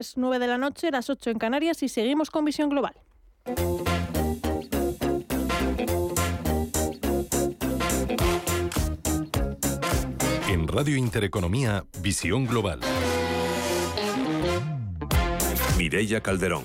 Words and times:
Es 0.00 0.16
9 0.16 0.38
de 0.38 0.46
la 0.46 0.58
noche, 0.58 0.92
las 0.92 1.10
8 1.10 1.30
en 1.30 1.38
Canarias 1.38 1.82
y 1.82 1.88
seguimos 1.88 2.30
con 2.30 2.44
Visión 2.44 2.68
Global. 2.68 2.94
En 10.48 10.68
Radio 10.68 10.96
Intereconomía, 10.96 11.84
Visión 12.00 12.46
Global. 12.46 12.78
Mireya 15.76 16.20
Calderón. 16.20 16.62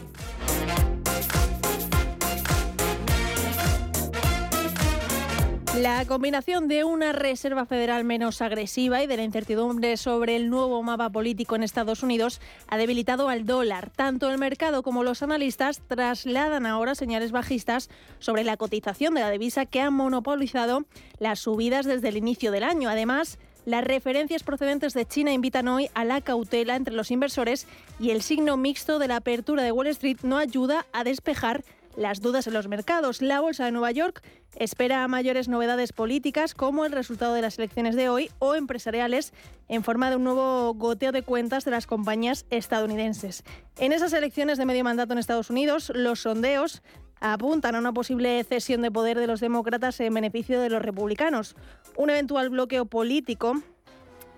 La 5.78 6.06
combinación 6.06 6.68
de 6.68 6.84
una 6.84 7.14
Reserva 7.14 7.66
Federal 7.66 8.04
menos 8.04 8.44
agresiva 8.44 9.02
y 9.02 9.08
de 9.08 9.18
la 9.18 9.24
incertidumbre 9.24 9.98
sobre 9.98 10.36
el 10.36 10.52
nuevo 10.52 10.84
mapa 10.84 11.10
político 11.10 11.56
en 11.56 11.64
Estados 11.64 12.04
Unidos 12.04 12.42
ha 12.68 12.78
debilitado 12.78 13.28
al 13.28 13.48
dólar. 13.48 13.90
Tanto 13.90 14.30
el 14.30 14.38
mercado 14.38 14.84
como 14.84 15.04
los 15.04 15.24
analistas 15.24 15.82
trasladan 15.88 16.68
ahora 16.68 16.94
señales 16.94 17.32
bajistas 17.32 17.90
sobre 18.20 18.44
la 18.44 18.56
cotización 18.56 19.16
de 19.16 19.22
la 19.22 19.32
divisa 19.32 19.66
que 19.66 19.82
ha 19.82 19.90
monopolizado 19.90 20.86
las 21.18 21.40
subidas 21.40 21.88
desde 21.88 22.10
el 22.10 22.18
inicio 22.18 22.52
del 22.52 22.66
año. 22.66 22.88
Además, 22.88 23.40
las 23.66 23.84
referencias 23.84 24.44
procedentes 24.44 24.94
de 24.94 25.08
China 25.08 25.34
invitan 25.34 25.68
hoy 25.68 25.90
a 25.96 26.06
la 26.06 26.22
cautela 26.22 26.76
entre 26.76 26.94
los 26.94 27.10
inversores 27.10 27.66
y 28.00 28.12
el 28.12 28.22
signo 28.22 28.58
mixto 28.58 29.00
de 29.00 29.08
la 29.08 29.16
apertura 29.16 29.64
de 29.64 29.72
Wall 29.72 29.88
Street 29.88 30.18
no 30.22 30.38
ayuda 30.38 30.86
a 30.94 31.04
despejar 31.04 31.64
las 31.96 32.22
dudas 32.22 32.48
en 32.48 32.54
los 32.54 32.68
mercados. 32.68 33.22
La 33.22 33.40
Bolsa 33.40 33.66
de 33.66 33.72
Nueva 33.72 33.92
York 33.92 34.24
espera 34.56 35.08
mayores 35.08 35.48
novedades 35.48 35.94
políticas 35.94 36.54
como 36.54 36.86
el 36.86 36.92
resultado 36.92 37.34
de 37.34 37.42
las 37.42 37.58
elecciones 37.58 37.96
de 37.96 38.10
hoy 38.10 38.30
o 38.40 38.56
empresariales 38.56 39.34
en 39.68 39.84
forma 39.84 40.10
de 40.10 40.18
un 40.18 40.24
nuevo 40.24 40.74
goteo 40.74 41.12
de 41.12 41.24
cuentas 41.24 41.66
de 41.66 41.72
las 41.72 41.88
compañías 41.88 42.46
estadounidenses. 42.50 43.44
En 43.78 43.92
esas 43.92 44.14
elecciones 44.14 44.58
de 44.58 44.66
medio 44.66 44.84
mandato 44.84 45.14
en 45.14 45.20
Estados 45.20 45.50
Unidos, 45.50 45.92
los 45.96 46.22
sondeos 46.22 46.82
apuntan 47.20 47.76
a 47.76 47.80
una 47.80 47.94
posible 47.94 48.44
cesión 48.44 48.82
de 48.82 48.92
poder 48.92 49.18
de 49.18 49.28
los 49.28 49.40
demócratas 49.40 50.00
en 50.02 50.14
beneficio 50.14 50.60
de 50.60 50.70
los 50.70 50.82
republicanos. 50.82 51.56
Un 51.96 52.10
eventual 52.10 52.50
bloqueo 52.50 52.86
político 52.86 53.62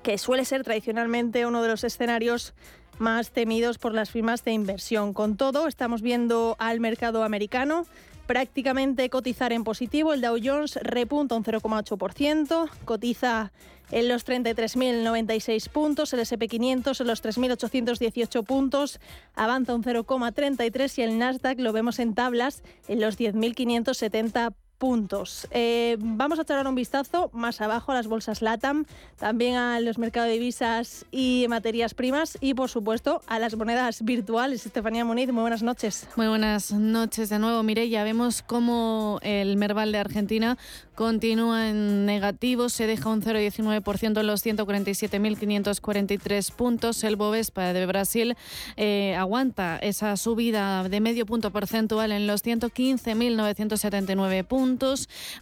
que 0.03 0.19
suele 0.19 0.45
ser 0.45 0.63
tradicionalmente 0.63 1.47
uno 1.47 1.63
de 1.63 1.69
los 1.69 1.83
escenarios 1.83 2.53
más 2.99 3.31
temidos 3.31 3.77
por 3.77 3.93
las 3.93 4.11
firmas 4.11 4.43
de 4.43 4.51
inversión. 4.51 5.13
Con 5.13 5.37
todo, 5.37 5.67
estamos 5.67 6.01
viendo 6.01 6.55
al 6.59 6.79
mercado 6.79 7.23
americano 7.23 7.85
prácticamente 8.25 9.09
cotizar 9.09 9.53
en 9.53 9.63
positivo. 9.63 10.13
El 10.13 10.21
Dow 10.21 10.37
Jones 10.43 10.79
repunta 10.81 11.35
un 11.35 11.43
0,8%, 11.43 12.69
cotiza 12.85 13.51
en 13.91 14.07
los 14.07 14.25
33.096 14.25 15.69
puntos, 15.69 16.13
el 16.13 16.21
SP500 16.21 17.01
en 17.01 17.07
los 17.07 17.23
3.818 17.23 18.43
puntos, 18.43 18.99
avanza 19.35 19.75
un 19.75 19.83
0,33 19.83 20.97
y 20.97 21.01
el 21.03 21.19
Nasdaq 21.19 21.59
lo 21.59 21.71
vemos 21.71 21.99
en 21.99 22.15
tablas 22.15 22.63
en 22.87 22.99
los 22.99 23.19
10.570 23.19 24.53
puntos. 24.77 25.47
Eh, 25.51 25.97
vamos 25.99 26.39
a 26.39 26.43
echar 26.43 26.65
un 26.67 26.75
vistazo 26.75 27.29
más 27.33 27.61
abajo 27.61 27.91
a 27.91 27.95
las 27.95 28.07
bolsas 28.07 28.41
LATAM, 28.41 28.85
también 29.17 29.55
a 29.55 29.79
los 29.79 29.97
mercados 29.97 30.27
de 30.27 30.33
divisas 30.33 31.05
y 31.11 31.45
materias 31.49 31.93
primas 31.93 32.37
y, 32.41 32.53
por 32.53 32.69
supuesto, 32.69 33.21
a 33.27 33.39
las 33.39 33.55
monedas 33.55 34.03
virtuales. 34.03 34.65
Estefanía 34.65 35.05
Muniz, 35.05 35.31
muy 35.31 35.41
buenas 35.41 35.63
noches. 35.63 36.07
Muy 36.15 36.27
buenas 36.27 36.71
noches 36.71 37.29
de 37.29 37.39
nuevo, 37.39 37.63
Ya 37.63 38.03
Vemos 38.03 38.41
cómo 38.41 39.19
el 39.21 39.57
Merval 39.57 39.91
de 39.91 39.99
Argentina 39.99 40.57
continúa 40.95 41.69
en 41.69 42.05
negativo, 42.05 42.69
se 42.69 42.87
deja 42.87 43.09
un 43.09 43.21
0,19% 43.21 44.19
en 44.19 44.27
los 44.27 44.45
147.543 44.45 46.51
puntos. 46.53 47.03
El 47.03 47.17
Bovespa 47.17 47.73
de 47.73 47.85
Brasil 47.85 48.35
eh, 48.77 49.15
aguanta 49.15 49.77
esa 49.77 50.15
subida 50.17 50.87
de 50.87 51.01
medio 51.01 51.25
punto 51.25 51.51
porcentual 51.51 52.11
en 52.11 52.27
los 52.27 52.45
115.979 52.45 54.45
puntos. 54.45 54.64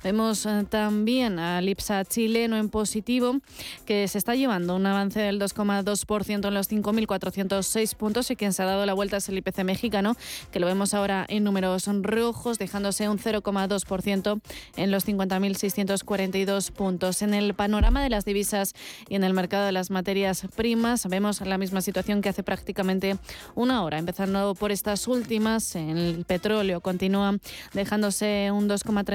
Vemos 0.04 0.46
eh, 0.46 0.66
también 0.70 1.40
al 1.40 1.68
IPSA 1.70 2.06
chileno 2.06 2.58
en 2.58 2.70
positivo, 2.70 3.38
que 3.86 4.08
se 4.08 4.18
está 4.18 4.36
llevando 4.36 4.76
un 4.76 4.86
avance 4.86 5.20
del 5.20 5.40
2,2% 5.40 6.48
en 6.48 6.54
los 6.54 6.70
5.406 6.70 7.96
puntos 7.96 8.32
y 8.32 8.36
quien 8.36 8.54
se 8.54 8.64
ha 8.64 8.66
dado 8.66 8.86
la 8.86 8.94
vuelta 8.94 9.18
es 9.18 9.30
el 9.30 9.38
IPC 9.38 9.64
mexicano, 9.64 10.16
que 10.52 10.60
lo 10.60 10.68
vemos 10.68 10.94
ahora 10.94 11.26
en 11.30 11.44
números 11.44 11.88
rojos, 12.02 12.60
dejándose 12.60 13.08
un 13.08 13.18
0,2% 13.18 14.42
en 14.76 14.92
los 14.92 15.06
50 15.06 15.40
1.642 15.40 16.72
puntos. 16.72 17.22
En 17.22 17.34
el 17.34 17.54
panorama 17.54 18.04
de 18.04 18.10
las 18.10 18.26
divisas 18.26 18.74
y 19.08 19.16
en 19.16 19.24
el 19.24 19.34
mercado 19.34 19.66
de 19.66 19.72
las 19.72 19.90
materias 19.90 20.46
primas 20.56 21.08
vemos 21.08 21.42
la 21.42 21.58
misma 21.58 21.82
situación 21.82 22.22
que 22.22 22.30
hace 22.30 22.44
prácticamente 22.44 23.18
una 23.56 23.84
hora. 23.84 23.98
Empezando 24.00 24.56
por 24.56 24.72
estas 24.72 25.08
últimas, 25.08 25.76
el 25.76 26.26
petróleo 26.28 26.82
continúa 26.82 27.38
dejándose 27.74 28.50
un 28.52 28.68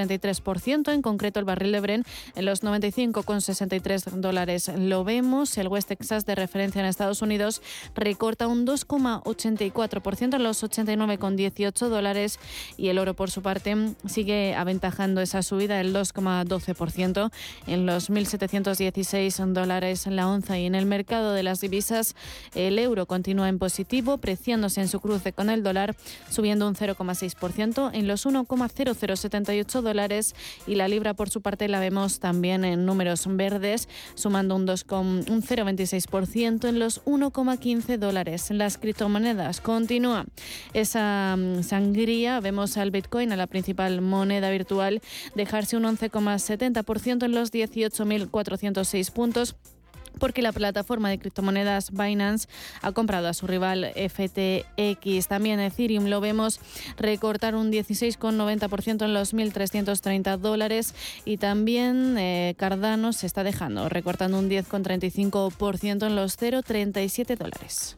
2,33%, 0.07 0.93
en 0.93 1.01
concreto 1.01 1.39
el 1.39 1.45
barril 1.45 1.71
de 1.71 1.79
Bren 1.79 2.03
en 2.35 2.45
los 2.45 2.63
95,63 2.63 4.03
dólares. 4.19 4.71
Lo 4.77 5.03
vemos, 5.03 5.57
el 5.57 5.67
West 5.67 5.89
Texas 5.89 6.25
de 6.25 6.35
referencia 6.35 6.79
en 6.79 6.87
Estados 6.87 7.21
Unidos 7.21 7.61
recorta 7.95 8.47
un 8.47 8.65
2,84% 8.65 10.35
en 10.35 10.43
los 10.43 10.63
89,18 10.63 11.89
dólares 11.89 12.39
y 12.77 12.89
el 12.89 12.99
oro 12.99 13.13
por 13.13 13.31
su 13.31 13.41
parte 13.41 13.75
sigue 14.07 14.55
aventajando 14.55 15.21
esa 15.21 15.43
subida 15.43 15.77
del 15.77 15.93
2, 15.93 16.13
12% 16.13 17.31
en 17.67 17.85
los 17.85 18.09
1.716 18.09 19.53
dólares 19.53 20.07
la 20.07 20.27
onza 20.27 20.57
y 20.57 20.65
en 20.65 20.75
el 20.75 20.85
mercado 20.85 21.33
de 21.33 21.43
las 21.43 21.61
divisas 21.61 22.15
el 22.55 22.79
euro 22.79 23.05
continúa 23.05 23.49
en 23.49 23.59
positivo, 23.59 24.17
preciándose 24.17 24.81
en 24.81 24.87
su 24.87 24.99
cruce 24.99 25.33
con 25.33 25.49
el 25.49 25.63
dólar, 25.63 25.95
subiendo 26.29 26.67
un 26.67 26.75
0,6% 26.75 27.91
en 27.93 28.07
los 28.07 28.25
1,0078 28.25 29.81
dólares 29.81 29.88
y 30.67 30.75
la 30.75 30.87
libra 30.87 31.13
por 31.13 31.29
su 31.29 31.41
parte 31.41 31.67
la 31.67 31.79
vemos 31.79 32.19
también 32.19 32.63
en 32.63 32.85
números 32.85 33.25
verdes, 33.27 33.89
sumando 34.15 34.55
un, 34.55 34.65
2, 34.65 34.85
un 34.91 35.41
0,26% 35.43 36.67
en 36.67 36.79
los 36.79 37.03
1,15 37.05 37.97
dólares. 37.97 38.51
Las 38.51 38.77
criptomonedas 38.77 39.61
continúa 39.61 40.25
esa 40.73 41.35
mm, 41.37 41.63
sangría, 41.63 42.39
vemos 42.39 42.77
al 42.77 42.91
Bitcoin, 42.91 43.31
a 43.31 43.35
la 43.35 43.47
principal 43.47 44.01
moneda 44.01 44.49
virtual, 44.51 45.01
dejarse 45.35 45.77
un 45.77 45.85
11, 45.85 46.11
70% 46.11 47.25
en 47.25 47.31
los 47.31 47.51
18.406 47.51 49.11
puntos 49.11 49.55
porque 50.19 50.41
la 50.41 50.51
plataforma 50.51 51.09
de 51.09 51.17
criptomonedas 51.17 51.91
Binance 51.91 52.47
ha 52.81 52.91
comprado 52.91 53.27
a 53.27 53.33
su 53.33 53.47
rival 53.47 53.91
FTX. 53.95 55.27
También 55.27 55.59
Ethereum 55.59 56.05
lo 56.05 56.21
vemos 56.21 56.59
recortar 56.97 57.55
un 57.55 57.71
16,90% 57.71 59.05
en 59.05 59.13
los 59.13 59.33
1.330 59.33 60.37
dólares 60.37 60.93
y 61.25 61.37
también 61.37 62.17
eh, 62.17 62.55
Cardano 62.57 63.13
se 63.13 63.25
está 63.25 63.43
dejando, 63.43 63.89
recortando 63.89 64.37
un 64.37 64.49
10,35% 64.49 66.05
en 66.05 66.15
los 66.15 66.39
0,37 66.39 67.37
dólares. 67.37 67.97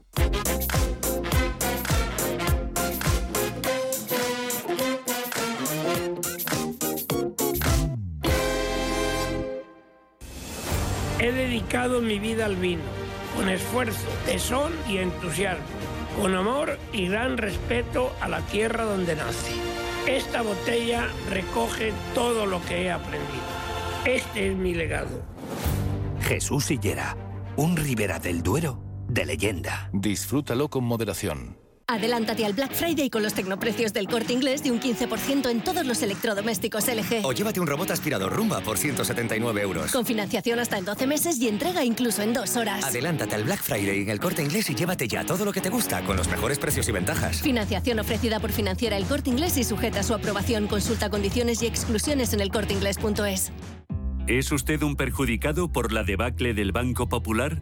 He 11.22 11.32
dedicado 11.32 12.02
mi 12.02 12.18
vida 12.18 12.48
al 12.48 12.56
vino, 12.56 12.82
con 13.36 13.48
esfuerzo, 13.48 14.08
tesón 14.26 14.74
y 14.90 14.98
entusiasmo, 14.98 15.64
con 16.20 16.34
amor 16.34 16.80
y 16.92 17.10
gran 17.10 17.38
respeto 17.38 18.12
a 18.20 18.28
la 18.28 18.42
tierra 18.48 18.86
donde 18.86 19.16
nací. 19.16 19.54
Esta 20.08 20.42
botella 20.42 21.08
recoge 21.30 21.94
todo 22.16 22.48
lo 22.48 22.60
que 22.66 22.82
he 22.82 22.92
aprendido. 22.92 23.44
Este 24.04 24.50
es 24.50 24.58
mi 24.58 24.74
legado. 24.74 25.22
Jesús 26.22 26.66
Sillera, 26.66 27.16
un 27.56 27.78
Ribera 27.78 28.18
del 28.18 28.42
Duero 28.42 28.82
de 29.08 29.28
leyenda. 29.28 29.92
Disfrútalo 29.94 30.70
con 30.70 30.86
moderación. 30.86 31.61
Adelántate 31.92 32.46
al 32.46 32.54
Black 32.54 32.74
Friday 32.74 33.10
con 33.10 33.22
los 33.22 33.34
tecnoprecios 33.34 33.92
del 33.92 34.08
corte 34.08 34.32
inglés 34.32 34.64
de 34.64 34.72
un 34.72 34.80
15% 34.80 35.50
en 35.50 35.62
todos 35.62 35.86
los 35.86 36.02
electrodomésticos 36.02 36.88
LG. 36.88 37.26
O 37.26 37.34
llévate 37.34 37.60
un 37.60 37.68
robot 37.68 37.92
aspirador 37.92 38.32
Rumba 38.32 38.62
por 38.62 38.78
179 38.78 39.62
euros. 39.62 39.92
Con 39.92 40.06
financiación 40.06 40.60
hasta 40.60 40.78
en 40.78 40.86
12 40.86 41.06
meses 41.06 41.38
y 41.42 41.50
entrega 41.50 41.84
incluso 41.84 42.22
en 42.22 42.32
dos 42.32 42.56
horas. 42.56 42.86
Adelántate 42.86 43.36
al 43.36 43.44
Black 43.44 43.62
Friday 43.62 44.04
en 44.04 44.10
el 44.10 44.22
corte 44.22 44.42
inglés 44.42 44.70
y 44.70 44.76
llévate 44.76 45.10
ya 45.10 45.26
todo 45.26 45.44
lo 45.44 45.52
que 45.52 45.60
te 45.60 45.70
gusta 45.70 46.02
con 46.06 46.16
los 46.16 46.30
mejores 46.30 46.60
precios 46.60 46.88
y 46.88 46.94
ventajas. 46.94 47.42
Financiación 47.42 48.00
ofrecida 48.00 48.40
por 48.40 48.54
financiera 48.54 48.96
el 48.96 49.04
corte 49.04 49.30
inglés 49.30 49.58
y 49.58 49.66
sujeta 49.66 50.00
a 50.00 50.04
su 50.04 50.14
aprobación. 50.14 50.68
Consulta 50.68 51.10
condiciones 51.10 51.62
y 51.62 51.66
exclusiones 51.66 52.32
en 52.32 52.40
elcorteinglés.es. 52.40 53.52
¿Es 54.28 54.52
usted 54.54 54.82
un 54.84 54.96
perjudicado 54.96 55.70
por 55.74 55.92
la 55.92 56.04
debacle 56.04 56.54
del 56.54 56.72
Banco 56.72 57.10
Popular? 57.10 57.62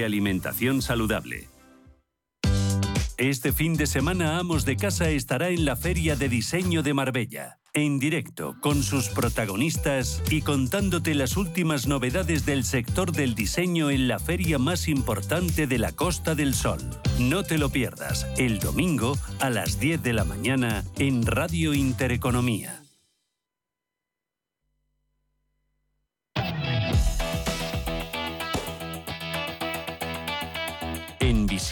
alimentación 0.03 0.81
saludable. 0.81 1.47
Este 3.17 3.53
fin 3.53 3.75
de 3.75 3.85
semana 3.85 4.39
Amos 4.39 4.65
de 4.65 4.77
Casa 4.77 5.09
estará 5.09 5.49
en 5.49 5.63
la 5.63 5.75
Feria 5.75 6.15
de 6.15 6.27
Diseño 6.27 6.81
de 6.81 6.95
Marbella, 6.95 7.59
en 7.73 7.99
directo, 7.99 8.55
con 8.61 8.81
sus 8.81 9.09
protagonistas 9.09 10.23
y 10.31 10.41
contándote 10.41 11.13
las 11.13 11.37
últimas 11.37 11.85
novedades 11.85 12.47
del 12.47 12.63
sector 12.63 13.11
del 13.11 13.35
diseño 13.35 13.91
en 13.91 14.07
la 14.07 14.17
feria 14.17 14.57
más 14.57 14.87
importante 14.87 15.67
de 15.67 15.77
la 15.77 15.91
Costa 15.91 16.33
del 16.33 16.55
Sol. 16.55 16.79
No 17.19 17.43
te 17.43 17.59
lo 17.59 17.69
pierdas, 17.69 18.25
el 18.37 18.57
domingo 18.57 19.15
a 19.39 19.51
las 19.51 19.79
10 19.79 20.01
de 20.01 20.13
la 20.13 20.25
mañana 20.25 20.83
en 20.97 21.23
Radio 21.25 21.75
Intereconomía. 21.75 22.80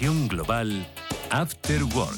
Global, 0.02 0.88
After 1.30 1.84
Work. 1.84 2.16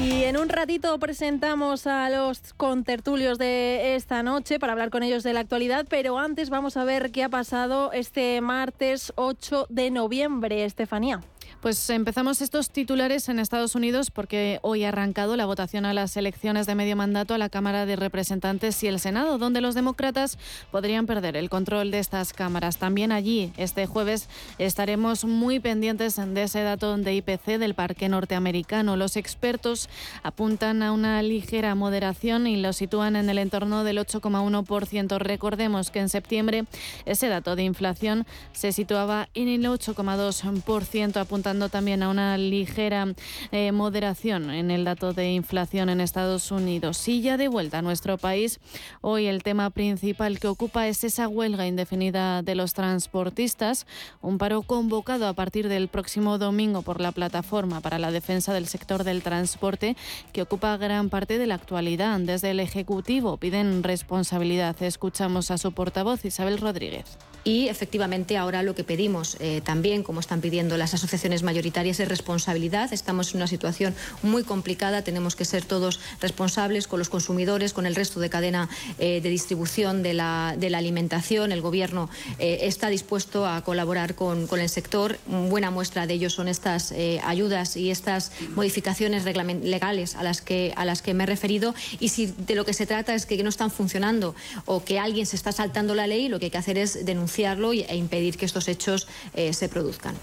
Y 0.00 0.24
en 0.24 0.36
un 0.36 0.48
ratito 0.48 0.96
presentamos 1.00 1.88
a 1.88 2.08
los 2.08 2.52
contertulios 2.56 3.38
de 3.38 3.96
esta 3.96 4.22
noche 4.22 4.60
para 4.60 4.74
hablar 4.74 4.90
con 4.90 5.02
ellos 5.02 5.24
de 5.24 5.32
la 5.32 5.40
actualidad, 5.40 5.86
pero 5.90 6.20
antes 6.20 6.50
vamos 6.50 6.76
a 6.76 6.84
ver 6.84 7.10
qué 7.10 7.24
ha 7.24 7.28
pasado 7.28 7.90
este 7.92 8.40
martes 8.40 9.12
8 9.16 9.66
de 9.70 9.90
noviembre, 9.90 10.64
Estefanía. 10.64 11.20
Pues 11.64 11.88
empezamos 11.88 12.42
estos 12.42 12.68
titulares 12.68 13.30
en 13.30 13.38
Estados 13.38 13.74
Unidos 13.74 14.10
porque 14.10 14.58
hoy 14.60 14.84
ha 14.84 14.88
arrancado 14.88 15.34
la 15.34 15.46
votación 15.46 15.86
a 15.86 15.94
las 15.94 16.14
elecciones 16.14 16.66
de 16.66 16.74
medio 16.74 16.94
mandato 16.94 17.32
a 17.32 17.38
la 17.38 17.48
Cámara 17.48 17.86
de 17.86 17.96
Representantes 17.96 18.82
y 18.82 18.86
el 18.86 19.00
Senado, 19.00 19.38
donde 19.38 19.62
los 19.62 19.74
demócratas 19.74 20.36
podrían 20.70 21.06
perder 21.06 21.38
el 21.38 21.48
control 21.48 21.90
de 21.90 22.00
estas 22.00 22.34
cámaras. 22.34 22.76
También 22.76 23.12
allí, 23.12 23.50
este 23.56 23.86
jueves, 23.86 24.28
estaremos 24.58 25.24
muy 25.24 25.58
pendientes 25.58 26.16
de 26.16 26.42
ese 26.42 26.60
dato 26.60 26.98
de 26.98 27.14
IPC 27.14 27.56
del 27.58 27.72
parque 27.72 28.10
norteamericano. 28.10 28.98
Los 28.98 29.16
expertos 29.16 29.88
apuntan 30.22 30.82
a 30.82 30.92
una 30.92 31.22
ligera 31.22 31.74
moderación 31.74 32.46
y 32.46 32.58
lo 32.58 32.74
sitúan 32.74 33.16
en 33.16 33.30
el 33.30 33.38
entorno 33.38 33.84
del 33.84 33.96
8,1%. 33.96 35.16
Recordemos 35.16 35.90
que 35.90 36.00
en 36.00 36.10
septiembre 36.10 36.66
ese 37.06 37.28
dato 37.28 37.56
de 37.56 37.62
inflación 37.62 38.26
se 38.52 38.72
situaba 38.72 39.30
en 39.32 39.48
el 39.48 39.64
8,2%, 39.64 41.16
apuntando 41.16 41.53
también 41.68 42.02
a 42.02 42.08
una 42.08 42.36
ligera 42.36 43.06
eh, 43.52 43.72
moderación 43.72 44.50
en 44.50 44.70
el 44.70 44.84
dato 44.84 45.12
de 45.12 45.32
inflación 45.32 45.88
en 45.88 46.00
Estados 46.00 46.50
Unidos. 46.50 47.06
Y 47.08 47.22
ya 47.22 47.36
de 47.36 47.48
vuelta 47.48 47.78
a 47.78 47.82
nuestro 47.82 48.18
país, 48.18 48.60
hoy 49.00 49.26
el 49.26 49.42
tema 49.42 49.70
principal 49.70 50.38
que 50.38 50.48
ocupa 50.48 50.88
es 50.88 51.04
esa 51.04 51.28
huelga 51.28 51.66
indefinida 51.66 52.42
de 52.42 52.54
los 52.54 52.74
transportistas, 52.74 53.86
un 54.20 54.38
paro 54.38 54.62
convocado 54.62 55.26
a 55.26 55.32
partir 55.32 55.68
del 55.68 55.88
próximo 55.88 56.38
domingo 56.38 56.82
por 56.82 57.00
la 57.00 57.12
Plataforma 57.12 57.80
para 57.80 57.98
la 57.98 58.10
Defensa 58.10 58.52
del 58.52 58.66
Sector 58.66 59.04
del 59.04 59.22
Transporte, 59.22 59.96
que 60.32 60.42
ocupa 60.42 60.76
gran 60.76 61.08
parte 61.08 61.38
de 61.38 61.46
la 61.46 61.54
actualidad. 61.54 62.18
Desde 62.20 62.50
el 62.50 62.60
Ejecutivo 62.60 63.36
piden 63.36 63.82
responsabilidad. 63.82 64.80
Escuchamos 64.82 65.50
a 65.50 65.58
su 65.58 65.72
portavoz, 65.72 66.24
Isabel 66.24 66.58
Rodríguez. 66.58 67.16
Y 67.44 67.68
efectivamente 67.68 68.38
ahora 68.38 68.62
lo 68.62 68.74
que 68.74 68.84
pedimos 68.84 69.36
eh, 69.38 69.60
también, 69.62 70.02
como 70.02 70.20
están 70.20 70.40
pidiendo 70.40 70.78
las 70.78 70.94
asociaciones 70.94 71.42
mayoritarias, 71.42 72.00
es 72.00 72.08
responsabilidad. 72.08 72.90
Estamos 72.94 73.32
en 73.32 73.36
una 73.36 73.46
situación 73.46 73.94
muy 74.22 74.44
complicada, 74.44 75.02
tenemos 75.02 75.36
que 75.36 75.44
ser 75.44 75.62
todos 75.62 76.00
responsables 76.22 76.88
con 76.88 76.98
los 76.98 77.10
consumidores, 77.10 77.74
con 77.74 77.84
el 77.84 77.94
resto 77.94 78.18
de 78.18 78.30
cadena 78.30 78.70
eh, 78.98 79.20
de 79.20 79.28
distribución 79.28 80.02
de 80.02 80.14
la, 80.14 80.56
alimentación. 80.74 81.52
El 81.52 81.60
Gobierno 81.60 82.08
eh, 82.38 82.60
está 82.62 82.88
dispuesto 82.88 83.46
a 83.46 83.62
colaborar 83.62 84.14
con, 84.14 84.48
el 84.58 84.68
sector. 84.68 85.18
Buena 85.26 85.70
muestra 85.70 86.06
de 86.06 86.14
ello 86.14 86.30
son 86.30 86.48
estas 86.48 86.94
ayudas 87.24 87.76
y 87.76 87.90
estas 87.90 88.32
modificaciones 88.54 89.24
legales 89.24 90.14
a 90.14 90.22
las 90.22 90.40
que 90.40 91.14
me 91.14 91.24
he 91.24 91.26
referido. 91.26 91.74
Y 92.00 92.08
si 92.08 92.26
de 92.26 92.54
lo 92.54 92.64
que 92.64 92.72
se 92.72 92.86
trata 92.86 93.14
es 93.14 93.26
que 93.26 93.42
no 93.42 93.48
están 93.48 93.70
funcionando 93.70 94.34
o 94.64 94.84
que 94.84 94.98
alguien 94.98 95.26
se 95.26 95.36
está 95.36 95.52
saltando 95.52 95.94
la 95.94 96.06
ley, 96.06 96.28
lo 96.28 96.38
que 96.38 96.46
hay 96.46 96.50
que 96.50 96.58
hacer 96.58 96.78
es 96.78 97.04
denunciar 97.04 97.33
e 97.38 97.96
impedir 97.96 98.36
que 98.36 98.44
estos 98.44 98.68
hechos 98.68 99.08
eh, 99.34 99.52
se 99.52 99.68
produzcan. 99.68 100.14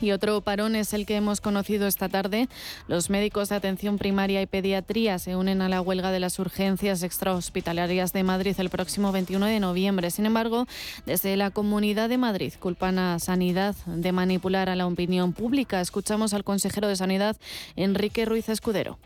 Y 0.00 0.12
otro 0.12 0.40
parón 0.40 0.76
es 0.76 0.92
el 0.92 1.06
que 1.06 1.16
hemos 1.16 1.40
conocido 1.40 1.88
esta 1.88 2.08
tarde. 2.08 2.48
Los 2.86 3.10
médicos 3.10 3.48
de 3.48 3.56
atención 3.56 3.98
primaria 3.98 4.40
y 4.40 4.46
pediatría 4.46 5.18
se 5.18 5.34
unen 5.34 5.60
a 5.60 5.68
la 5.68 5.80
huelga 5.80 6.12
de 6.12 6.20
las 6.20 6.38
urgencias 6.38 7.02
extrahospitalarias 7.02 8.12
de 8.12 8.22
Madrid 8.22 8.54
el 8.58 8.70
próximo 8.70 9.10
21 9.10 9.46
de 9.46 9.60
noviembre. 9.60 10.10
Sin 10.10 10.26
embargo, 10.26 10.66
desde 11.04 11.36
la 11.36 11.50
Comunidad 11.50 12.08
de 12.08 12.18
Madrid 12.18 12.52
culpan 12.60 12.98
a 12.98 13.18
Sanidad 13.18 13.74
de 13.86 14.12
manipular 14.12 14.68
a 14.68 14.76
la 14.76 14.86
opinión 14.86 15.32
pública. 15.32 15.80
Escuchamos 15.80 16.32
al 16.32 16.44
consejero 16.44 16.86
de 16.86 16.96
Sanidad, 16.96 17.36
Enrique 17.74 18.24
Ruiz 18.24 18.48
Escudero. 18.48 18.98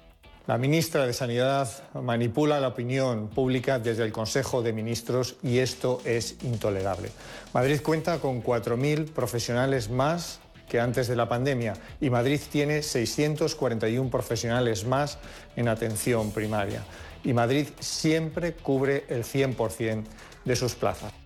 La 0.48 0.58
ministra 0.58 1.06
de 1.06 1.12
Sanidad 1.12 1.68
manipula 1.94 2.58
la 2.58 2.68
opinión 2.68 3.28
pública 3.28 3.78
desde 3.78 4.02
el 4.02 4.10
Consejo 4.10 4.60
de 4.60 4.72
Ministros 4.72 5.36
y 5.40 5.58
esto 5.58 6.00
es 6.04 6.36
intolerable. 6.42 7.10
Madrid 7.54 7.80
cuenta 7.80 8.18
con 8.18 8.42
4.000 8.42 9.12
profesionales 9.12 9.88
más 9.88 10.40
que 10.68 10.80
antes 10.80 11.06
de 11.06 11.14
la 11.14 11.28
pandemia 11.28 11.74
y 12.00 12.10
Madrid 12.10 12.40
tiene 12.50 12.82
641 12.82 14.10
profesionales 14.10 14.84
más 14.84 15.19
en 15.55 15.69
atención 15.69 16.32
primaria. 16.32 16.82
Y 17.22 17.32
Madrid 17.32 17.69
siempre 17.78 18.55
cubre 18.55 19.05
el 19.08 19.22
100% 19.22 20.02
de 20.44 20.56
sus 20.56 20.74
plazas 20.74 21.21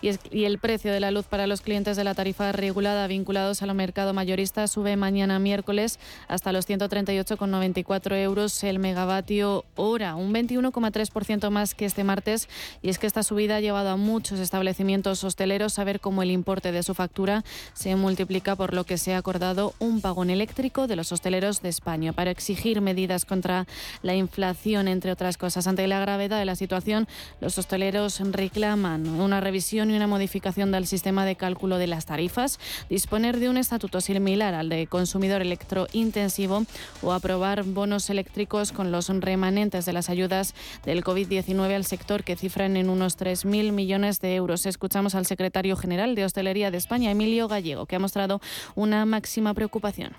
y, 0.00 0.44
el 0.44 0.58
precio 0.58 0.92
de 0.92 1.00
la 1.00 1.10
luz 1.10 1.26
para 1.26 1.46
los 1.46 1.60
clientes 1.60 1.96
de 1.96 2.04
la 2.04 2.14
tarifa 2.14 2.52
regulada 2.52 3.06
vinculados 3.06 3.62
al 3.62 3.74
mercado 3.74 4.14
mayorista 4.14 4.66
sube 4.66 4.96
mañana 4.96 5.38
miércoles 5.38 5.98
hasta 6.26 6.52
los 6.52 6.68
138,94 6.68 8.16
euros 8.22 8.64
el 8.64 8.78
megavatio 8.78 9.64
hora, 9.76 10.14
un 10.16 10.32
21,3% 10.32 11.50
más 11.50 11.74
que 11.74 11.84
este 11.84 12.04
martes. 12.04 12.48
Y 12.82 12.88
es 12.88 12.98
que 12.98 13.06
esta 13.06 13.22
subida 13.22 13.56
ha 13.56 13.60
llevado 13.60 13.90
a 13.90 13.96
muchos 13.96 14.38
establecimientos 14.40 15.22
hosteleros 15.24 15.78
a 15.78 15.84
ver 15.84 16.00
cómo 16.00 16.22
el 16.22 16.30
importe 16.30 16.72
de 16.72 16.82
su 16.82 16.94
factura 16.94 17.44
se 17.74 17.94
multiplica 17.96 18.56
por 18.56 18.74
lo 18.74 18.84
que 18.84 18.98
se 18.98 19.14
ha 19.14 19.18
acordado 19.18 19.74
un 19.78 20.00
pagón 20.00 20.30
eléctrico 20.30 20.86
de 20.86 20.96
los 20.96 21.12
hosteleros 21.12 21.62
de 21.62 21.68
España 21.68 22.12
para 22.12 22.30
exigir 22.30 22.80
medidas 22.80 23.24
contra 23.24 23.66
la 24.02 24.14
inflación, 24.14 24.88
entre 24.88 25.12
otras 25.12 25.36
cosas. 25.36 25.66
Ante 25.66 25.86
la 25.86 26.00
gravedad 26.00 26.38
de 26.38 26.44
la 26.44 26.56
situación, 26.56 27.06
los 27.40 27.58
hosteleros 27.58 28.20
reclaman 28.20 29.08
una 29.08 29.40
revisión 29.40 29.67
y 29.72 29.80
una 29.80 30.06
modificación 30.06 30.72
del 30.72 30.86
sistema 30.86 31.24
de 31.24 31.36
cálculo 31.36 31.78
de 31.78 31.86
las 31.86 32.06
tarifas, 32.06 32.58
disponer 32.88 33.38
de 33.38 33.48
un 33.48 33.56
estatuto 33.56 34.00
similar 34.00 34.54
al 34.54 34.68
de 34.68 34.86
consumidor 34.86 35.42
electrointensivo 35.42 36.64
o 37.02 37.12
aprobar 37.12 37.64
bonos 37.64 38.08
eléctricos 38.10 38.72
con 38.72 38.90
los 38.90 39.08
remanentes 39.08 39.84
de 39.84 39.92
las 39.92 40.08
ayudas 40.08 40.54
del 40.84 41.04
COVID-19 41.04 41.74
al 41.74 41.84
sector 41.84 42.24
que 42.24 42.36
cifran 42.36 42.76
en 42.76 42.88
unos 42.88 43.18
3.000 43.18 43.72
millones 43.72 44.20
de 44.20 44.34
euros. 44.34 44.66
Escuchamos 44.66 45.14
al 45.14 45.26
secretario 45.26 45.76
general 45.76 46.14
de 46.14 46.24
Hostelería 46.24 46.70
de 46.70 46.78
España, 46.78 47.10
Emilio 47.10 47.48
Gallego, 47.48 47.86
que 47.86 47.96
ha 47.96 48.00
mostrado 48.00 48.40
una 48.74 49.04
máxima 49.04 49.54
preocupación. 49.54 50.14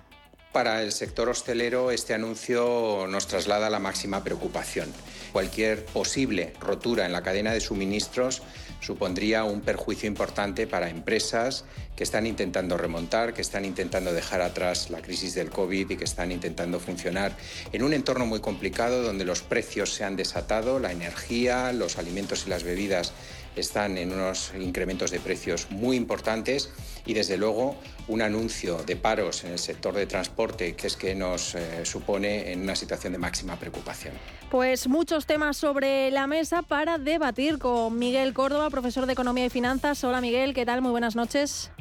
Para 0.51 0.82
el 0.82 0.91
sector 0.91 1.29
hostelero 1.29 1.91
este 1.91 2.15
anuncio 2.15 3.06
nos 3.08 3.27
traslada 3.27 3.70
la 3.70 3.77
máxima 3.77 4.24
preocupación. 4.24 4.91
Cualquier 5.32 5.86
posible 5.86 6.53
rotura 6.60 7.06
en 7.06 7.12
la 7.12 7.22
cadena 7.22 7.53
de 7.53 7.62
suministros 7.62 8.41
supondría 8.80 9.44
un 9.44 9.62
perjuicio 9.62 10.08
importante 10.08 10.68
para 10.68 10.90
empresas 10.90 11.66
que 11.96 12.04
están 12.04 12.26
intentando 12.26 12.78
remontar, 12.78 13.34
que 13.34 13.42
están 13.42 13.66
intentando 13.66 14.14
dejar 14.14 14.42
atrás 14.42 14.90
la 14.90 15.02
crisis 15.02 15.36
del 15.36 15.50
COVID 15.50 15.90
y 15.92 15.98
que 15.98 16.06
están 16.06 16.32
intentando 16.32 16.80
funcionar 16.80 17.36
en 17.74 17.84
un 17.84 17.94
entorno 17.94 18.26
muy 18.26 18.40
complicado 18.40 19.04
donde 19.04 19.26
los 19.26 19.42
precios 19.42 19.94
se 19.94 20.04
han 20.04 20.16
desatado, 20.16 20.80
la 20.80 20.92
energía, 20.92 21.74
los 21.74 21.98
alimentos 21.98 22.46
y 22.48 22.50
las 22.50 22.64
bebidas 22.64 23.14
están 23.60 23.98
en 23.98 24.12
unos 24.12 24.54
incrementos 24.60 25.12
de 25.12 25.20
precios 25.20 25.70
muy 25.72 25.98
importantes 25.98 26.74
y 27.06 27.13
desde 27.13 27.38
luego 27.38 27.75
un 28.08 28.22
anuncio 28.22 28.78
de 28.84 28.96
paros 28.96 29.44
en 29.44 29.51
el 29.51 29.60
sector 29.60 29.94
de 29.94 30.06
transporte 30.06 30.75
que 30.75 30.88
es 30.88 30.96
que 30.96 31.16
nos 31.16 31.56
eh, 31.56 31.86
supone 31.86 32.51
en 32.51 32.62
una 32.62 32.75
situación 32.75 33.13
de 33.13 33.20
máxima 33.20 33.56
preocupación. 33.56 34.13
Pues 34.50 34.88
muchos 34.88 35.25
temas 35.25 35.58
sobre 35.58 36.12
la 36.12 36.28
mesa 36.28 36.62
para 36.62 36.98
debatir 36.98 37.60
con 37.60 37.98
Miguel 37.98 38.34
Córdoba, 38.34 38.70
profesor 38.70 39.06
de 39.06 39.13
Economía 39.13 39.46
y 39.46 39.50
Finanzas. 39.50 40.04
Hola 40.04 40.22
Miguel, 40.22 40.54
¿qué 40.54 40.66
tal? 40.66 40.82
Muy 40.82 40.92
buenas 40.92 41.16
noches. 41.16 41.72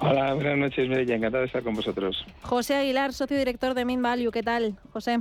Hola, 0.00 0.32
buenas 0.34 0.56
noches, 0.56 0.88
Mireya, 0.88 1.16
encantado 1.16 1.40
de 1.40 1.46
estar 1.46 1.62
con 1.64 1.74
vosotros. 1.74 2.24
José 2.42 2.76
Aguilar, 2.76 3.12
socio 3.12 3.36
director 3.36 3.74
de 3.74 3.84
Min 3.84 4.00
Value, 4.00 4.30
¿qué 4.30 4.44
tal, 4.44 4.76
José? 4.92 5.18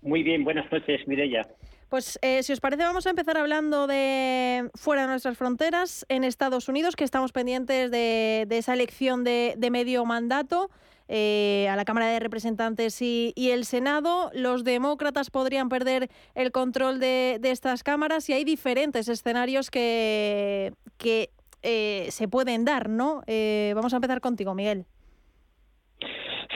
Muy 0.00 0.22
bien, 0.22 0.44
buenas 0.44 0.70
noches, 0.72 1.06
Mireya. 1.06 1.46
Pues 1.88 2.18
eh, 2.20 2.42
si 2.42 2.52
os 2.52 2.60
parece 2.60 2.82
vamos 2.82 3.06
a 3.06 3.10
empezar 3.10 3.38
hablando 3.38 3.86
de 3.86 4.70
fuera 4.74 5.02
de 5.02 5.08
nuestras 5.08 5.38
fronteras, 5.38 6.04
en 6.08 6.24
Estados 6.24 6.68
Unidos, 6.68 6.96
que 6.96 7.04
estamos 7.04 7.30
pendientes 7.30 7.90
de, 7.92 8.46
esa 8.50 8.74
elección 8.74 9.22
de, 9.22 9.56
medio 9.70 10.04
mandato. 10.04 10.70
Eh, 11.08 11.68
a 11.70 11.76
la 11.76 11.84
Cámara 11.84 12.08
de 12.08 12.18
Representantes 12.18 13.00
y, 13.00 13.32
el 13.36 13.64
Senado. 13.64 14.32
Los 14.34 14.64
demócratas 14.64 15.30
podrían 15.30 15.68
perder 15.68 16.10
el 16.34 16.50
control 16.50 16.98
de, 16.98 17.38
estas 17.44 17.84
cámaras 17.84 18.28
y 18.28 18.32
hay 18.32 18.42
diferentes 18.42 19.06
escenarios 19.06 19.70
que, 19.70 20.74
que 20.98 21.30
eh, 21.62 22.08
se 22.10 22.26
pueden 22.26 22.64
dar, 22.64 22.88
¿no? 22.88 23.22
vamos 23.76 23.92
a 23.92 23.96
empezar 23.96 24.20
contigo, 24.20 24.56
Miguel. 24.56 24.86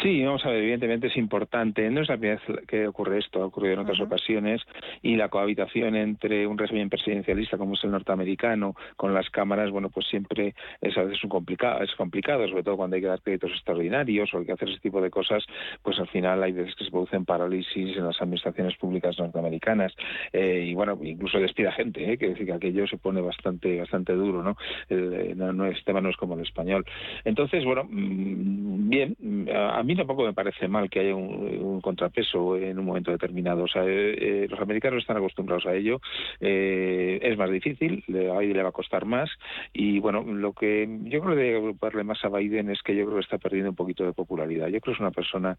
Sí, 0.03 0.25
vamos 0.25 0.45
a 0.45 0.51
ver, 0.51 0.59
evidentemente 0.59 1.09
es 1.09 1.17
importante. 1.17 1.91
No 1.91 2.01
es 2.01 2.09
la 2.09 2.17
primera 2.17 2.41
vez 2.47 2.67
que 2.67 2.87
ocurre 2.87 3.19
esto, 3.19 3.43
ha 3.43 3.47
ocurrido 3.47 3.75
en 3.75 3.81
otras 3.81 4.01
ocasiones 4.01 4.63
y 5.03 5.17
la 5.17 5.29
cohabitación 5.29 5.97
entre 5.97 6.47
un 6.47 6.59
régimen 6.59 6.89
presidencialista 6.89 7.59
como 7.59 7.75
es 7.75 7.85
el 7.85 7.91
norteamericano 7.91 8.75
con 8.97 9.15
las 9.15 9.29
cámaras, 9.31 9.71
bueno, 9.71 9.91
pues 9.91 10.07
siempre 10.07 10.55
es 10.81 10.97
a 10.97 11.03
veces 11.03 11.23
un 11.25 11.31
complicado, 11.31 11.83
es 11.83 11.95
complicado, 11.97 12.47
sobre 12.49 12.63
todo 12.63 12.77
cuando 12.77 12.97
hay 12.97 13.03
que 13.03 13.09
dar 13.09 13.21
créditos 13.21 13.51
extraordinarios 13.53 14.33
o 14.33 14.39
hay 14.39 14.47
que 14.47 14.53
hacer 14.53 14.69
ese 14.69 14.81
tipo 14.81 15.01
de 15.01 15.11
cosas, 15.11 15.45
pues 15.83 15.99
al 15.99 16.09
final 16.09 16.43
hay 16.43 16.53
veces 16.53 16.75
que 16.77 16.85
se 16.85 16.91
producen 16.91 17.25
parálisis 17.25 17.97
en 17.97 18.07
las 18.07 18.21
administraciones 18.21 18.77
públicas 18.77 19.19
norteamericanas 19.19 19.95
eh, 20.33 20.67
y 20.69 20.75
bueno, 20.75 20.99
incluso 21.03 21.39
despida 21.39 21.73
gente, 21.73 22.13
¿eh? 22.13 22.19
que 22.19 22.31
decir 22.31 22.47
que 22.47 22.53
aquello 22.53 22.87
se 22.87 22.99
pone 22.99 23.21
bastante 23.21 23.79
bastante 23.79 24.13
duro, 24.13 24.43
¿no? 24.43 24.57
El, 24.89 25.37
no, 25.37 25.53
no 25.53 25.67
este 25.67 25.85
tema 25.85 26.01
no 26.01 26.11
es 26.11 26.17
como 26.17 26.35
el 26.35 26.43
español. 26.43 26.85
Entonces, 27.25 27.65
bueno, 27.65 27.85
mm, 27.85 28.80
bien, 28.91 29.17
a 29.55 29.83
mí 29.83 29.97
tampoco 29.97 30.25
me 30.25 30.35
parece 30.35 30.69
mal 30.69 30.91
que 30.91 31.01
haya 31.01 31.15
un, 31.15 31.81
contrapeso 31.81 32.57
en 32.57 32.79
un 32.79 32.85
momento 32.85 33.11
determinado. 33.11 33.65
O 33.65 33.69
sea, 33.69 33.85
eh, 33.85 34.45
eh, 34.45 34.47
los 34.51 34.61
americanos 34.61 35.01
están 35.01 35.17
acostumbrados 35.17 35.65
a 35.67 35.75
ello. 35.75 36.01
Eh, 36.41 37.19
es 37.23 37.39
más 37.39 37.51
difícil, 37.51 38.05
a 38.09 38.39
Biden 38.39 38.57
le 38.57 38.63
va 38.63 38.71
a 38.71 38.73
costar 38.73 39.05
más. 39.05 39.31
Y 39.73 40.01
bueno, 40.01 40.23
lo 40.23 40.53
que 40.53 40.89
yo 41.05 41.21
creo 41.21 41.35
que 41.35 41.43
debe 41.43 41.57
agruparle 41.57 42.05
más 42.05 42.25
a 42.25 42.29
Biden 42.29 42.71
es 42.71 42.83
que 42.83 42.95
yo 42.95 43.05
creo 43.07 43.17
que 43.17 43.25
está 43.25 43.39
perdiendo 43.39 43.71
un 43.71 43.77
poquito 43.77 44.05
de 44.05 44.13
popularidad. 44.13 44.69
Yo 44.69 44.81
creo 44.81 44.93
que 44.95 44.99
es 44.99 45.01
una 45.01 45.13
persona 45.13 45.57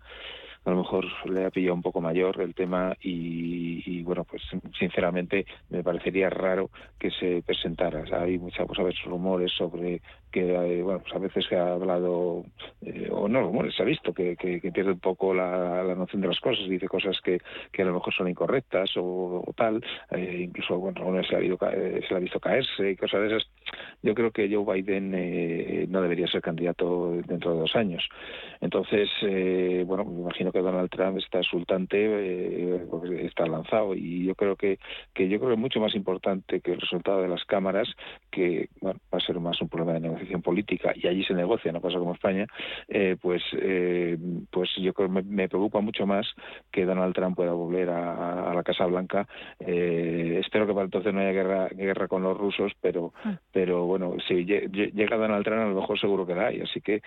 a 0.63 0.69
lo 0.69 0.77
mejor 0.77 1.05
le 1.29 1.45
ha 1.45 1.49
pillado 1.49 1.73
un 1.73 1.81
poco 1.81 2.01
mayor 2.01 2.39
el 2.39 2.53
tema 2.53 2.95
y, 3.01 4.03
bueno, 4.03 4.23
pues 4.23 4.43
sinceramente 4.77 5.45
me 5.69 5.83
parecería 5.83 6.29
raro 6.29 6.69
que 6.99 7.09
se 7.11 7.41
presentara. 7.45 8.03
hay 8.11 8.37
muchas 8.37 8.67
pues, 8.67 8.79
a 8.79 8.83
veces 8.83 9.03
rumores 9.05 9.51
sobre 9.51 10.01
que, 10.31 10.53
eh, 10.53 10.81
bueno, 10.81 10.99
pues 10.99 11.13
a 11.13 11.19
veces 11.19 11.45
se 11.45 11.57
ha 11.57 11.73
hablado, 11.73 12.45
eh, 12.81 13.09
o 13.11 13.27
no 13.27 13.41
rumores, 13.41 13.75
se 13.75 13.83
ha 13.83 13.85
visto 13.85 14.13
que, 14.13 14.35
pierde 14.73 14.91
un 14.91 14.99
poco 14.99 15.33
la, 15.33 15.83
noción 15.95 16.21
de 16.21 16.29
las 16.29 16.39
cosas, 16.39 16.67
dice 16.69 16.87
cosas 16.87 17.19
que, 17.21 17.41
que 17.71 17.81
a 17.81 17.85
lo 17.85 17.93
mejor 17.93 18.13
son 18.13 18.29
incorrectas 18.29 18.91
o, 18.95 19.43
tal, 19.55 19.83
eh, 20.11 20.43
incluso, 20.43 20.77
bueno, 20.77 21.21
se, 21.23 21.35
ha 21.35 21.37
habido, 21.37 21.57
se 21.59 22.07
le 22.09 22.15
ha 22.15 22.19
visto 22.19 22.39
caerse 22.39 22.91
y 22.91 22.95
cosas 22.95 23.21
de 23.21 23.27
esas. 23.27 23.49
Yo 24.01 24.15
creo 24.15 24.31
que 24.31 24.49
Joe 24.53 24.81
Biden 24.81 25.91
no 25.91 26.01
debería 26.01 26.27
ser 26.27 26.41
candidato 26.41 27.13
dentro 27.27 27.53
de 27.53 27.59
dos 27.59 27.75
años. 27.75 28.07
Entonces, 28.61 29.09
bueno, 29.85 30.05
me 30.05 30.21
imagino 30.21 30.50
que 30.51 30.59
Donald 30.59 30.89
Trump 30.89 31.17
está 31.17 31.39
exultante, 31.39 31.97
eh, 31.97 32.85
está 33.21 33.45
lanzado 33.45 33.95
y 33.95 34.25
yo 34.25 34.35
creo 34.35 34.55
que, 34.55 34.79
que 35.13 35.27
yo 35.27 35.39
creo 35.39 35.49
que 35.49 35.55
es 35.55 35.59
mucho 35.59 35.79
más 35.79 35.95
importante 35.95 36.61
que 36.61 36.73
el 36.73 36.81
resultado 36.81 37.21
de 37.21 37.27
las 37.27 37.43
cámaras, 37.45 37.87
que 38.29 38.69
va 38.83 38.93
a 39.11 39.19
ser 39.19 39.39
más 39.39 39.61
un 39.61 39.69
problema 39.69 39.93
de 39.93 40.01
negociación 40.01 40.41
política 40.41 40.93
y 40.95 41.07
allí 41.07 41.23
se 41.23 41.33
negocia, 41.33 41.71
no 41.71 41.81
pasa 41.81 41.99
como 41.99 42.13
España, 42.13 42.45
eh, 42.87 43.17
pues 43.21 43.41
eh, 43.53 44.17
pues 44.49 44.69
yo 44.77 44.93
creo 44.93 45.13
que 45.13 45.23
me, 45.23 45.49
preocupa 45.49 45.81
mucho 45.81 46.05
más 46.05 46.27
que 46.71 46.85
Donald 46.85 47.13
Trump 47.13 47.35
pueda 47.35 47.53
volver 47.53 47.89
a, 47.89 48.53
la 48.53 48.63
Casa 48.63 48.85
Blanca. 48.85 49.27
espero 49.59 50.67
que 50.67 50.73
para 50.73 50.85
entonces 50.85 51.13
no 51.13 51.19
haya 51.19 51.31
guerra, 51.31 51.67
guerra 51.69 52.07
con 52.07 52.23
los 52.23 52.37
rusos, 52.37 52.71
pero 52.81 53.13
ah. 53.23 53.37
pero 53.51 53.85
bueno, 53.85 54.15
si 54.27 54.45
llega 54.45 55.17
Donald 55.17 55.43
Trump 55.43 55.61
a 55.61 55.69
lo 55.69 55.81
mejor 55.81 55.99
seguro 55.99 56.25
que 56.25 56.35
la 56.35 56.47
hay, 56.47 56.61
así 56.61 56.81
que 56.81 57.01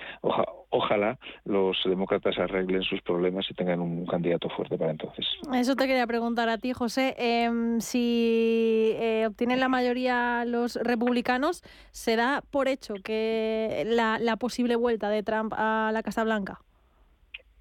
ojalá 0.70 1.18
los 1.44 1.76
demócratas 1.84 2.38
arreglen 2.38 2.82
sus 2.82 3.00
problemas 3.02 3.33
si 3.42 3.54
tengan 3.54 3.80
un 3.80 4.06
candidato 4.06 4.48
fuerte 4.48 4.76
para 4.78 4.90
entonces. 4.90 5.26
Eso 5.54 5.76
te 5.76 5.86
quería 5.86 6.06
preguntar 6.06 6.48
a 6.48 6.58
ti, 6.58 6.72
José. 6.72 7.14
Em, 7.18 7.80
si 7.80 8.92
eh, 8.94 9.26
obtienen 9.26 9.60
la 9.60 9.68
mayoría 9.68 10.44
los 10.44 10.76
republicanos, 10.76 11.62
¿se 11.90 12.16
da 12.16 12.42
por 12.50 12.68
hecho 12.68 12.94
que 13.02 13.84
la, 13.86 14.36
posible 14.36 14.76
vuelta 14.76 15.08
de 15.10 15.22
Trump 15.22 15.52
a 15.56 15.90
la 15.92 16.02
Casa 16.02 16.24
Blanca? 16.24 16.60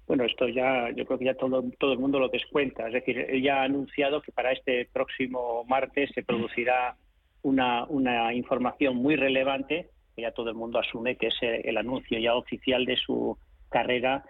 Bueno, 0.06 0.24
esto 0.24 0.48
ya, 0.48 0.90
yo 0.90 1.06
creo 1.06 1.18
que 1.18 1.24
ya 1.24 1.34
todo, 1.34 1.64
todo 1.78 1.92
el 1.92 1.98
mundo 1.98 2.18
lo 2.18 2.28
descuenta. 2.28 2.86
Es 2.88 2.92
decir, 2.92 3.18
él 3.18 3.42
ya 3.42 3.62
ha 3.62 3.64
anunciado 3.64 4.20
que 4.20 4.32
para 4.32 4.52
este 4.52 4.86
próximo 4.92 5.64
martes 5.64 6.10
se 6.14 6.22
producirá 6.22 6.96
una, 7.42 7.84
una 7.84 8.34
información 8.34 8.96
muy 8.96 9.16
relevante, 9.16 9.88
que 10.14 10.22
ya 10.22 10.32
todo 10.32 10.50
el 10.50 10.56
mundo 10.56 10.78
asume 10.78 11.16
que 11.16 11.28
es 11.28 11.36
el 11.40 11.76
anuncio 11.78 12.18
ya 12.18 12.34
oficial 12.34 12.84
de 12.84 12.96
su 12.96 13.38
carrera 13.70 14.24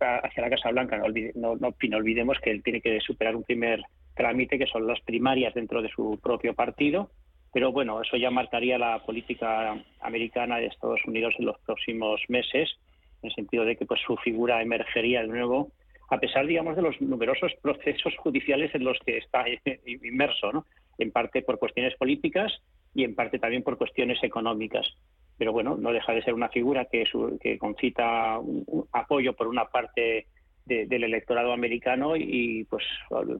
hacia 0.00 0.42
la 0.42 0.50
Casa 0.50 0.70
Blanca. 0.70 1.00
No, 1.34 1.52
olvidemos 1.96 2.38
que 2.40 2.50
él 2.50 2.62
tiene 2.62 2.80
que 2.80 3.00
superar 3.00 3.36
un 3.36 3.44
primer 3.44 3.82
trámite, 4.14 4.58
que 4.58 4.66
son 4.66 4.86
las 4.86 5.00
primarias 5.00 5.54
dentro 5.54 5.82
de 5.82 5.88
su 5.88 6.18
propio 6.22 6.54
partido. 6.54 7.10
Pero 7.52 7.70
bueno, 7.70 8.00
eso 8.00 8.16
ya 8.16 8.30
marcaría 8.30 8.78
la 8.78 9.04
política 9.04 9.76
americana 10.00 10.56
de 10.56 10.66
Estados 10.66 11.00
Unidos 11.06 11.34
en 11.38 11.46
los 11.46 11.58
próximos 11.60 12.20
meses, 12.28 12.70
en 13.22 13.28
el 13.28 13.34
sentido 13.34 13.64
de 13.64 13.76
que 13.76 13.84
pues 13.84 14.00
su 14.06 14.16
figura 14.16 14.62
emergería 14.62 15.20
de 15.20 15.28
nuevo, 15.28 15.70
a 16.08 16.18
pesar, 16.18 16.46
digamos, 16.46 16.76
de 16.76 16.82
los 16.82 17.00
numerosos 17.00 17.52
procesos 17.60 18.14
judiciales 18.16 18.74
en 18.74 18.84
los 18.84 18.98
que 19.04 19.18
está 19.18 19.44
inmerso, 19.86 20.52
¿no? 20.52 20.66
en 20.98 21.10
parte 21.10 21.42
por 21.42 21.58
cuestiones 21.58 21.94
políticas 21.96 22.52
y 22.94 23.04
en 23.04 23.14
parte 23.14 23.38
también 23.38 23.62
por 23.62 23.78
cuestiones 23.78 24.22
económicas 24.22 24.86
pero 25.38 25.52
bueno, 25.52 25.76
no 25.76 25.92
deja 25.92 26.12
de 26.12 26.22
ser 26.22 26.34
una 26.34 26.48
figura 26.48 26.86
que, 26.86 27.04
que 27.40 27.58
concita 27.58 28.38
un, 28.38 28.86
apoyo 28.92 29.34
por 29.34 29.48
una 29.48 29.66
parte 29.66 30.26
del 30.64 31.02
electorado 31.04 31.52
americano 31.52 32.14
y 32.16 32.64
pues 32.70 32.84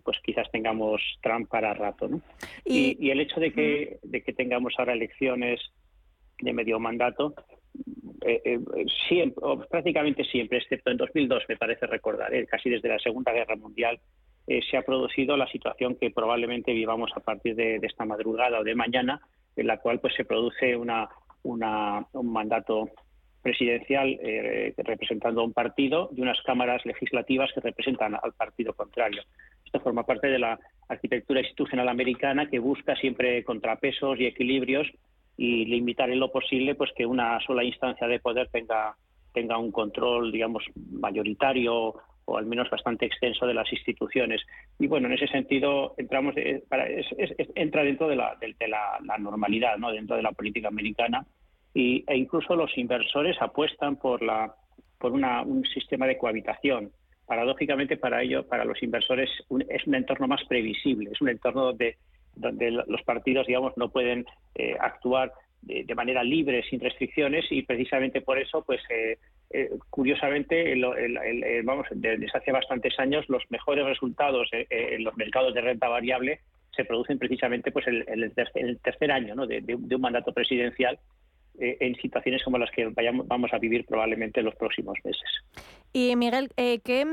pues 0.03 0.19
quizás 0.25 0.51
tengamos 0.51 1.01
Trump 1.23 1.49
para 1.49 1.73
rato, 1.73 2.09
¿no? 2.09 2.21
Y, 2.65 3.11
el 3.11 3.21
hecho 3.21 3.39
de 3.39 3.53
que, 3.53 3.99
de 4.03 4.23
que 4.23 4.33
tengamos 4.33 4.75
ahora 4.77 4.93
elecciones 4.93 5.61
de 6.41 6.53
medio 6.53 6.81
mandato, 6.81 7.35
eh, 8.25 8.41
eh, 8.45 8.61
siempre, 9.09 9.43
prácticamente 9.71 10.25
siempre, 10.25 10.59
excepto 10.59 10.91
en 10.91 10.97
2002, 10.97 11.45
me 11.49 11.57
parece 11.57 11.87
recordar, 11.87 12.35
eh, 12.35 12.47
casi 12.47 12.71
desde 12.71 12.89
la 12.89 12.99
Segunda 12.99 13.33
Guerra 13.33 13.57
Mundial, 13.57 14.01
se 14.45 14.77
ha 14.77 14.83
producido 14.83 15.37
la 15.37 15.47
situación 15.47 15.95
que 15.95 16.11
probablemente 16.11 16.73
vivamos 16.73 17.13
a 17.15 17.21
partir 17.21 17.55
de, 17.55 17.79
de, 17.79 17.87
esta 17.87 18.05
madrugada 18.05 18.59
o 18.59 18.65
de 18.65 18.75
mañana, 18.75 19.21
en 19.55 19.69
la 19.69 19.79
cual 19.79 20.01
pues 20.01 20.15
se 20.15 20.25
produce 20.25 20.77
una, 20.77 21.09
un 21.43 22.33
mandato 22.33 22.91
presidencial 23.43 24.19
eh, 24.23 24.73
representando 24.79 25.41
a 25.41 25.45
un 25.45 25.53
partido 25.53 26.11
y 26.17 26.21
unas 26.21 26.41
cámaras 26.43 26.85
legislativas 26.87 27.51
que 27.53 27.61
representan 27.61 28.15
al 28.15 28.33
partido 28.33 28.73
contrario. 28.73 29.23
Esto 29.65 29.81
forma 29.81 30.05
parte 30.07 30.29
de 30.29 30.39
la 30.39 30.59
arquitectura 30.89 31.41
institucional 31.41 31.89
americana 31.89 32.49
que 32.49 32.61
busca 32.61 32.95
siempre 32.97 33.43
contrapesos 33.45 34.19
y 34.21 34.27
equilibrios 34.27 34.87
y 35.37 35.65
limitar 35.65 36.11
en 36.11 36.21
lo 36.21 36.31
posible 36.31 36.75
pues 36.75 36.91
que 36.97 37.07
una 37.07 37.41
sola 37.41 37.65
instancia 37.65 38.07
de 38.07 38.21
poder 38.21 38.49
tenga 38.51 38.95
tenga 39.33 39.57
un 39.57 39.73
control 39.73 40.31
digamos 40.31 40.63
mayoritario 40.91 41.95
o 42.25 42.39
al 42.39 42.47
menos 42.47 42.71
bastante 42.71 43.07
extenso 43.07 43.47
de 43.47 43.55
las 43.55 43.71
instituciones. 43.73 44.43
Y 44.79 44.87
bueno 44.87 45.07
en 45.09 45.15
ese 45.15 45.27
sentido 45.29 45.95
entramos 45.99 46.35
eh, 46.37 46.63
entra 47.55 47.83
dentro 47.85 48.09
de 48.09 48.17
la, 48.17 48.37
de, 48.41 48.69
la, 48.69 48.99
la, 49.05 49.19
normalidad 49.19 49.77
no 49.79 49.93
dentro 49.93 50.17
de 50.17 50.23
la 50.23 50.33
política 50.33 50.69
americana. 50.69 51.27
Y, 51.75 52.05
e 52.07 52.17
incluso 52.17 52.55
los 52.55 52.77
inversores 52.77 53.41
apuestan 53.41 53.97
por, 53.97 54.23
la, 54.23 54.55
por 54.99 55.13
una, 55.13 55.43
un 55.43 55.65
sistema 55.65 56.07
de 56.07 56.19
cohabitación. 56.19 56.93
Paradójicamente, 57.25 57.97
para 57.97 58.23
ello, 58.23 58.47
para 58.47 58.67
los 58.67 58.83
inversores, 58.83 59.31
es 59.69 59.87
un 59.87 59.95
entorno 59.95 60.29
más 60.29 60.45
previsible, 60.45 61.11
es 61.13 61.21
un 61.23 61.31
entorno 61.31 61.65
donde 61.65 61.97
donde 62.35 62.71
los 62.71 63.03
partidos, 63.03 63.47
digamos, 63.47 63.77
no 63.77 63.91
pueden 63.91 64.25
eh, 64.55 64.77
actuar 64.81 65.33
de, 65.63 65.95
manera 65.95 66.25
libre, 66.25 66.63
sin 66.69 66.81
restricciones, 66.81 67.47
y 67.51 67.63
precisamente 67.63 68.21
por 68.21 68.39
eso, 68.39 68.63
pues 68.65 68.81
eh, 68.91 69.19
eh, 69.51 69.71
curiosamente, 69.91 70.75
vamos, 71.65 71.87
desde 71.91 72.27
hace 72.35 72.53
bastantes 72.53 72.99
años, 72.99 73.29
los 73.29 73.43
mejores 73.51 73.85
resultados 73.85 74.49
en 74.53 75.05
los 75.05 75.17
mercados 75.17 75.55
de 75.55 75.61
renta 75.61 75.89
variable 75.89 76.41
se 76.75 76.85
producen 76.85 77.19
precisamente 77.19 77.71
pues 77.71 77.87
en, 77.87 78.05
el, 78.09 78.33
tercer, 78.81 79.13
año 79.13 79.35
¿no? 79.35 79.47
de, 79.47 79.63
un 79.75 80.01
mandato 80.01 80.33
presidencial 80.33 80.99
en 81.59 81.95
situaciones 81.97 82.43
como 82.43 82.57
las 82.57 82.71
que 82.71 82.87
vayamos, 82.87 83.29
vamos 83.29 83.53
a 83.53 83.59
vivir 83.59 83.85
probablemente 83.85 84.41
en 84.41 84.47
los 84.47 84.57
próximos 84.57 84.97
meses. 85.05 85.29
Y 85.93 86.17
Miguel, 86.17 86.49
¿qué, 86.57 87.07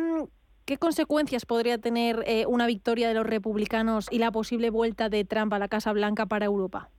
¿Qué 0.65 0.77
consecuencias 0.77 1.45
podría 1.45 1.77
tener 1.77 2.23
una 2.47 2.67
victoria 2.67 3.09
de 3.09 3.15
los 3.15 3.27
republicanos 3.27 4.07
y 4.11 4.19
la 4.19 4.31
posible 4.31 4.69
vuelta 4.69 5.09
de 5.09 5.25
Trump 5.25 5.51
a 5.53 5.59
la 5.59 5.67
Casa 5.67 5.91
Blanca 5.91 6.25
para 6.25 6.45
Europa? 6.45 6.89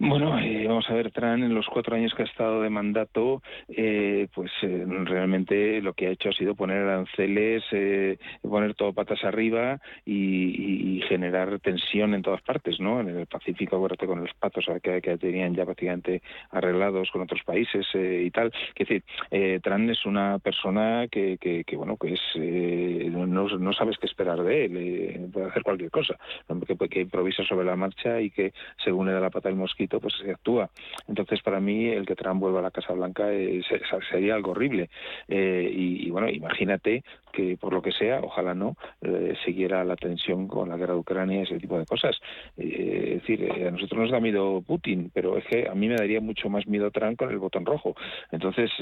Bueno, 0.00 0.38
eh, 0.38 0.64
vamos 0.68 0.88
a 0.90 0.94
ver, 0.94 1.10
Trump 1.10 1.42
en 1.42 1.52
los 1.52 1.66
cuatro 1.66 1.96
años 1.96 2.14
que 2.14 2.22
ha 2.22 2.26
estado 2.26 2.62
de 2.62 2.70
mandato, 2.70 3.42
eh, 3.68 4.28
pues 4.32 4.52
eh, 4.62 4.84
realmente 4.86 5.82
lo 5.82 5.92
que 5.92 6.06
ha 6.06 6.10
hecho 6.10 6.28
ha 6.28 6.32
sido 6.32 6.54
poner 6.54 6.76
aranceles, 6.76 7.64
poner 8.40 8.74
todo 8.74 8.92
patas 8.92 9.24
arriba 9.24 9.80
y, 10.06 11.02
generar 11.08 11.58
tensión 11.60 12.14
en 12.14 12.22
todas 12.22 12.42
partes, 12.42 12.78
¿no? 12.80 13.00
En 13.00 13.08
el 13.08 13.26
Pacífico, 13.26 13.76
acuérdate 13.76 14.06
con 14.06 14.20
los 14.20 14.32
patos 14.34 14.66
que, 14.82 15.00
que, 15.00 15.16
tenían 15.16 15.54
ya 15.54 15.64
prácticamente 15.64 16.22
arreglados 16.50 17.10
con 17.10 17.22
otros 17.22 17.42
países 17.44 17.86
y 17.94 18.30
tal. 18.30 18.52
Es 18.74 18.86
decir, 18.86 19.62
Trump 19.62 19.88
es 19.88 20.04
una 20.04 20.38
persona 20.38 21.08
que, 21.10 21.38
que, 21.38 21.76
bueno, 21.76 21.96
que 21.96 22.12
es 22.12 22.20
no, 22.36 23.72
sabes 23.72 23.96
qué 23.98 24.06
esperar 24.06 24.42
de 24.42 24.66
él, 24.66 25.30
puede 25.32 25.46
hacer 25.46 25.62
cualquier 25.62 25.90
cosa, 25.90 26.16
que, 26.66 26.88
que 26.88 27.00
improvisa 27.00 27.42
sobre 27.44 27.66
la 27.66 27.76
marcha 27.76 28.20
y 28.20 28.30
que 28.30 28.52
según 28.84 29.06
le 29.06 29.12
da 29.12 29.20
la 29.20 29.30
pata 29.30 29.48
el 29.48 29.56
mosquito 29.56 29.87
pues 29.88 30.14
se 30.22 30.30
actúa. 30.30 30.70
Entonces, 31.08 31.40
para 31.42 31.60
mí, 31.60 31.86
el 31.86 32.06
que 32.06 32.14
Trump 32.14 32.40
vuelva 32.40 32.60
a 32.60 32.62
la 32.62 32.70
Casa 32.70 32.92
Blanca 32.92 33.28
sería 34.10 34.34
algo 34.34 34.52
horrible. 34.52 34.90
Eh, 35.26 35.70
y, 35.72 36.10
bueno, 36.10 36.28
imagínate 36.28 37.02
que 37.38 37.56
por 37.56 37.72
lo 37.72 37.80
que 37.80 37.92
sea, 37.92 38.20
ojalá 38.20 38.52
no, 38.52 38.74
eh, 39.00 39.34
siguiera 39.44 39.84
la 39.84 39.94
tensión 39.94 40.48
con 40.48 40.68
la 40.68 40.76
guerra 40.76 40.94
de 40.94 41.00
Ucrania 41.00 41.38
y 41.38 41.42
ese 41.42 41.60
tipo 41.60 41.78
de 41.78 41.86
cosas. 41.86 42.16
Eh, 42.56 43.14
es 43.14 43.22
decir, 43.22 43.48
a 43.52 43.70
nosotros 43.70 44.00
nos 44.00 44.10
da 44.10 44.18
miedo 44.18 44.60
Putin, 44.62 45.12
pero 45.14 45.38
es 45.38 45.44
que 45.46 45.68
a 45.68 45.74
mí 45.74 45.86
me 45.86 45.94
daría 45.94 46.20
mucho 46.20 46.48
más 46.48 46.66
miedo 46.66 46.90
Trump 46.90 47.16
con 47.16 47.30
el 47.30 47.38
botón 47.38 47.64
rojo. 47.64 47.94
Entonces, 48.32 48.72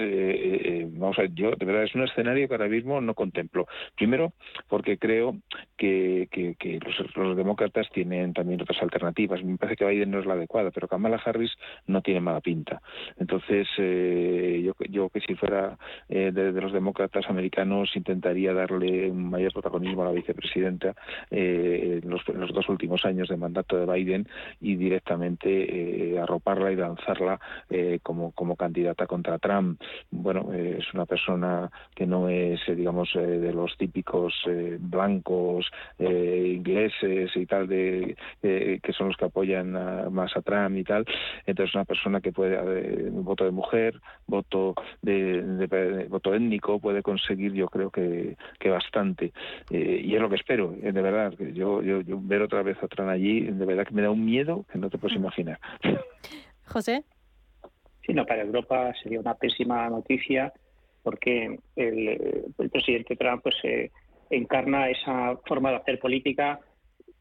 vamos 0.92 1.18
a 1.18 1.22
ver, 1.22 1.34
yo 1.34 1.50
de 1.50 1.66
verdad 1.66 1.84
es 1.84 1.94
un 1.94 2.04
escenario 2.04 2.48
que 2.48 2.54
ahora 2.54 2.68
mismo 2.68 2.98
no 3.02 3.12
contemplo. 3.12 3.66
Primero, 3.94 4.32
porque 4.68 4.96
creo 4.96 5.36
que, 5.76 6.28
los, 6.84 7.16
los, 7.16 7.36
demócratas 7.36 7.90
tienen 7.92 8.32
también 8.32 8.62
otras 8.62 8.82
alternativas. 8.82 9.44
Me 9.44 9.58
parece 9.58 9.76
que 9.76 9.84
Biden 9.84 10.10
no 10.10 10.20
es 10.20 10.26
la 10.26 10.34
adecuada, 10.34 10.70
pero 10.70 10.88
Kamala 10.88 11.20
Harris 11.22 11.52
no 11.86 12.00
tiene 12.00 12.20
mala 12.20 12.40
pinta. 12.40 12.80
Entonces, 13.18 13.68
eh, 13.76 14.62
yo, 14.64 14.72
yo 14.88 15.10
que 15.10 15.20
si 15.20 15.34
fuera 15.34 15.76
eh, 16.08 16.30
de, 16.32 16.52
los 16.52 16.72
demócratas 16.72 17.28
americanos 17.28 17.90
intentaría 17.96 18.46
darle 18.53 19.11
un 19.11 19.31
mayor 19.31 19.53
protagonismo 19.53 20.03
a 20.03 20.07
la 20.07 20.12
vicepresidenta 20.12 20.95
eh, 21.31 22.00
en, 22.03 22.11
los, 22.11 22.23
dos 22.26 22.69
últimos 22.69 23.05
años 23.05 23.29
de 23.29 23.37
mandato 23.37 23.76
de 23.76 23.93
Biden 23.93 24.29
y 24.61 24.76
directamente 24.76 26.19
arroparla 26.21 26.73
y 26.73 26.76
lanzarla 26.76 27.38
como, 28.03 28.33
como 28.33 28.57
candidata 28.57 29.07
contra 29.07 29.38
Trump. 29.38 29.81
Bueno, 30.11 30.53
es 30.53 30.93
una 30.95 31.07
persona 31.07 31.71
que 31.95 32.07
no 32.07 32.29
es, 32.29 32.61
digamos, 32.67 33.11
de 33.15 33.53
los 33.53 33.76
típicos 33.76 34.35
blancos 34.79 35.71
ingleses 35.99 37.37
y 37.37 37.47
tal, 37.47 37.69
de, 37.69 38.17
que 38.43 38.93
son 38.93 39.09
los 39.09 39.17
que 39.17 39.26
apoyan 39.26 39.73
más 40.12 40.37
a 40.37 40.43
Trump 40.43 40.76
y 40.76 40.85
tal. 40.85 41.05
Entonces, 41.47 41.75
una 41.75 41.85
persona 41.85 42.21
que 42.21 42.33
puede, 42.33 42.57
eh, 42.57 43.09
voto 43.11 43.45
de 43.45 43.50
mujer, 43.50 44.00
voto 44.26 44.75
de, 45.03 46.07
voto 46.09 46.35
étnico, 46.35 46.79
puede 46.79 47.03
conseguir, 47.03 47.53
yo 47.53 47.69
creo 47.69 47.91
que, 47.91 48.25
que 48.59 48.68
bastante. 48.68 49.33
Eh, 49.71 50.02
y 50.04 50.14
es 50.14 50.21
lo 50.21 50.28
que 50.28 50.37
espero, 50.37 50.75
eh, 50.83 50.92
de 50.92 51.02
verdad. 51.02 51.35
Que 51.35 51.52
yo, 51.52 51.83
yo, 51.83 52.00
ver 52.06 52.42
otra 52.42 52.62
vez 52.62 52.76
a 52.83 52.88
Trump 52.88 53.11
allí, 53.11 53.42
de 53.42 53.64
verdad 53.64 53.87
que 53.87 53.95
me 53.95 54.02
da 54.02 54.11
un 54.11 54.25
miedo 54.25 54.64
que 54.73 54.78
no 54.78 54.90
te 54.90 54.99
puedes 54.99 55.16
imaginar. 55.16 55.59
José. 56.66 57.04
Sí, 58.04 58.12
no, 58.12 58.25
para 58.25 58.42
Europa 58.42 58.92
sería 59.02 59.21
una 59.21 59.35
pésima 59.35 59.88
noticia 59.88 60.52
porque 61.02 61.59
el, 61.76 62.45
el 62.59 62.71
presidente 62.71 63.16
Trump 63.16 63.42
pues 63.42 63.56
encarna 64.30 64.91
esa 64.91 65.36
forma 65.47 65.71
de 65.71 65.76
hacer 65.76 65.99
política 66.00 66.60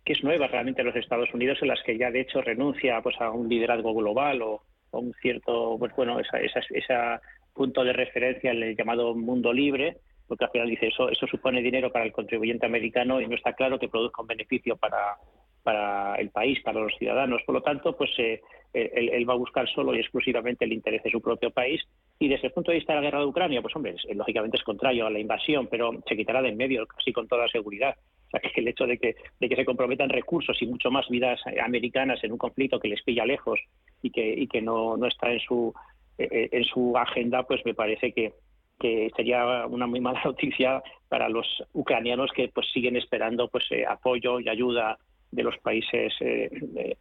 que 0.05 0.13
es 0.13 0.23
nueva 0.23 0.47
realmente 0.47 0.81
en 0.81 0.87
los 0.87 0.95
Estados 0.95 1.33
Unidos, 1.33 1.57
en 1.61 1.69
las 1.69 1.81
que 1.83 1.97
ya 1.97 2.11
de 2.11 2.21
hecho 2.21 2.41
renuncia 2.41 3.01
pues 3.01 3.19
a 3.19 3.31
un 3.31 3.49
liderazgo 3.49 3.93
global 3.93 4.41
o, 4.43 4.61
a 4.91 4.97
un 4.99 5.13
cierto, 5.21 5.77
pues 5.79 5.93
bueno, 5.95 6.19
esa, 6.19 6.37
esa, 6.39 7.21
punto 7.53 7.85
de 7.85 7.93
referencia 7.93 8.51
en 8.51 8.61
el 8.61 8.75
llamado 8.75 9.15
mundo 9.15 9.53
libre, 9.53 9.97
porque 10.27 10.45
al 10.45 10.51
final 10.51 10.69
dice 10.69 10.87
eso, 10.87 11.09
eso 11.09 11.27
supone 11.27 11.61
dinero 11.61 11.91
para 11.91 12.05
el 12.05 12.11
contribuyente 12.11 12.65
americano 12.65 13.21
y 13.21 13.27
no 13.27 13.35
está 13.35 13.53
claro 13.53 13.79
que 13.79 13.89
produzca 13.89 14.21
un 14.21 14.27
beneficio 14.27 14.75
para, 14.77 15.17
para 15.65 16.15
el 16.15 16.29
país, 16.29 16.61
para 16.63 16.79
los 16.79 16.93
ciudadanos. 16.97 17.41
Por 17.43 17.55
lo 17.55 17.61
tanto, 17.61 17.97
pues 17.97 18.11
eh, 18.17 18.41
él, 18.73 19.29
va 19.29 19.33
a 19.33 19.37
buscar 19.37 19.67
solo 19.69 19.95
y 19.95 19.99
exclusivamente 19.99 20.65
el 20.65 20.73
interés 20.73 21.03
de 21.03 21.09
su 21.09 21.21
propio 21.21 21.51
país. 21.51 21.81
Y 22.19 22.27
desde 22.27 22.47
el 22.47 22.53
punto 22.53 22.71
de 22.71 22.77
vista 22.77 22.93
de 22.93 22.99
la 22.99 23.05
guerra 23.05 23.19
de 23.19 23.25
Ucrania, 23.25 23.61
pues 23.61 23.75
hombre, 23.75 23.95
lógicamente 24.13 24.57
es 24.57 24.63
contrario 24.63 25.07
a 25.07 25.09
la 25.09 25.19
invasión, 25.19 25.67
pero 25.67 25.91
se 26.07 26.15
quitará 26.15 26.41
de 26.41 26.49
en 26.49 26.57
medio 26.57 26.85
casi 26.85 27.11
con 27.11 27.27
toda 27.27 27.47
seguridad. 27.47 27.95
O 28.27 28.29
sea, 28.29 28.39
que 28.53 28.61
el 28.61 28.67
hecho 28.67 28.85
de 28.85 28.97
que, 28.97 29.15
de 29.39 29.49
que 29.49 29.55
se 29.55 29.65
comprometan 29.65 30.09
recursos 30.09 30.61
y 30.61 30.67
mucho 30.67 30.91
más 30.91 31.07
vidas 31.09 31.41
americanas 31.63 32.23
en 32.23 32.31
un 32.31 32.37
conflicto 32.37 32.79
que 32.79 32.89
les 32.89 33.01
pilla 33.03 33.25
lejos 33.25 33.59
y 34.01 34.11
que, 34.11 34.33
y 34.33 34.47
que 34.47 34.61
no, 34.61 34.97
no 34.97 35.07
está 35.07 35.31
en 35.31 35.39
su, 35.39 35.73
eh, 36.17 36.29
eh, 36.31 36.49
en 36.51 36.63
su 36.63 36.97
agenda, 36.97 37.43
pues 37.43 37.65
me 37.65 37.73
parece 37.73 38.13
que, 38.13 38.33
que 38.79 39.09
sería 39.15 39.65
una 39.67 39.87
muy 39.87 40.01
mala 40.01 40.21
noticia 40.25 40.81
para 41.09 41.29
los 41.29 41.47
ucranianos 41.73 42.31
que 42.31 42.49
pues 42.49 42.67
siguen 42.73 42.95
esperando 42.95 43.47
pues 43.47 43.65
eh, 43.71 43.85
apoyo 43.87 44.39
y 44.39 44.49
ayuda 44.49 44.97
de 45.31 45.43
los 45.43 45.57
países 45.57 46.13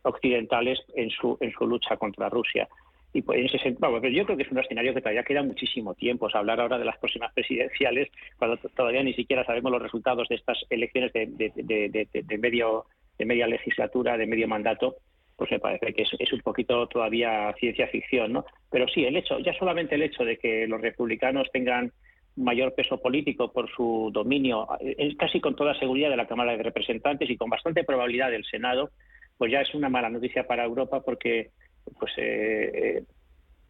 occidentales 0.03 0.81
en 0.97 1.09
su 1.11 1.39
en 1.41 1.53
su 1.53 1.67
lucha 1.67 1.97
contra 1.97 2.29
Rusia. 2.29 2.69
Y 3.15 3.23
pues 3.23 3.39
en 3.39 3.47
ese 3.47 3.59
sentido, 3.61 4.09
yo 4.09 4.25
creo 4.25 4.37
que 4.37 4.43
es 4.43 4.51
un 4.51 4.59
escenario 4.59 4.93
que 4.93 5.01
todavía 5.01 5.23
queda 5.23 5.43
muchísimo 5.45 5.95
tiempo. 5.95 6.29
hablar 6.35 6.61
ahora 6.61 6.79
de 6.79 6.85
las 6.85 6.99
próximas 6.99 7.33
presidenciales, 7.33 8.11
cuando 8.37 8.57
todavía 8.75 9.05
ni 9.05 9.15
siquiera 9.15 9.45
sabemos 9.45 9.71
los 9.71 9.81
resultados 9.81 10.29
de 10.29 10.35
estas 10.35 10.59
elecciones 10.69 11.13
de, 11.13 11.27
de, 11.29 12.39
medio, 12.39 12.87
de 13.17 13.25
media 13.25 13.47
legislatura, 13.47 14.17
de 14.19 14.27
medio 14.27 14.49
mandato, 14.49 14.97
pues 15.37 15.51
me 15.51 15.59
parece 15.59 15.92
que 15.92 16.03
es, 16.03 16.33
un 16.33 16.40
poquito 16.40 16.87
todavía 16.87 17.53
ciencia 17.59 17.88
ficción, 17.88 18.33
¿no? 18.33 18.44
Pero 18.70 18.87
sí, 18.88 19.05
el 19.05 19.16
hecho, 19.16 19.38
ya 19.40 19.53
solamente 19.55 19.97
el 19.97 20.03
hecho 20.03 20.25
de 20.25 20.38
que 20.38 20.66
los 20.66 20.81
republicanos 20.81 21.51
tengan 21.53 21.92
mayor 22.37 22.75
peso 22.75 23.01
político 23.01 23.53
por 23.53 23.70
su 23.70 24.11
dominio, 24.12 24.66
es 24.81 25.16
casi 25.16 25.40
con 25.40 25.55
toda 25.55 25.79
seguridad 25.79 26.11
de 26.11 26.16
la 26.16 26.27
Cámara 26.27 26.57
de 26.57 26.62
Representantes 26.62 27.31
y 27.31 27.37
con 27.37 27.51
bastante 27.51 27.85
probabilidad 27.85 28.31
del 28.31 28.44
Senado, 28.44 28.90
pues 29.38 29.53
ya 29.53 29.61
es 29.61 29.75
una 29.75 29.88
mala 29.88 30.11
noticia 30.11 30.47
para 30.47 30.64
Europa 30.64 31.03
porque 31.03 31.51
pues 31.99 32.12
eh, 32.16 32.70
eh, 32.75 33.05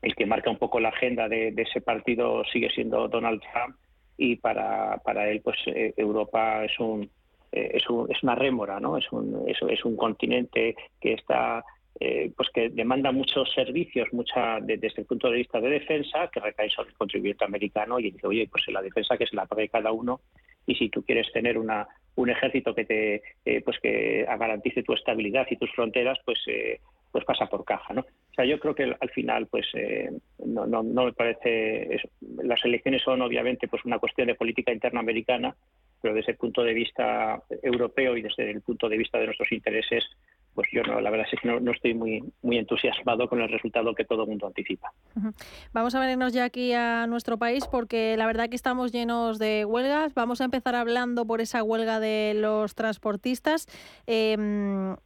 el 0.03 0.15
que 0.15 0.27
marca 0.27 0.51
un 0.51 0.59
poco 0.59 0.81
la 0.81 0.91
agenda 0.91 1.29
de, 1.29 1.55
ese 1.57 1.81
partido 1.81 2.45
sigue 2.53 2.71
siendo 2.71 3.09
Donald 3.09 3.41
Trump 3.41 3.77
y 4.17 4.37
para, 4.37 4.99
para 4.99 5.29
él 5.31 5.41
pues 5.43 5.57
eh, 5.67 5.93
Europa 5.97 6.65
es 6.65 6.79
un, 6.79 7.11
es, 7.55 7.89
un, 7.89 8.11
es 8.11 8.23
una 8.23 8.35
rémora 8.35 8.81
no 8.81 8.97
es 8.97 9.11
un 9.13 9.45
es, 9.47 9.85
un 9.85 9.97
continente 9.97 10.75
que 11.01 11.15
está 11.15 11.65
pues 12.37 12.49
que 12.53 12.71
demanda 12.71 13.13
muchos 13.13 13.53
servicios 13.53 14.09
mucha 14.13 14.59
desde 14.61 14.93
el 14.97 15.07
punto 15.07 15.31
de 15.31 15.39
vista 15.39 15.61
de 15.61 15.71
defensa 15.71 16.29
que 16.33 16.41
recae 16.41 16.69
sobre 16.69 16.91
el 16.91 16.97
contribuyente 16.97 17.45
americano 17.45 18.01
y 18.01 18.11
dice 18.11 18.27
oye 18.27 18.49
pues 18.51 18.65
la 18.69 18.83
defensa 18.83 19.17
que 19.17 19.27
se 19.27 19.37
la 19.37 19.47
pague 19.47 19.69
cada 19.69 19.93
uno 19.93 20.21
y 20.67 20.75
si 20.75 20.89
tú 20.89 21.05
quieres 21.05 21.31
tener 21.33 21.57
una 21.57 21.87
un 22.17 22.31
ejército 22.31 22.75
que 22.75 22.85
te 22.85 23.23
pues 23.65 23.79
que 23.81 24.25
garantice 24.25 24.83
tu 24.83 24.93
estabilidad 24.93 25.47
y 25.51 25.57
tus 25.57 25.71
fronteras 25.71 26.19
pues 26.25 26.41
pues 27.15 27.25
pasa 27.25 27.47
por 27.47 27.65
caja, 27.65 27.95
¿no? 27.95 28.01
O 28.01 28.35
sea, 28.35 28.45
yo 28.45 28.59
creo 28.59 28.75
que 28.75 28.93
al 28.99 29.11
final, 29.11 29.47
pues 29.47 29.65
eh, 29.75 30.11
no, 30.45 30.67
no, 30.67 30.83
no, 30.83 31.05
me 31.05 31.13
parece. 31.13 32.01
las 32.43 32.65
elecciones 32.65 33.03
son 33.03 33.23
obviamente 33.23 33.69
pues 33.69 33.85
una 33.85 34.01
cuestión 34.01 34.27
de 34.27 34.35
política 34.35 34.73
interna 34.73 34.99
americana, 34.99 35.55
pero 36.05 36.15
desde 36.15 36.33
el 36.33 36.37
punto 36.37 36.63
de 36.63 36.75
vista 36.75 37.43
europeo 37.63 38.15
y 38.15 38.21
desde 38.21 38.51
el 38.51 38.61
punto 38.61 38.91
de 38.91 38.99
vista 38.99 39.17
de 39.19 39.25
nuestros 39.25 39.51
intereses, 39.53 40.05
pues 40.55 40.69
yo 40.71 40.83
no, 40.83 41.01
la 41.01 41.09
verdad 41.09 41.27
es 41.33 41.41
que 41.41 41.49
no, 41.49 41.73
estoy 41.73 41.95
muy, 41.95 42.23
muy 42.43 42.59
entusiasmado 42.59 43.27
con 43.27 43.41
el 43.41 43.49
resultado 43.49 43.95
que 43.95 44.05
todo 44.05 44.25
el 44.25 44.29
mundo 44.29 44.47
anticipa. 44.47 44.93
Vamos 45.73 45.95
a 45.95 46.01
vernos 46.01 46.35
ya 46.35 46.45
aquí 46.45 46.75
a 46.75 47.07
nuestro 47.07 47.39
país 47.39 47.67
porque 47.67 48.19
la 48.19 48.27
verdad 48.27 48.51
que 48.51 48.57
estamos 48.57 48.93
llenos 48.93 49.39
de 49.39 49.65
huelgas. 49.65 50.13
Vamos 50.13 50.43
a 50.43 50.45
empezar 50.45 50.75
hablando 50.75 51.25
por 51.25 51.41
esa 51.41 51.63
huelga 51.63 52.01
de 52.01 52.35
los 52.35 52.75
transportistas. 52.75 53.67
Em, 54.07 54.97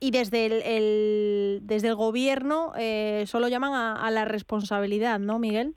y 0.00 0.10
desde 0.10 0.46
el, 0.76 1.60
desde 1.62 1.86
el 1.86 1.94
gobierno 1.94 2.72
eh, 2.76 3.22
solo 3.28 3.46
llaman 3.46 3.74
a, 3.74 4.10
la 4.10 4.24
responsabilidad, 4.24 5.20
¿no, 5.20 5.38
Miguel? 5.38 5.76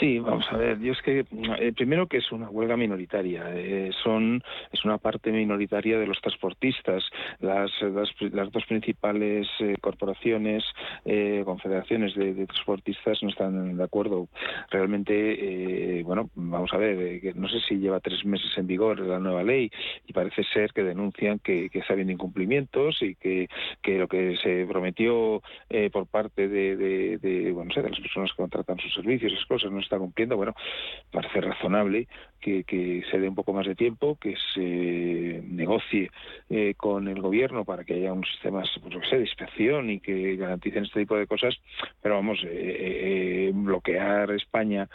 Sí, 0.00 0.18
vamos 0.18 0.46
a 0.50 0.56
ver. 0.56 0.80
Yo 0.80 0.92
es 0.92 1.02
que 1.02 1.26
eh, 1.58 1.72
primero 1.76 2.06
que 2.06 2.16
es 2.16 2.32
una 2.32 2.48
huelga 2.48 2.74
minoritaria, 2.74 3.44
eh, 3.54 3.90
son 4.02 4.42
es 4.72 4.82
una 4.84 4.96
parte 4.96 5.30
minoritaria 5.30 5.98
de 5.98 6.06
los 6.06 6.20
transportistas. 6.22 7.04
Las, 7.40 7.70
las, 7.82 8.50
dos 8.50 8.64
principales 8.66 9.46
eh, 9.60 9.76
corporaciones, 9.80 10.64
confederaciones 11.44 12.14
de, 12.14 12.46
transportistas 12.46 13.22
no 13.22 13.28
están 13.28 13.76
de 13.76 13.84
acuerdo. 13.84 14.28
Realmente, 14.70 16.02
bueno, 16.04 16.30
vamos 16.34 16.72
a 16.72 16.78
ver. 16.78 17.20
no 17.34 17.48
sé 17.48 17.60
si 17.68 17.76
lleva 17.76 18.00
tres 18.00 18.24
meses 18.24 18.50
en 18.56 18.66
vigor 18.66 19.00
la 19.00 19.18
nueva 19.18 19.42
ley 19.42 19.70
y 20.06 20.12
parece 20.12 20.44
ser 20.44 20.72
que 20.72 20.82
denuncian 20.82 21.38
que, 21.40 21.68
está 21.72 21.92
habiendo 21.92 22.12
incumplimientos 22.12 23.02
y 23.02 23.14
que, 23.16 23.48
que 23.82 23.98
lo 23.98 24.08
que 24.08 24.36
se 24.36 24.66
prometió 24.66 25.42
por 25.92 26.06
parte 26.06 26.48
de, 26.48 27.18
de, 27.18 27.52
bueno, 27.52 27.72
sé, 27.72 27.82
de 27.82 27.90
las 27.90 28.00
personas 28.00 28.30
que 28.30 28.36
contratan 28.36 28.78
sus 28.78 28.94
servicios, 28.94 29.32
esas 29.32 29.46
cosas 29.46 29.59
no 29.68 29.80
está 29.80 29.98
cumpliendo, 29.98 30.36
bueno, 30.36 30.54
parece 31.10 31.40
razonable 31.40 32.06
que, 32.40 33.04
se 33.10 33.18
dé 33.18 33.28
un 33.28 33.34
poco 33.34 33.52
más 33.52 33.66
de 33.66 33.74
tiempo, 33.74 34.16
que 34.20 34.34
se 34.54 35.42
negocie 35.46 36.10
eh, 36.48 36.74
con 36.76 37.08
el 37.08 37.20
gobierno 37.20 37.64
para 37.64 37.84
que 37.84 37.94
haya 37.94 38.12
un 38.12 38.24
sistema 38.24 38.62
pues, 38.82 39.10
de 39.10 39.20
inspección 39.20 39.90
y 39.90 40.00
que 40.00 40.36
garanticen 40.36 40.84
este 40.84 41.00
tipo 41.00 41.16
de 41.16 41.26
cosas, 41.26 41.54
pero 42.02 42.16
vamos, 42.16 42.38
eh, 42.44 42.48
eh, 43.48 43.50
bloquear 43.54 44.30
España 44.32 44.88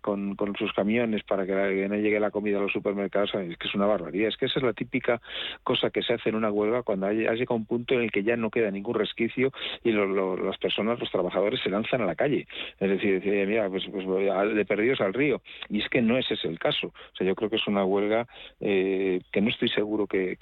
con, 0.00 0.36
sus 0.58 0.72
camiones 0.72 1.22
para 1.24 1.44
que, 1.44 1.88
no 1.88 1.96
llegue 1.96 2.18
la 2.18 2.30
comida 2.30 2.58
a 2.58 2.62
los 2.62 2.72
supermercados 2.72 3.34
es 3.34 3.58
que 3.58 3.68
es 3.68 3.74
una 3.74 3.86
barbaridad, 3.86 4.28
es 4.28 4.36
que 4.36 4.46
esa 4.46 4.58
es 4.58 4.64
la 4.64 4.72
típica 4.72 5.20
cosa 5.62 5.90
que 5.90 6.02
se 6.02 6.14
hace 6.14 6.30
en 6.30 6.36
una 6.36 6.50
huelga 6.50 6.82
cuando 6.82 7.06
hay, 7.06 7.18
llega 7.18 7.54
un 7.54 7.66
punto 7.66 7.94
en 7.94 8.02
el 8.02 8.10
que 8.10 8.22
ya 8.22 8.36
no 8.36 8.50
queda 8.50 8.70
ningún 8.70 8.94
resquicio 8.94 9.52
y 9.84 9.92
las 9.92 10.58
personas, 10.58 10.98
los 10.98 11.10
trabajadores 11.10 11.60
se 11.62 11.70
lanzan 11.70 12.00
a 12.00 12.06
la 12.06 12.14
calle, 12.14 12.46
es 12.80 12.88
decir, 12.88 13.22
mira, 13.46 13.55
pues, 13.70 13.84
pues 13.90 14.06
de 14.06 14.64
perdidos 14.64 15.00
al 15.00 15.14
río, 15.14 15.40
y 15.68 15.80
es 15.80 15.88
que 15.88 16.02
no 16.02 16.18
es 16.18 16.30
ese 16.30 16.48
el 16.48 16.58
caso. 16.58 16.88
O 16.88 17.16
sea, 17.16 17.26
yo 17.26 17.34
creo 17.34 17.50
que 17.50 17.56
es 17.56 17.66
una 17.66 17.84
huelga 17.84 18.26
eh, 18.60 19.20
que 19.32 19.40
no 19.40 19.50
estoy 19.50 19.68
seguro 19.68 20.06
que, 20.06 20.36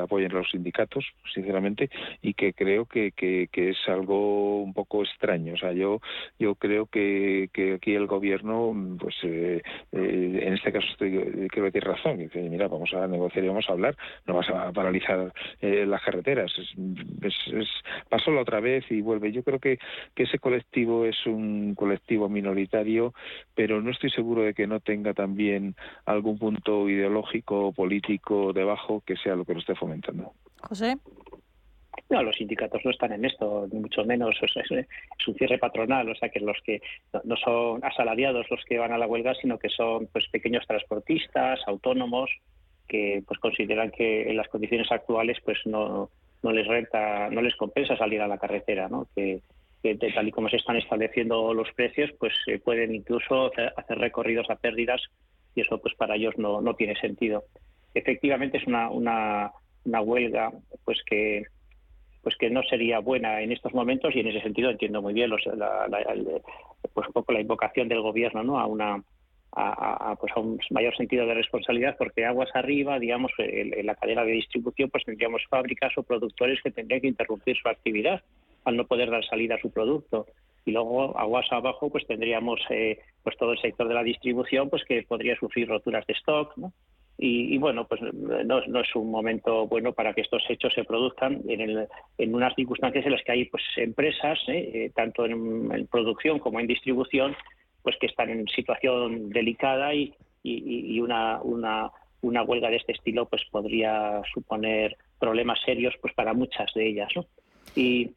apoyen 0.00 0.32
los 0.32 0.50
sindicatos, 0.50 1.06
sinceramente, 1.34 1.90
y 2.22 2.34
que 2.34 2.52
creo 2.52 2.86
que, 2.86 3.12
es 3.52 3.88
algo 3.88 4.62
un 4.62 4.72
poco 4.72 5.02
extraño. 5.02 5.54
O 5.54 5.56
sea, 5.56 5.72
yo 5.72 6.00
yo 6.38 6.54
creo 6.54 6.86
que, 6.86 7.50
aquí 7.74 7.94
el 7.94 8.06
gobierno, 8.06 8.74
pues 8.98 9.16
eh, 9.22 9.62
eh, 9.92 10.40
en 10.42 10.54
este 10.54 10.72
caso 10.72 10.86
estoy, 10.90 11.48
creo 11.48 11.64
que 11.64 11.72
tiene 11.72 11.86
razón. 11.86 12.18
Dice, 12.18 12.40
mira, 12.48 12.68
vamos 12.68 12.92
a 12.94 13.06
negociar 13.06 13.44
y 13.44 13.48
vamos 13.48 13.68
a 13.68 13.72
hablar, 13.72 13.96
no 14.26 14.34
vas 14.34 14.48
a 14.48 14.72
paralizar 14.72 15.32
las 15.60 16.02
carreteras. 16.02 16.52
Es, 17.22 17.68
pasó 18.08 18.30
la 18.30 18.42
otra 18.42 18.60
vez 18.60 18.84
y 18.90 19.00
vuelve. 19.00 19.32
Yo 19.32 19.42
creo 19.42 19.58
que, 19.58 19.78
que 20.14 20.24
ese 20.24 20.38
colectivo 20.38 21.04
es 21.04 21.26
un 21.26 21.74
colectivo 21.74 22.28
minoritario, 22.28 22.57
pero 23.54 23.80
no 23.80 23.90
estoy 23.90 24.10
seguro 24.10 24.42
de 24.42 24.54
que 24.54 24.66
no 24.66 24.80
tenga 24.80 25.14
también 25.14 25.74
algún 26.04 26.38
punto 26.38 26.88
ideológico 26.88 27.68
o 27.68 27.72
político 27.72 28.52
debajo 28.52 29.02
que 29.06 29.16
sea 29.16 29.36
lo 29.36 29.44
que 29.44 29.54
lo 29.54 29.60
esté 29.60 29.74
fomentando. 29.74 30.32
José. 30.62 30.96
No, 32.10 32.22
los 32.22 32.36
sindicatos 32.36 32.80
no 32.84 32.90
están 32.90 33.12
en 33.12 33.24
esto, 33.24 33.68
ni 33.70 33.80
mucho 33.80 34.04
menos. 34.04 34.36
es, 34.40 35.28
un 35.28 35.34
cierre 35.34 35.58
patronal, 35.58 36.08
o 36.08 36.14
sea 36.14 36.28
que 36.28 36.40
los 36.40 36.56
que 36.64 36.80
no 37.24 37.36
son 37.36 37.84
asalariados 37.84 38.46
los 38.50 38.64
que 38.64 38.78
van 38.78 38.92
a 38.92 38.98
la 38.98 39.06
huelga, 39.06 39.34
sino 39.34 39.58
que 39.58 39.68
son 39.68 40.06
pues 40.06 40.26
pequeños 40.28 40.66
transportistas, 40.66 41.60
autónomos, 41.66 42.30
que 42.86 43.22
pues 43.26 43.38
consideran 43.40 43.90
que 43.90 44.30
en 44.30 44.36
las 44.36 44.48
condiciones 44.48 44.90
actuales 44.90 45.36
pues 45.44 45.58
no, 45.66 46.08
no 46.42 46.52
les 46.52 46.66
renta, 46.66 47.28
no 47.30 47.42
les 47.42 47.56
compensa 47.56 47.96
salir 47.96 48.22
a 48.22 48.28
la 48.28 48.38
carretera, 48.38 48.88
¿no? 48.88 49.06
Que, 49.14 49.42
que 49.82 49.94
tal 49.96 50.28
y 50.28 50.32
como 50.32 50.48
se 50.48 50.56
están 50.56 50.76
estableciendo 50.76 51.54
los 51.54 51.70
precios, 51.72 52.10
pues 52.18 52.32
se 52.44 52.58
pueden 52.58 52.94
incluso 52.94 53.50
hacer 53.76 53.98
recorridos 53.98 54.50
a 54.50 54.56
pérdidas 54.56 55.00
y 55.54 55.60
eso 55.60 55.78
pues 55.78 55.94
para 55.94 56.16
ellos 56.16 56.34
no, 56.36 56.60
no 56.60 56.74
tiene 56.74 56.96
sentido. 56.96 57.44
Efectivamente 57.94 58.58
es 58.58 58.66
una, 58.66 58.90
una, 58.90 59.52
una 59.84 60.00
huelga 60.00 60.52
pues 60.84 61.02
que 61.04 61.44
pues 62.22 62.36
que 62.36 62.50
no 62.50 62.62
sería 62.64 62.98
buena 62.98 63.40
en 63.40 63.52
estos 63.52 63.72
momentos 63.72 64.14
y 64.14 64.20
en 64.20 64.28
ese 64.28 64.42
sentido 64.42 64.70
entiendo 64.70 65.00
muy 65.00 65.14
bien 65.14 65.30
los, 65.30 65.44
la, 65.46 65.86
pues 66.92 67.06
un 67.06 67.12
poco 67.12 67.32
la 67.32 67.40
invocación 67.40 67.88
del 67.88 68.02
gobierno 68.02 68.42
¿no? 68.42 68.58
a 68.58 68.66
una 68.66 69.02
a, 69.52 70.14
pues 70.20 70.32
a 70.36 70.40
un 70.40 70.60
mayor 70.70 70.94
sentido 70.96 71.26
de 71.26 71.34
responsabilidad 71.34 71.96
porque 71.96 72.26
aguas 72.26 72.50
arriba 72.54 72.98
digamos 72.98 73.32
en, 73.38 73.86
la 73.86 73.94
cadena 73.94 74.24
de 74.24 74.32
distribución 74.32 74.90
pues 74.90 75.04
tendríamos 75.04 75.42
fábricas 75.48 75.96
o 75.96 76.02
productores 76.02 76.60
que 76.62 76.70
tendrían 76.70 77.00
que 77.00 77.08
interrumpir 77.08 77.56
su 77.56 77.68
actividad 77.68 78.22
al 78.68 78.76
no 78.76 78.86
poder 78.86 79.10
dar 79.10 79.24
salida 79.24 79.56
a 79.56 79.60
su 79.60 79.70
producto 79.70 80.26
y 80.64 80.72
luego 80.72 81.18
aguas 81.18 81.46
abajo 81.50 81.90
pues 81.90 82.06
tendríamos 82.06 82.60
eh, 82.70 83.00
pues 83.22 83.36
todo 83.38 83.52
el 83.52 83.60
sector 83.60 83.88
de 83.88 83.94
la 83.94 84.02
distribución 84.02 84.68
pues 84.68 84.84
que 84.84 85.02
podría 85.02 85.36
sufrir 85.36 85.68
roturas 85.68 86.06
de 86.06 86.12
stock 86.14 86.54
y, 87.20 87.58
bueno 87.58 87.88
pues 87.88 88.00
no, 88.00 88.60
no, 88.66 88.80
es 88.80 88.94
un 88.94 89.10
momento 89.10 89.66
bueno 89.66 89.92
para 89.92 90.12
que 90.14 90.20
estos 90.20 90.44
hechos 90.48 90.72
se 90.74 90.84
produzcan 90.84 91.42
en, 91.48 91.60
el, 91.60 91.88
en 92.16 92.34
unas 92.34 92.54
circunstancias 92.54 93.04
en 93.06 93.12
las 93.12 93.22
que 93.24 93.32
hay 93.32 93.44
pues 93.46 93.64
empresas 93.76 94.38
¿eh? 94.46 94.70
Eh, 94.72 94.92
tanto 94.94 95.24
en, 95.24 95.88
producción 95.90 96.38
como 96.38 96.60
en 96.60 96.68
distribución 96.68 97.34
pues 97.82 97.96
que 97.98 98.06
están 98.06 98.30
en 98.30 98.46
situación 98.48 99.30
delicada 99.30 99.94
y, 99.94 100.14
y, 100.44 101.00
una, 101.00 101.40
una 101.42 101.90
una 102.20 102.42
huelga 102.42 102.68
de 102.68 102.76
este 102.76 102.92
estilo 102.92 103.26
pues 103.26 103.42
podría 103.50 104.20
suponer 104.32 104.96
problemas 105.18 105.60
serios 105.64 105.94
pues 106.00 106.14
para 106.14 106.34
muchas 106.34 106.72
de 106.74 106.88
ellas 106.88 107.08
¿no? 107.16 107.24
y 107.74 108.10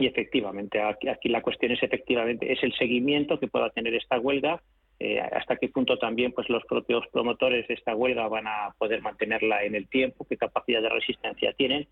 y 0.00 0.06
efectivamente, 0.06 0.80
aquí, 0.80 1.28
la 1.28 1.42
cuestión 1.42 1.72
es 1.72 1.82
efectivamente 1.82 2.50
es 2.50 2.62
el 2.62 2.72
seguimiento 2.72 3.38
que 3.38 3.48
pueda 3.48 3.68
tener 3.68 3.94
esta 3.94 4.18
huelga, 4.18 4.62
eh, 4.98 5.20
hasta 5.20 5.56
qué 5.56 5.68
punto 5.68 5.98
también 5.98 6.32
pues 6.32 6.48
los 6.48 6.64
propios 6.64 7.06
promotores 7.12 7.68
de 7.68 7.74
esta 7.74 7.94
huelga 7.94 8.26
van 8.26 8.46
a 8.46 8.74
poder 8.78 9.02
mantenerla 9.02 9.62
en 9.62 9.74
el 9.74 9.88
tiempo, 9.88 10.26
qué 10.26 10.38
capacidad 10.38 10.80
de 10.80 10.88
resistencia 10.88 11.52
tienen 11.52 11.86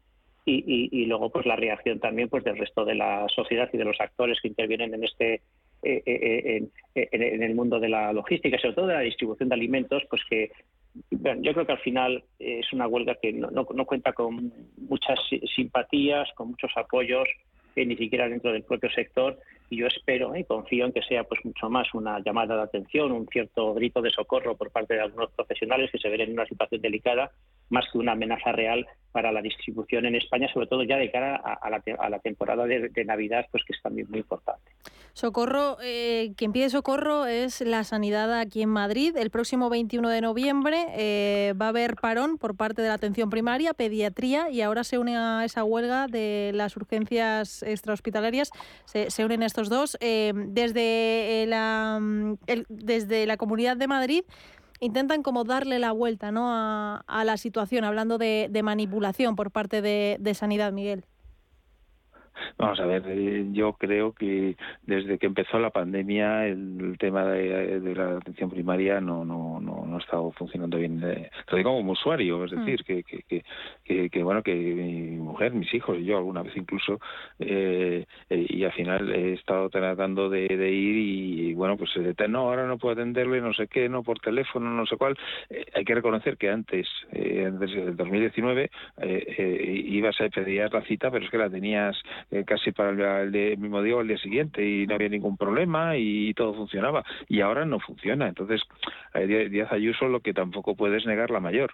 y, 0.47 1.05
luego 1.05 1.29
pues 1.31 1.45
la 1.45 1.57
reacción 1.57 2.01
también 2.01 2.31
pues 2.31 2.43
del 2.43 2.57
resto 2.57 2.87
de 2.87 2.95
la 2.95 3.27
sociedad 3.29 3.69
y 3.71 3.77
de 3.77 3.85
los 3.85 4.01
actores 4.01 4.39
que 4.41 4.49
intervienen 4.49 4.95
en 4.95 5.05
este 5.05 5.43
eh, 5.83 6.03
eh, 6.07 6.69
en, 6.95 7.43
el 7.43 7.55
mundo 7.55 7.79
de 7.79 7.91
la 7.91 8.15
logística, 8.15 8.59
sobre 8.59 8.75
todo 8.75 8.87
de 8.87 8.95
la 8.95 9.01
distribución 9.01 9.51
de 9.51 9.55
alimentos, 9.55 10.03
pues 10.09 10.23
que 10.31 10.51
yo 11.11 11.53
creo 11.53 11.67
que 11.67 11.73
al 11.73 11.81
final 11.81 12.25
es 12.39 12.73
una 12.73 12.89
huelga 12.89 13.17
que 13.17 13.35
no, 13.35 13.51
no 13.51 13.85
cuenta 13.85 14.15
con 14.15 14.51
muchas 14.89 15.19
simpatías, 15.55 16.31
con 16.35 16.49
muchos 16.49 16.73
apoyos 16.77 17.29
ni 17.87 17.97
siquiera 17.97 18.29
dentro 18.29 18.53
del 18.53 18.63
propio 18.63 18.91
sector 18.91 19.39
y 19.71 19.79
yo 19.79 19.87
espero 19.87 20.35
y 20.37 20.45
confío 20.45 20.87
en 20.87 20.93
que 20.93 21.03
sea 21.03 21.25
pues 21.25 21.45
mucho 21.45 21.69
más 21.69 21.93
una 21.95 22.21
llamada 22.21 22.57
de 22.57 22.63
atención, 22.63 23.13
un 23.13 23.27
cierto 23.29 23.75
grito 23.75 24.01
de 24.01 24.11
socorro 24.11 24.57
por 24.57 24.71
parte 24.71 24.95
de 24.95 25.01
algunos 25.01 25.31
profesionales 25.33 25.91
que 25.91 25.99
se 25.99 26.09
ven 26.09 26.23
en 26.23 26.33
una 26.33 26.47
situación 26.47 26.81
delicada, 26.81 27.31
más 27.71 27.87
que 27.93 27.99
una 27.99 28.13
amenaza 28.13 28.53
real 28.53 28.87
para 29.13 29.33
la 29.33 29.43
distribución 29.43 30.07
en 30.07 30.15
España, 30.15 30.49
sobre 30.53 30.67
todo 30.67 30.83
ya 30.85 30.97
de 30.97 31.11
cara 31.11 31.37
a, 31.37 31.71
la, 31.71 32.19
temporada 32.21 32.67
de, 32.67 33.05
Navidad, 33.05 33.47
pues 33.51 33.65
que 33.65 33.73
es 33.73 33.83
también 33.83 34.07
muy 34.11 34.21
importante. 34.21 34.71
Socorro, 35.15 35.79
eh, 35.83 36.33
quien 36.37 36.53
pide 36.53 36.71
socorro 36.71 37.27
es 37.27 37.61
la 37.63 37.83
sanidad 37.83 38.39
aquí 38.39 38.63
en 38.63 38.69
Madrid. 38.69 39.17
El 39.17 39.31
próximo 39.31 39.71
21 39.71 40.09
de 40.11 40.21
noviembre 40.21 40.87
eh, 40.91 41.55
va 41.61 41.67
a 41.67 41.69
haber 41.71 41.97
parón 41.97 42.39
por 42.39 42.57
parte 42.57 42.83
de 42.83 42.89
la 42.89 42.95
atención 42.95 43.29
primaria, 43.31 43.75
pediatría, 43.75 44.51
y 44.51 44.61
ahora 44.61 44.85
se 44.85 44.99
une 44.99 45.17
a 45.17 45.45
esa 45.45 45.65
huelga 45.65 46.07
de 46.07 46.53
las 46.55 46.77
urgencias 46.77 47.63
extrahospitalarias. 47.65 48.51
Se, 48.85 49.11
se 49.11 49.25
unen 49.25 49.43
estos 49.43 49.69
dos, 49.69 49.97
eh, 50.01 50.33
desde, 50.35 51.47
la, 51.49 51.99
mm, 52.01 52.35
desde 52.69 53.27
la 53.27 53.37
Comunidad 53.37 53.77
de 53.77 53.89
Madrid 53.89 54.23
intentan 54.81 55.23
como 55.23 55.45
darle 55.45 55.79
la 55.79 55.93
vuelta 55.93 56.31
¿no? 56.31 56.49
a, 56.51 57.25
la 57.25 57.37
situación, 57.37 57.85
hablando 57.85 58.19
de, 58.19 58.61
manipulación 58.63 59.37
por 59.37 59.51
parte 59.51 59.83
de, 59.83 60.17
de 60.21 60.35
Sanidad, 60.35 60.73
Miguel. 60.73 61.05
Vamos 62.57 62.81
a 62.81 62.87
ver, 62.87 63.03
eh, 63.07 63.47
yo 63.53 63.75
creo 63.75 64.13
que 64.13 64.57
desde 64.83 65.19
que 65.19 65.27
empezó 65.27 65.59
la 65.59 65.71
pandemia 65.71 66.47
el, 66.47 66.97
tema 66.99 67.25
de, 67.25 67.95
la 67.95 68.17
atención 68.19 68.51
primaria 68.51 69.01
no, 69.01 69.25
no, 69.25 69.61
no, 69.61 69.85
no 69.87 69.97
ha 69.97 70.01
estado 70.01 70.31
funcionando 70.33 70.79
bien. 70.79 71.01
Eh, 71.05 71.31
lo 71.51 71.57
digo 71.57 71.77
como 71.77 71.93
usuario, 71.93 72.45
es 72.45 72.53
mm. 72.53 72.65
decir, 72.65 72.85
que, 72.85 73.03
que, 73.03 73.45
que, 73.85 74.11
que, 74.11 74.23
bueno, 74.23 74.43
que 74.43 74.55
mi 74.55 75.17
mujer, 75.17 75.53
mis 75.53 75.73
hijos, 75.75 75.99
yo 76.01 76.19
alguna 76.19 76.43
vez 76.43 76.57
incluso, 76.57 77.01
eh, 77.39 78.05
y 78.29 78.65
al 78.65 78.73
final 78.73 79.11
he 79.11 79.35
estado 79.35 79.69
tratando 79.69 80.29
de, 80.29 80.47
ir 80.49 80.97
y, 80.97 81.55
bueno, 81.55 81.77
pues 81.77 81.91
no, 82.29 82.41
ahora 82.41 82.67
no 82.67 82.79
puedo 82.79 82.95
atenderle, 82.95 83.41
no 83.41 83.53
sé 83.55 83.69
qué, 83.69 83.89
no 83.89 84.03
por 84.03 84.19
teléfono, 84.21 84.71
no 84.71 84.87
sé 84.87 84.97
cuál. 84.97 85.17
hay 85.75 85.85
que 85.85 85.95
reconocer 85.95 86.37
que 86.37 86.51
antes, 86.51 86.87
antes 87.13 87.73
del 87.73 87.97
2019, 87.97 88.71
ibas 89.85 90.21
a 90.21 90.29
pedir 90.29 90.69
la 90.73 90.83
cita, 90.83 91.11
pero 91.11 91.25
es 91.25 91.31
que 91.31 91.39
la 91.39 91.51
tenías 91.51 91.97
eh, 92.31 92.45
casi 92.45 92.73
para 92.73 93.23
el, 93.23 93.33
de, 93.33 93.57
mismo 93.57 93.83
día 93.83 93.97
o 93.97 94.01
el 94.01 94.09
día 94.09 94.19
siguiente 94.19 94.65
y 94.65 94.87
no 94.87 94.95
había 94.95 95.09
ningún 95.09 95.37
problema 95.37 95.97
y 95.97 96.35
todo 96.35 96.55
funcionaba. 96.55 97.05
Y 97.29 97.41
ahora 97.41 97.65
no 97.65 97.81
funciona. 97.81 98.29
Entonces, 98.29 98.63
Díaz 99.15 99.73
Ayuso 99.73 100.09
lo 100.09 100.21
que 100.21 100.35
tampoco 100.35 100.77
puedes 100.77 101.07
negar 101.07 101.31
la 101.31 101.41
mayor 101.41 101.73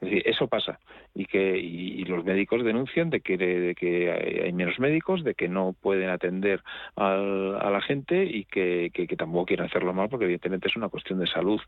Eso 0.00 0.48
pasa 0.48 0.78
y 1.16 1.24
que 1.24 1.58
y, 1.58 2.04
los 2.04 2.24
médicos 2.24 2.62
denuncian 2.62 3.10
de 3.10 3.20
que, 3.20 3.36
de, 3.36 3.74
que 3.74 4.42
hay 4.44 4.52
menos 4.52 4.78
médicos, 4.78 5.24
de 5.24 5.34
que 5.34 5.48
no 5.48 5.74
pueden 5.80 6.10
atender 6.10 6.62
a 6.94 7.70
la 7.70 7.80
gente 7.80 8.24
y 8.24 8.44
que, 8.44 8.90
que, 8.92 9.06
tampoco 9.16 9.46
quieren 9.46 9.66
hacerlo 9.66 9.94
mal 9.94 10.08
porque 10.08 10.26
evidentemente 10.26 10.68
es 10.68 10.76
una 10.76 10.88
cuestión 10.88 11.18
de 11.18 11.26
salud. 11.26 11.60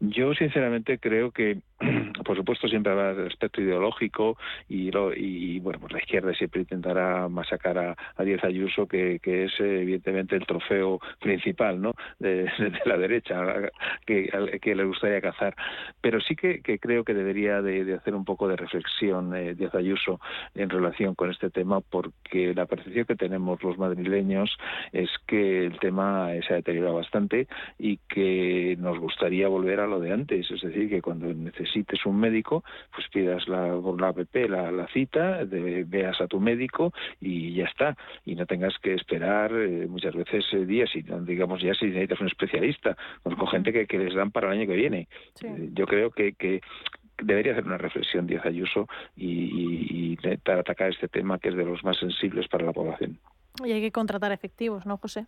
Yo 0.00 0.34
sinceramente 0.34 0.98
creo 0.98 1.30
que, 1.30 1.58
por 2.24 2.36
supuesto, 2.36 2.66
siempre 2.68 2.92
habrá 2.92 3.26
aspecto 3.26 3.62
ideológico 3.62 4.36
y, 4.68 4.90
y 5.16 5.60
bueno, 5.60 5.78
pues 5.78 5.92
la 5.92 6.00
izquierda 6.00 6.34
siempre 6.34 6.62
intentará 6.62 7.28
masacar 7.28 7.78
a, 7.78 7.90
a 7.92 8.22
Ayuso, 8.42 8.86
que, 8.86 9.20
que 9.20 9.44
es 9.44 9.52
evidentemente 9.60 10.34
el 10.34 10.46
trofeo 10.46 10.98
principal 11.20 11.80
¿no? 11.80 11.94
de, 12.18 12.50
la 12.84 12.96
derecha 12.96 13.70
que, 14.04 14.28
que 14.60 14.74
le 14.74 14.84
gustaría 14.84 15.20
cazar. 15.20 15.54
Pero 16.00 16.20
sí 16.20 16.34
que 16.34 16.60
creo 16.80 17.04
que 17.04 17.14
debería 17.14 17.51
de, 17.60 17.94
hacer 17.94 18.14
un 18.14 18.24
poco 18.24 18.48
de 18.48 18.56
reflexión 18.56 19.34
eh, 19.34 19.54
Díaz 19.54 19.74
Ayuso 19.74 20.20
en 20.54 20.70
relación 20.70 21.14
con 21.14 21.30
este 21.30 21.50
tema, 21.50 21.80
porque 21.80 22.54
la 22.54 22.66
percepción 22.66 23.04
que 23.04 23.16
tenemos 23.16 23.62
los 23.62 23.76
madrileños 23.76 24.56
es 24.92 25.10
que 25.26 25.66
el 25.66 25.78
tema 25.78 26.30
se 26.46 26.54
ha 26.54 26.56
deteriorado 26.56 26.94
bastante 26.94 27.48
y 27.78 27.98
que 28.08 28.76
nos 28.78 28.98
gustaría 28.98 29.48
volver 29.48 29.80
a 29.80 29.86
lo 29.86 30.00
de 30.00 30.12
antes, 30.12 30.50
es 30.50 30.60
decir, 30.60 30.88
que 30.88 31.02
cuando 31.02 31.26
necesites 31.34 32.06
un 32.06 32.18
médico, 32.18 32.64
pues 32.94 33.08
pidas 33.08 33.48
la, 33.48 33.68
la 33.98 34.08
app 34.08 34.18
la, 34.48 34.86
cita, 34.88 35.40
veas 35.44 36.20
a 36.20 36.26
tu 36.26 36.40
médico 36.40 36.92
y 37.20 37.54
ya 37.54 37.64
está, 37.64 37.96
y 38.24 38.34
no 38.34 38.46
tengas 38.46 38.78
que 38.78 38.94
esperar 38.94 39.52
eh, 39.52 39.86
muchas 39.88 40.14
veces 40.14 40.44
eh, 40.52 40.64
días, 40.64 40.90
y 40.94 41.02
digamos 41.02 41.60
ya 41.60 41.74
si 41.74 41.86
necesitas 41.86 42.20
un 42.20 42.28
especialista, 42.28 42.96
con 43.22 43.46
gente 43.48 43.72
que, 43.72 43.86
que 43.86 43.98
les 43.98 44.14
dan 44.14 44.30
para 44.30 44.48
el 44.48 44.58
año 44.58 44.68
que 44.68 44.76
viene. 44.76 45.08
yo 45.72 45.86
creo 45.86 46.10
que, 46.10 46.32
que 46.34 46.60
debería 47.22 47.52
hacer 47.52 47.64
una 47.64 47.78
reflexión 47.78 48.26
Díaz 48.26 48.44
Ayuso 48.46 48.88
y, 49.16 50.12
intentar 50.12 50.58
atacar 50.58 50.90
este 50.90 51.08
tema 51.08 51.38
que 51.38 51.48
es 51.48 51.56
de 51.56 51.64
los 51.64 51.82
más 51.82 51.98
sensibles 51.98 52.48
para 52.48 52.66
la 52.66 52.72
población. 52.72 53.18
Y 53.64 53.72
hay 53.72 53.80
que 53.80 53.92
contratar 53.92 54.32
efectivos, 54.32 54.86
¿no, 54.86 54.96
José? 54.98 55.26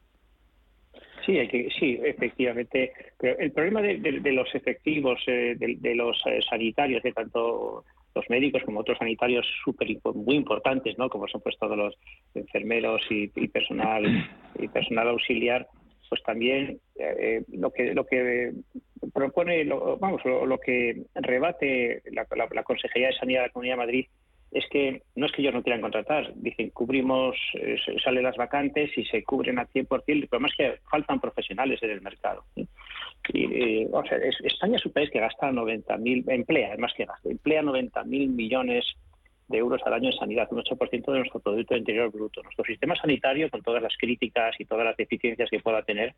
Sí, 1.24 1.38
hay 1.38 1.48
que, 1.48 1.68
sí, 1.78 1.98
efectivamente. 2.04 2.92
Pero 3.18 3.38
el 3.38 3.50
problema 3.52 3.80
de, 3.80 4.33
los 4.33 4.54
efectivos, 4.54 5.20
eh, 5.26 5.57
de, 5.57 5.94
los 5.94 6.20
eh, 6.26 6.40
sanitarios, 6.48 7.02
de 7.02 7.12
tanto 7.12 7.85
los 8.14 8.30
médicos 8.30 8.62
como 8.64 8.80
otros 8.80 8.98
sanitarios 8.98 9.46
súper 9.64 9.88
muy 10.14 10.37
importantes, 10.37 10.96
¿no? 10.98 11.09
Como 11.09 11.26
son 11.26 11.40
pues 11.40 11.57
todos 11.59 11.76
los 11.76 11.94
enfermeros 12.35 13.02
y, 13.11 13.30
y 13.35 13.48
personal 13.48 14.04
y 14.59 14.68
personal 14.68 15.09
auxiliar, 15.09 15.66
pues 16.14 16.22
también 16.22 16.79
eh, 16.94 17.42
lo 17.48 17.72
que 17.72 17.92
lo 17.92 18.07
que 18.07 18.53
propone, 19.12 19.64
lo, 19.64 19.96
vamos, 19.96 20.22
lo, 20.24 20.59
que 20.59 21.07
rebate 21.16 22.03
la, 22.12 22.62
Consejería 22.62 23.09
de 23.09 23.14
Sanidad 23.14 23.40
de 23.40 23.46
la 23.48 23.53
Comunidad 23.53 23.74
de 23.74 23.79
Madrid 23.79 24.07
es 24.53 24.64
que 24.70 25.03
no 25.16 25.27
es 25.27 25.33
que 25.33 25.42
ellos 25.42 25.55
no 25.55 25.64
quieran 25.64 25.81
contratar, 25.81 26.33
dicen 26.37 26.70
cubrimos, 26.70 27.37
eh, 27.55 27.77
salen 28.05 28.22
las 28.22 28.37
vacantes 28.37 28.96
y 28.96 29.05
se 29.07 29.24
cubren 29.24 29.59
al 29.59 29.66
100%, 29.66 30.05
el 30.07 30.29
problema 30.29 30.46
es 30.46 30.55
que 30.57 30.79
faltan 30.88 31.18
profesionales 31.18 31.83
en 31.83 31.90
el 31.90 32.00
mercado. 32.00 32.44
Y, 32.55 33.83
eh, 33.83 33.88
o 33.90 34.05
sea, 34.05 34.18
España 34.18 34.77
es 34.77 34.87
un 34.87 34.92
país 34.92 35.11
que 35.11 35.18
gasta 35.18 35.50
90.000, 35.50 36.31
emplea, 36.31 36.68
además 36.68 36.92
que 36.96 37.07
gasta, 37.07 37.29
emplea 37.29 37.62
90.000 37.62 38.29
millones 38.29 38.85
de 39.48 39.59
euros 39.59 39.80
al 39.85 39.94
año 39.94 40.11
en 40.11 40.16
sanidad, 40.16 40.48
un 40.50 40.62
8% 40.62 41.12
de 41.12 41.18
nuestro 41.18 41.40
Producto 41.40 41.76
Interior 41.76 42.11
Bruto. 42.11 42.42
Nuestro 42.42 42.64
sistema 42.64 42.96
sanitario, 42.96 43.50
con 43.50 43.62
todas 43.62 43.83
las 43.83 43.96
críticas 43.98 44.54
y 44.59 44.64
todas 44.64 44.85
las 44.85 44.96
deficiencias 44.96 45.50
que 45.50 45.61
pueda 45.61 45.83
tener, 45.83 46.14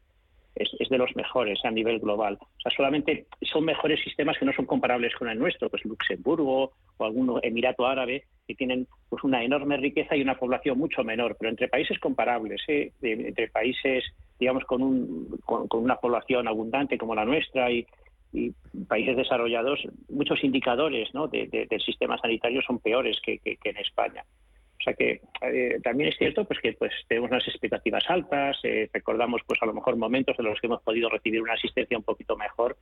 es, 0.55 0.89
de 0.89 0.99
los 0.99 1.15
mejores 1.17 1.59
a 1.65 1.71
nivel 1.71 1.99
global. 1.99 2.39
O 2.41 2.61
sea, 2.62 2.73
solamente 2.75 3.27
son 3.43 3.65
mejores 3.65 4.03
sistemas 4.03 4.39
que 4.39 4.47
no 4.47 4.53
son 4.53 4.65
comparables 4.65 5.15
con 5.15 5.29
el 5.29 5.39
nuestro, 5.39 5.69
pues 5.69 5.85
Luxemburgo 5.85 6.73
o 6.97 7.05
algún 7.05 7.39
Emirato 7.43 7.87
Árabe, 7.87 8.25
que 8.47 8.55
tienen 8.55 8.87
pues 9.11 9.23
una 9.23 9.45
enorme 9.45 9.77
riqueza 9.77 10.17
y 10.17 10.23
una 10.23 10.39
población 10.39 10.79
mucho 10.79 11.05
menor, 11.05 11.37
pero 11.39 11.51
entre 11.51 11.69
países 11.69 11.99
comparables, 11.99 12.62
¿eh? 12.69 12.93
entre 13.03 13.49
países, 13.49 14.05
digamos, 14.41 14.65
con, 14.65 14.83
un, 14.83 15.39
con 15.45 15.83
una 15.83 15.97
población 15.97 16.49
abundante 16.49 16.97
como 16.97 17.15
la 17.15 17.25
nuestra 17.25 17.71
y, 17.71 17.87
y 18.37 18.53
países 18.87 19.16
desarrollados, 19.16 19.81
muchos 20.11 20.44
indicadores 20.44 21.09
¿no? 21.14 21.27
del 21.29 21.81
sistema 21.85 22.18
sanitario 22.18 22.61
son 22.62 22.79
peores 22.81 23.18
que, 23.22 23.40
en 23.42 23.77
España. 23.79 24.25
O 24.79 24.83
sea 24.85 24.92
que 24.92 25.20
eh, 25.40 25.81
también 25.83 26.11
es 26.11 26.18
cierto 26.18 26.44
pues 26.44 26.61
que 26.61 26.75
pues 26.75 26.92
tenemos 27.09 27.31
unas 27.31 27.49
expectativas 27.49 28.05
altas, 28.09 28.59
eh, 28.62 28.88
recordamos 28.92 29.40
pues 29.46 29.61
a 29.62 29.66
lo 29.66 29.72
mejor 29.72 29.96
momentos 29.96 30.38
en 30.38 30.44
los 30.44 30.61
que 30.61 30.66
hemos 30.66 30.83
podido 30.83 31.09
recibir 31.09 31.40
una 31.40 31.55
asistencia 31.55 31.96
un 31.96 32.05
poquito 32.05 32.37
mejor, 32.37 32.77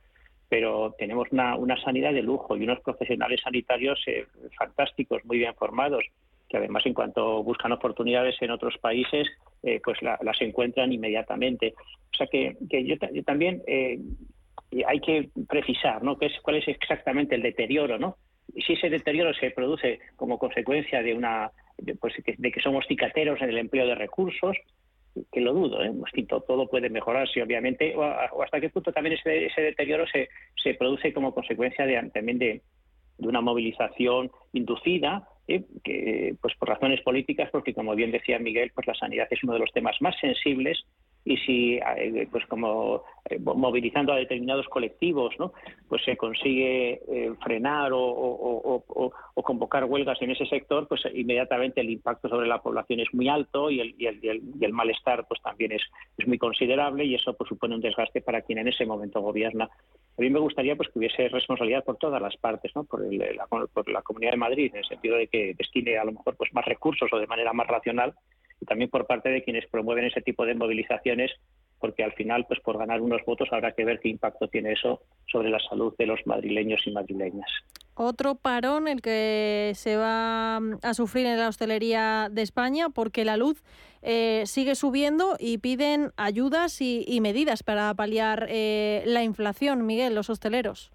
pero 0.49 0.93
tenemos 0.99 1.29
una, 1.31 1.81
sanidad 1.83 2.13
de 2.13 2.21
lujo 2.21 2.57
y 2.57 2.63
unos 2.63 2.81
profesionales 2.81 3.39
sanitarios 3.41 4.03
eh, 4.07 4.27
fantásticos, 4.57 5.23
muy 5.23 5.37
bien 5.37 5.55
formados, 5.55 6.03
que 6.49 6.57
además 6.57 6.85
en 6.85 6.93
cuanto 6.93 7.41
buscan 7.43 7.71
oportunidades 7.71 8.35
en 8.41 8.51
otros 8.51 8.77
países, 8.77 9.27
pues 9.83 9.97
las 10.03 10.41
encuentran 10.41 10.93
inmediatamente. 10.93 11.73
O 12.13 12.17
sea 12.17 12.27
que, 12.27 12.55
yo, 12.69 12.95
yo, 13.11 13.23
también 13.23 13.63
hay 14.87 14.99
que 14.99 15.29
precisar 15.47 16.03
¿no? 16.03 16.17
¿Qué 16.17 16.27
es, 16.27 16.33
cuál 16.41 16.57
es 16.57 16.67
exactamente 16.67 17.35
el 17.35 17.41
deterioro, 17.41 17.97
¿no? 17.97 18.17
Si 18.65 18.73
ese 18.73 18.89
deterioro 18.89 19.33
se 19.33 19.51
produce 19.51 19.99
como 20.15 20.37
consecuencia 20.37 21.01
de 21.01 21.13
una 21.13 21.51
pues, 21.99 22.13
de 22.37 22.51
que 22.51 22.61
somos 22.61 22.85
cicateros 22.87 23.41
en 23.41 23.49
el 23.49 23.57
empleo 23.57 23.87
de 23.87 23.95
recursos, 23.95 24.55
que 25.31 25.41
lo 25.41 25.53
dudo, 25.53 25.83
¿eh? 25.83 25.91
todo 26.27 26.67
puede 26.67 26.89
mejorarse, 26.89 27.41
obviamente, 27.41 27.95
o, 27.95 28.03
hasta 28.41 28.59
qué 28.59 28.69
punto 28.69 28.91
también 28.91 29.17
ese, 29.17 29.45
ese 29.45 29.61
deterioro 29.61 30.05
se, 30.07 30.29
se 30.61 30.73
produce 30.73 31.13
como 31.13 31.33
consecuencia 31.33 31.85
de, 31.85 32.09
también 32.13 32.37
de, 32.37 32.61
de 33.17 33.27
una 33.27 33.41
movilización 33.41 34.29
inducida, 34.53 35.27
¿eh? 35.47 35.63
que, 35.83 36.35
pues 36.41 36.53
por 36.55 36.69
razones 36.69 37.01
políticas, 37.01 37.49
porque 37.51 37.73
como 37.73 37.95
bien 37.95 38.11
decía 38.11 38.39
Miguel, 38.39 38.71
pues 38.73 38.87
la 38.87 38.95
sanidad 38.95 39.27
es 39.31 39.43
uno 39.43 39.53
de 39.53 39.59
los 39.59 39.71
temas 39.71 39.95
más 40.01 40.15
sensibles 40.19 40.85
y 41.25 41.37
si 41.37 41.79
eh, 41.97 42.27
pues 42.31 42.45
como 42.45 43.03
eh, 43.27 43.39
movilizando 43.39 44.13
a 44.13 44.17
determinados 44.17 44.67
colectivos 44.67 45.33
no 45.39 45.53
pues 45.89 46.03
se 46.05 46.15
consigue 46.15 47.01
eh, 47.11 47.33
frenar 47.43 47.91
o, 47.93 48.83
convocar 49.43 49.85
huelgas 49.85 50.19
en 50.21 50.31
ese 50.31 50.45
sector 50.45 50.87
pues 50.87 51.01
inmediatamente 51.13 51.81
el 51.81 51.89
impacto 51.89 52.29
sobre 52.29 52.47
la 52.47 52.61
población 52.61 52.99
es 52.99 53.13
muy 53.13 53.27
alto 53.27 53.69
y 53.69 53.79
el, 53.79 53.95
y 53.97 54.07
el, 54.07 54.41
y 54.59 54.65
el, 54.65 54.73
malestar 54.73 55.27
pues 55.27 55.41
también 55.41 55.71
es, 55.71 55.81
es 56.17 56.27
muy 56.27 56.37
considerable 56.37 57.05
y 57.05 57.13
eso 57.13 57.33
pues 57.35 57.47
supone 57.49 57.75
un 57.75 57.81
desgaste 57.81 58.21
para 58.21 58.41
quien 58.41 58.59
en 58.59 58.69
ese 58.69 58.85
momento 58.85 59.21
gobierna. 59.21 59.65
A 59.65 60.21
mí 60.21 60.29
me 60.31 60.39
gustaría 60.39 60.75
pues 60.75 60.89
que 60.89 60.97
hubiese 60.97 61.29
responsabilidad 61.29 61.83
por 61.83 61.97
todas 61.97 62.19
las 62.21 62.35
partes 62.37 62.71
no 62.75 62.85
por, 62.85 63.01
la, 63.13 63.45
por 63.47 63.89
la 63.89 64.01
comunidad 64.01 64.31
de 64.31 64.37
Madrid 64.37 64.71
en 64.73 64.79
el 64.79 64.85
sentido 64.85 65.17
de 65.17 65.27
que 65.27 65.53
destine 65.55 65.97
a 65.97 66.05
lo 66.05 66.13
mejor 66.13 66.35
pues 66.35 66.51
más 66.53 66.65
recursos 66.65 67.11
o 67.11 67.19
de 67.19 67.27
manera 67.27 67.53
más 67.53 67.67
racional 67.67 68.15
y 68.59 68.65
también 68.65 68.89
por 68.89 69.05
parte 69.05 69.29
de 69.29 69.43
quienes 69.43 69.67
promueven 69.67 70.05
ese 70.05 70.21
tipo 70.21 70.45
de 70.45 70.55
movilizaciones, 70.55 71.31
porque 71.79 72.03
al 72.03 72.13
final, 72.13 72.45
pues 72.47 72.59
por 72.61 72.77
ganar 72.77 73.01
unos 73.01 73.21
votos 73.25 73.49
habrá 73.51 73.73
que 73.73 73.85
ver 73.85 73.99
qué 73.99 74.09
impacto 74.09 74.47
tiene 74.47 74.73
eso 74.73 75.01
sobre 75.27 75.49
la 75.49 75.59
salud 75.59 75.93
de 75.97 76.05
los 76.05 76.19
madrileños 76.25 76.81
y 76.85 76.91
madrileñas. 76.91 77.49
Otro 77.97 78.35
parón 78.35 78.89
el 78.89 79.01
que 79.01 79.71
se 79.75 79.95
va 79.95 80.57
a 80.57 80.93
sufrir 80.93 81.25
en 81.27 81.39
la 81.39 81.47
hostelería 81.47 82.27
de 82.29 82.41
España 82.41 82.89
porque 82.89 83.23
la 83.23 83.37
luz 83.37 83.63
eh, 84.01 84.43
sigue 84.45 84.75
subiendo 84.75 85.37
y 85.39 85.59
piden 85.59 86.11
ayudas 86.17 86.81
y, 86.81 87.19
medidas 87.21 87.63
para 87.63 87.93
paliar 87.93 88.47
eh, 88.49 89.01
la 89.05 89.23
inflación, 89.23 89.85
Miguel, 89.85 90.13
los 90.13 90.29
hosteleros. 90.29 90.91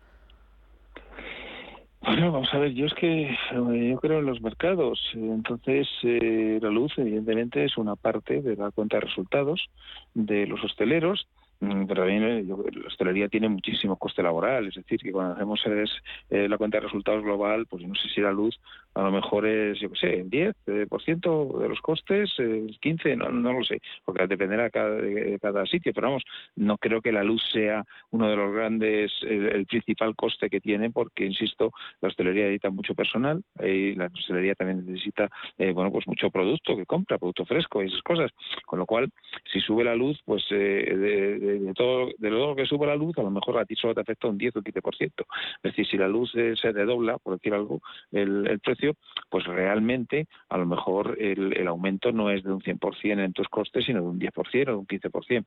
Bueno, 2.02 2.32
vamos 2.32 2.48
a 2.54 2.58
ver, 2.58 2.72
yo 2.72 2.86
es 2.86 2.94
que 2.94 3.24
eh, 3.24 3.36
yo 3.52 4.00
creo 4.00 4.20
en 4.20 4.26
los 4.26 4.40
mercados, 4.40 4.98
entonces 5.12 5.86
eh, 6.02 6.58
la 6.62 6.70
luz 6.70 6.92
evidentemente 6.96 7.62
es 7.64 7.76
una 7.76 7.94
parte 7.94 8.40
de 8.40 8.56
la 8.56 8.70
cuenta 8.70 8.96
de 8.96 9.02
resultados 9.02 9.68
de 10.14 10.46
los 10.46 10.64
hosteleros 10.64 11.28
pero 11.60 12.02
también 12.02 12.22
eh, 12.22 12.44
la 12.44 12.86
hostelería 12.86 13.28
tiene 13.28 13.48
muchísimo 13.48 13.96
coste 13.96 14.22
laboral, 14.22 14.66
es 14.66 14.74
decir, 14.74 14.98
que 15.00 15.12
cuando 15.12 15.34
hacemos 15.34 15.60
es, 15.66 15.90
eh, 16.30 16.48
la 16.48 16.56
cuenta 16.56 16.78
de 16.78 16.86
resultados 16.86 17.22
global, 17.22 17.66
pues 17.66 17.86
no 17.86 17.94
sé 17.94 18.08
si 18.08 18.20
la 18.20 18.32
luz 18.32 18.58
a 18.94 19.02
lo 19.02 19.12
mejor 19.12 19.46
es, 19.46 19.78
yo 19.78 19.90
qué 19.90 19.98
sé, 19.98 20.20
el 20.20 20.30
10% 20.30 20.54
eh, 20.66 20.86
por 20.88 21.02
ciento 21.02 21.58
de 21.60 21.68
los 21.68 21.80
costes, 21.80 22.32
el 22.38 22.78
15%, 22.80 23.16
no, 23.16 23.30
no 23.30 23.52
lo 23.52 23.64
sé, 23.64 23.80
porque 24.04 24.26
dependerá 24.26 24.64
de 24.64 25.38
cada 25.40 25.66
sitio, 25.66 25.92
pero 25.94 26.08
vamos, 26.08 26.24
no 26.56 26.76
creo 26.78 27.00
que 27.00 27.12
la 27.12 27.22
luz 27.22 27.42
sea 27.52 27.84
uno 28.10 28.28
de 28.28 28.36
los 28.36 28.52
grandes, 28.52 29.12
el, 29.22 29.66
principal 29.66 30.16
coste 30.16 30.50
que 30.50 30.60
tiene, 30.60 30.90
porque, 30.90 31.24
insisto, 31.24 31.72
la 32.00 32.08
hostelería 32.08 32.44
necesita 32.44 32.70
mucho 32.70 32.94
personal 32.94 33.42
y 33.62 33.94
la 33.94 34.06
hostelería 34.06 34.54
también 34.54 34.84
necesita, 34.84 35.30
bueno, 35.58 35.92
pues 35.92 36.08
mucho 36.08 36.30
producto 36.30 36.76
que 36.76 36.86
compra, 36.86 37.18
producto 37.18 37.44
fresco 37.44 37.82
y 37.82 37.86
esas 37.86 38.02
cosas, 38.02 38.32
con 38.66 38.78
lo 38.78 38.86
cual, 38.86 39.10
si 39.52 39.60
sube 39.60 39.84
la 39.84 39.94
luz, 39.94 40.18
pues 40.24 40.44
de 40.50 41.40
de, 41.40 41.49
todo, 41.74 42.10
de 42.18 42.30
lo 42.30 42.54
que 42.54 42.66
sube 42.66 42.86
la 42.86 42.96
luz, 42.96 43.16
a 43.18 43.22
lo 43.22 43.30
mejor 43.30 43.58
a 43.58 43.64
ti 43.64 43.74
solo 43.74 43.94
te 43.94 44.00
afecta 44.00 44.28
un 44.28 44.38
10 44.38 44.56
o 44.56 44.58
un 44.60 44.64
15%. 44.64 45.00
Es 45.00 45.62
decir, 45.62 45.86
si 45.86 45.96
la 45.96 46.08
luz 46.08 46.32
se 46.32 46.72
redobla, 46.72 47.18
por 47.18 47.34
decir 47.34 47.54
algo, 47.54 47.80
el, 48.10 48.60
precio, 48.60 48.96
pues 49.28 49.44
realmente 49.46 50.26
a 50.48 50.58
lo 50.58 50.66
mejor 50.66 51.16
el, 51.20 51.66
aumento 51.66 52.12
no 52.12 52.30
es 52.30 52.42
de 52.42 52.52
un 52.52 52.60
100% 52.60 53.24
en 53.24 53.32
tus 53.32 53.48
costes, 53.48 53.84
sino 53.84 54.00
de 54.00 54.08
un 54.08 54.20
10% 54.20 54.68
o 54.68 54.72
de 54.72 54.74
un 54.74 54.86
15%. 54.86 55.44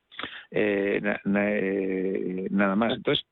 Eh, 0.50 1.00
eh, 1.36 2.46
nada 2.50 2.76
más. 2.76 2.94
Entonces, 2.94 3.26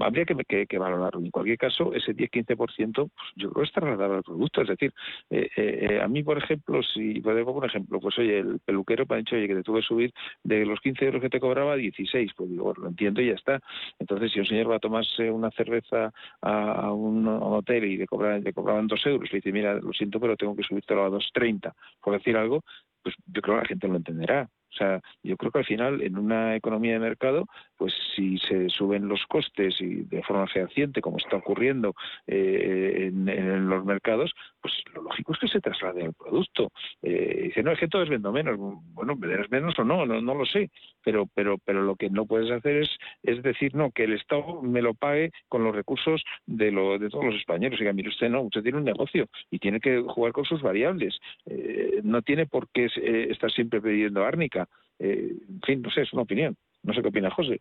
habría 0.00 0.24
que, 0.24 0.66
que, 0.66 0.78
valorarlo. 0.78 1.20
En 1.20 1.30
cualquier 1.30 1.58
caso, 1.58 1.92
ese 1.94 2.14
10-15%, 2.14 2.94
pues 2.94 3.10
yo 3.36 3.50
creo 3.50 3.62
que 3.62 3.68
es 3.68 3.72
trasladado 3.72 4.14
al 4.14 4.22
producto. 4.22 4.62
Es 4.62 4.68
decir, 4.68 4.92
eh, 5.30 5.48
eh, 5.56 5.88
eh, 5.90 6.00
a 6.00 6.08
mí, 6.08 6.22
por 6.22 6.38
ejemplo, 6.38 6.82
si 6.82 7.20
poner 7.20 7.44
un 7.44 7.64
ejemplo, 7.64 8.00
pues 8.00 8.18
oye, 8.18 8.38
el 8.38 8.60
peluquero 8.60 9.04
me 9.08 9.16
ha 9.16 9.18
dicho, 9.18 9.36
oye, 9.36 9.48
que 9.48 9.54
te 9.54 9.62
tuve 9.62 9.80
que 9.80 9.86
subir 9.86 10.12
de 10.42 10.64
los 10.66 10.80
15 10.80 11.04
euros 11.04 11.22
que 11.22 11.30
te 11.30 11.40
cobraba 11.40 11.72
a 11.72 11.76
16, 11.76 12.32
pues 12.36 12.50
digo, 12.50 12.74
lo 12.76 12.88
entiendo 12.88 13.20
y 13.20 13.28
ya 13.28 13.34
está. 13.34 13.60
Entonces, 13.98 14.32
si 14.32 14.40
un 14.40 14.46
señor 14.46 14.70
va 14.70 14.76
a 14.76 14.80
tomarse 14.80 15.30
una 15.30 15.50
cerveza 15.50 16.12
a, 16.40 16.92
un, 16.92 17.26
hotel 17.26 17.84
y 17.84 17.96
le, 17.96 18.06
cobran, 18.06 18.42
le 18.42 18.52
cobraban 18.52 18.86
2 18.86 19.06
euros, 19.06 19.32
le 19.32 19.38
dice, 19.38 19.52
mira, 19.52 19.74
lo 19.74 19.92
siento, 19.92 20.20
pero 20.20 20.36
tengo 20.36 20.56
que 20.56 20.62
subírtelo 20.62 21.04
a 21.04 21.10
2,30, 21.10 21.72
por 22.02 22.14
decir 22.14 22.36
algo, 22.36 22.62
pues 23.02 23.14
yo 23.26 23.42
creo 23.42 23.56
que 23.56 23.62
la 23.62 23.68
gente 23.68 23.88
lo 23.88 23.96
entenderá. 23.96 24.48
O 24.74 24.76
sea, 24.76 25.00
yo 25.22 25.36
creo 25.36 25.52
que 25.52 25.58
al 25.58 25.64
final, 25.64 26.02
en 26.02 26.18
una 26.18 26.56
economía 26.56 26.94
de 26.94 26.98
mercado, 26.98 27.46
pues 27.76 27.94
si 28.14 28.38
se 28.38 28.68
suben 28.68 29.08
los 29.08 29.24
costes 29.26 29.80
y 29.80 30.02
de 30.02 30.22
forma 30.22 30.46
fehaciente, 30.48 31.00
como 31.00 31.18
está 31.18 31.36
ocurriendo 31.36 31.94
eh, 32.26 33.10
en, 33.12 33.68
los 33.68 33.84
mercados, 33.84 34.32
pues 34.60 34.74
lo 34.94 35.02
lógico 35.02 35.32
es 35.32 35.38
que 35.38 35.48
se 35.48 35.60
traslade 35.60 36.04
al 36.04 36.14
producto. 36.14 36.70
Eh, 37.02 37.42
dice, 37.44 37.62
no, 37.62 37.72
es 37.72 37.78
que 37.78 37.88
todo 37.88 38.02
es 38.02 38.08
vendo 38.08 38.32
menos. 38.32 38.56
Bueno, 38.58 39.14
venderás 39.16 39.50
menos 39.50 39.78
o 39.78 39.84
no, 39.84 40.04
no, 40.06 40.20
no 40.20 40.34
lo 40.34 40.44
sé. 40.44 40.70
Pero, 41.04 41.28
pero, 41.34 41.58
pero 41.58 41.82
lo 41.82 41.96
que 41.96 42.10
no 42.10 42.26
puedes 42.26 42.50
hacer 42.50 42.88
es, 43.22 43.42
decir, 43.42 43.74
no, 43.74 43.90
que 43.90 44.04
el 44.04 44.14
Estado 44.14 44.62
me 44.62 44.82
lo 44.82 44.94
pague 44.94 45.30
con 45.48 45.62
los 45.64 45.74
recursos 45.74 46.22
de, 46.46 46.70
lo, 46.70 46.98
de 46.98 47.10
todos 47.10 47.26
los 47.26 47.36
españoles. 47.36 47.78
Diga, 47.78 47.92
mire 47.92 48.08
usted, 48.08 48.28
no, 48.28 48.42
usted 48.42 48.62
tiene 48.62 48.78
un 48.78 48.84
negocio 48.84 49.28
y 49.50 49.58
tiene 49.58 49.80
que 49.80 50.00
jugar 50.00 50.32
con 50.32 50.44
sus 50.44 50.62
variables. 50.62 51.18
Eh, 51.46 52.00
no 52.02 52.22
tiene 52.22 52.46
por 52.46 52.68
qué 52.68 52.88
estar 53.30 53.52
siempre 53.52 53.80
pidiendo 53.80 54.24
árnica. 54.24 54.63
Eh, 54.98 55.32
en 55.48 55.60
fin, 55.62 55.82
no 55.82 55.90
sé, 55.90 56.02
es 56.02 56.12
una 56.12 56.22
opinión. 56.22 56.56
No 56.82 56.92
sé 56.94 57.02
qué 57.02 57.08
opina 57.08 57.30
José. 57.30 57.60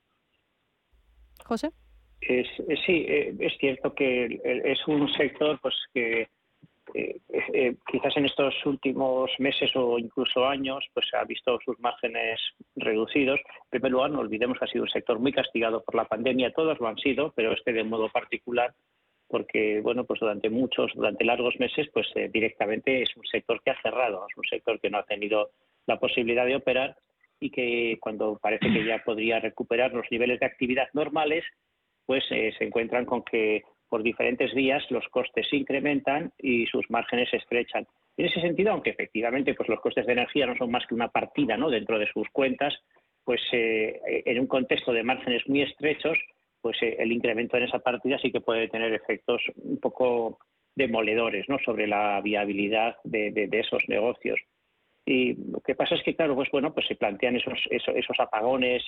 José. 1.45 1.71
Es, 2.21 2.47
sí, 2.85 3.05
eh, 3.07 3.35
es 3.39 3.53
cierto 3.57 3.93
que 3.93 4.39
es 4.43 4.87
un 4.87 5.11
sector 5.13 5.59
pues 5.61 5.75
que 5.93 6.29
eh, 6.93 7.75
quizás 7.91 8.15
en 8.17 8.25
estos 8.25 8.53
últimos 8.65 9.31
meses 9.39 9.71
o 9.75 9.97
incluso 9.97 10.45
años 10.45 10.85
pues 10.93 11.07
ha 11.13 11.23
visto 11.25 11.59
sus 11.65 11.79
márgenes 11.79 12.39
reducidos. 12.75 13.39
En 13.39 13.69
primer 13.69 13.91
lugar, 13.91 14.11
no 14.11 14.19
olvidemos 14.19 14.57
que 14.57 14.65
ha 14.65 14.69
sido 14.69 14.83
un 14.83 14.89
sector 14.89 15.19
muy 15.19 15.33
castigado 15.33 15.83
por 15.83 15.95
la 15.95 16.05
pandemia, 16.05 16.53
todos 16.53 16.79
lo 16.79 16.87
han 16.87 16.97
sido, 16.97 17.33
pero 17.35 17.53
este 17.53 17.73
de 17.73 17.83
modo 17.83 18.09
particular 18.09 18.73
porque 19.27 19.81
bueno 19.81 20.03
pues 20.03 20.19
durante 20.19 20.49
muchos 20.49 20.91
durante 20.93 21.25
largos 21.25 21.55
meses 21.59 21.89
pues 21.91 22.07
directamente 22.31 23.01
es 23.01 23.09
un 23.15 23.25
sector 23.25 23.61
que 23.63 23.71
ha 23.71 23.81
cerrado 23.81 24.27
es 24.29 24.37
un 24.37 24.43
sector 24.43 24.79
que 24.79 24.91
no 24.91 24.99
ha 24.99 25.05
tenido 25.05 25.49
la 25.85 25.99
posibilidad 25.99 26.45
de 26.45 26.55
operar 26.55 26.95
y 27.39 27.49
que 27.49 27.97
cuando 27.99 28.39
parece 28.41 28.71
que 28.71 28.85
ya 28.85 28.99
podría 29.03 29.39
recuperar 29.39 29.93
los 29.93 30.05
niveles 30.09 30.39
de 30.39 30.45
actividad 30.45 30.87
normales, 30.93 31.43
pues 32.05 32.23
eh, 32.31 32.53
se 32.57 32.63
encuentran 32.63 33.05
con 33.05 33.23
que 33.23 33.63
por 33.89 34.01
diferentes 34.01 34.53
vías 34.53 34.83
los 34.89 35.07
costes 35.09 35.47
se 35.49 35.57
incrementan 35.57 36.31
y 36.37 36.65
sus 36.67 36.89
márgenes 36.89 37.29
se 37.29 37.37
estrechan. 37.37 37.85
En 38.17 38.25
ese 38.25 38.41
sentido, 38.41 38.71
aunque 38.71 38.91
efectivamente 38.91 39.53
pues 39.53 39.69
los 39.69 39.79
costes 39.81 40.05
de 40.05 40.13
energía 40.13 40.45
no 40.45 40.55
son 40.55 40.71
más 40.71 40.85
que 40.87 40.95
una 40.95 41.09
partida 41.09 41.57
¿no? 41.57 41.69
dentro 41.69 41.99
de 41.99 42.07
sus 42.07 42.27
cuentas, 42.29 42.73
pues 43.23 43.41
eh, 43.51 43.99
en 44.25 44.39
un 44.39 44.47
contexto 44.47 44.91
de 44.93 45.03
márgenes 45.03 45.47
muy 45.47 45.61
estrechos, 45.61 46.17
pues 46.61 46.77
eh, 46.81 46.95
el 46.99 47.11
incremento 47.11 47.57
en 47.57 47.63
esa 47.63 47.79
partida 47.79 48.17
sí 48.19 48.31
que 48.31 48.41
puede 48.41 48.67
tener 48.69 48.93
efectos 48.93 49.41
un 49.57 49.79
poco 49.79 50.39
demoledores 50.75 51.47
¿no? 51.49 51.59
sobre 51.59 51.87
la 51.87 52.19
viabilidad 52.21 52.95
de 53.03 53.49
esos 53.51 53.83
negocios. 53.89 54.39
Y 55.05 55.33
lo 55.51 55.59
que 55.59 55.75
pasa 55.75 55.95
es 55.95 56.03
que, 56.03 56.15
claro, 56.15 56.33
pues 56.35 56.49
bueno, 56.49 56.73
pues 56.73 56.87
se 56.87 56.95
plantean 56.95 57.35
esos, 57.35 57.59
esos, 57.69 58.19
apagones 58.19 58.83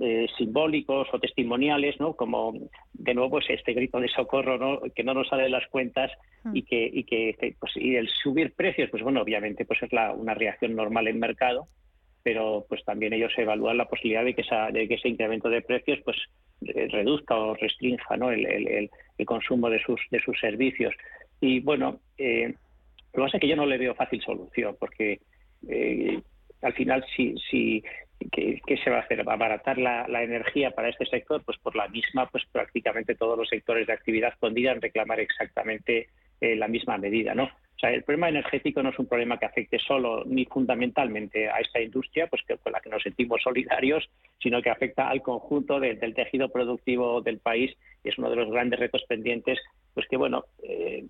eh, 0.00 0.26
simbólicos 0.36 1.06
o 1.12 1.20
testimoniales, 1.20 2.00
¿no? 2.00 2.14
Como, 2.14 2.54
de 2.92 3.14
nuevo, 3.14 3.30
pues 3.30 3.50
este 3.50 3.72
grito 3.72 4.00
de 4.00 4.08
socorro, 4.08 4.58
¿no? 4.58 4.80
Que 4.92 5.04
no 5.04 5.14
nos 5.14 5.28
sale 5.28 5.44
de 5.44 5.50
las 5.50 5.66
cuentas 5.68 6.10
hmm. 6.42 6.56
y 6.56 6.62
que, 6.62 6.90
y 6.92 7.04
que, 7.04 7.54
pues, 7.60 7.76
y 7.76 7.94
el 7.94 8.08
subir 8.08 8.52
precios, 8.54 8.90
pues 8.90 9.02
bueno, 9.04 9.22
obviamente, 9.22 9.64
pues 9.64 9.80
es 9.82 9.92
la, 9.92 10.12
una 10.12 10.34
reacción 10.34 10.74
normal 10.74 11.06
en 11.06 11.20
mercado, 11.20 11.68
pero 12.22 12.66
pues 12.68 12.84
también 12.84 13.12
ellos 13.12 13.32
evalúan 13.36 13.78
la 13.78 13.88
posibilidad 13.88 14.24
de 14.24 14.34
que, 14.34 14.42
esa, 14.42 14.70
de 14.70 14.88
que 14.88 14.94
ese 14.94 15.08
incremento 15.08 15.48
de 15.48 15.62
precios, 15.62 16.00
pues 16.04 16.16
eh, 16.62 16.88
reduzca 16.90 17.36
o 17.36 17.54
restrinja, 17.54 18.16
¿no? 18.16 18.32
El, 18.32 18.44
el, 18.44 18.90
el, 19.18 19.26
consumo 19.26 19.70
de 19.70 19.80
sus, 19.80 20.00
de 20.10 20.20
sus 20.20 20.38
servicios. 20.40 20.94
Y 21.40 21.60
bueno, 21.60 22.00
eh, 22.18 22.54
lo 23.12 23.12
que 23.12 23.20
pasa 23.20 23.36
es 23.36 23.40
que 23.40 23.48
yo 23.48 23.56
no 23.56 23.66
le 23.66 23.78
veo 23.78 23.94
fácil 23.94 24.20
solución, 24.20 24.76
porque 24.78 25.20
eh, 25.68 26.20
al 26.62 26.72
final, 26.74 27.04
si, 27.16 27.34
si 27.50 27.82
¿qué, 28.30 28.76
se 28.82 28.90
va 28.90 28.98
a 28.98 29.00
hacer? 29.00 29.26
¿Va 29.26 29.32
a 29.32 29.36
abaratar 29.36 29.78
la, 29.78 30.22
energía 30.22 30.70
para 30.72 30.88
este 30.88 31.06
sector? 31.06 31.42
Pues 31.44 31.58
por 31.58 31.76
la 31.76 31.88
misma, 31.88 32.26
pues 32.26 32.44
prácticamente 32.50 33.14
todos 33.14 33.38
los 33.38 33.48
sectores 33.48 33.86
de 33.86 33.92
actividad 33.92 34.34
podrían 34.38 34.80
reclamar 34.80 35.20
exactamente 35.20 36.08
eh, 36.40 36.56
la 36.56 36.68
misma 36.68 36.98
medida, 36.98 37.34
¿no? 37.34 37.44
O 37.44 37.80
sea, 37.80 37.94
el 37.94 38.02
problema 38.02 38.28
energético 38.28 38.82
no 38.82 38.90
es 38.90 38.98
un 38.98 39.06
problema 39.06 39.38
que 39.38 39.46
afecte 39.46 39.78
solo 39.78 40.22
ni 40.26 40.44
fundamentalmente 40.44 41.48
a 41.48 41.60
esta 41.60 41.80
industria, 41.80 42.26
pues 42.26 42.42
con 42.62 42.72
la 42.72 42.80
que 42.80 42.90
nos 42.90 43.02
sentimos 43.02 43.40
solidarios, 43.42 44.06
sino 44.38 44.60
que 44.60 44.68
afecta 44.68 45.08
al 45.08 45.22
conjunto 45.22 45.80
del 45.80 46.14
tejido 46.14 46.50
productivo 46.50 47.22
del 47.22 47.38
país 47.38 47.74
y 48.04 48.10
es 48.10 48.18
uno 48.18 48.28
de 48.28 48.36
los 48.36 48.50
grandes 48.50 48.80
retos 48.80 49.02
pendientes 49.08 49.58
pues 49.94 50.06
que 50.08 50.16
bueno, 50.16 50.44
eh, 50.62 51.04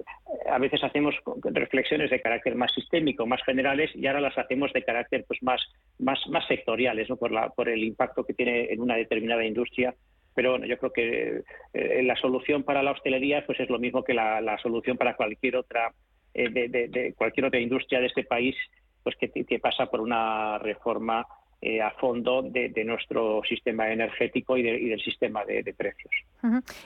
a 0.51 0.59
veces 0.59 0.83
hacemos 0.83 1.15
reflexiones 1.45 2.11
de 2.11 2.21
carácter 2.21 2.55
más 2.55 2.73
sistémico, 2.73 3.27
más 3.27 3.43
generales, 3.43 3.91
y 3.95 4.07
ahora 4.07 4.21
las 4.21 4.39
hacemos 4.39 4.73
de 4.73 4.85
carácter 4.85 5.25
pues 5.27 5.43
más, 5.43 5.61
más, 5.99 6.19
más 6.29 6.47
sectoriales, 6.47 7.09
¿no? 7.09 7.17
por, 7.17 7.31
la, 7.31 7.51
por 7.51 7.69
el 7.69 7.85
impacto 7.85 8.25
que 8.25 8.35
tiene 8.35 8.73
en 8.73 8.81
una 8.81 8.97
determinada 8.97 9.45
industria. 9.45 9.95
Pero 10.35 10.53
bueno, 10.53 10.67
yo 10.67 10.79
creo 10.79 10.93
que 10.93 11.43
eh, 11.75 12.03
la 12.03 12.17
solución 12.17 12.63
para 12.63 12.83
la 12.83 12.93
hostelería 12.93 13.45
pues 13.45 13.61
es 13.61 13.69
lo 13.69 13.79
mismo 13.79 14.05
que 14.05 14.15
la, 14.15 14.59
solución 14.63 14.97
para 14.97 15.17
cualquier 15.17 15.57
otra 15.57 15.93
eh, 16.33 16.49
de, 16.49 16.89
de, 16.89 17.13
cualquier 17.15 17.47
otra 17.47 17.61
industria 17.61 18.01
de 18.01 18.07
este 18.07 18.25
país, 18.25 18.57
pues 19.03 19.17
que 19.17 19.59
pasa 19.59 19.87
por 19.87 20.01
una 20.01 20.59
reforma 20.59 21.27
eh, 21.63 21.83
a 21.83 21.91
fondo 21.91 22.43
de, 22.43 22.73
nuestro 22.85 23.43
sistema 23.47 23.91
energético 23.93 24.57
y, 24.57 24.63
del 24.63 25.01
sistema 25.01 25.45
de, 25.45 25.75
precios. 25.77 26.11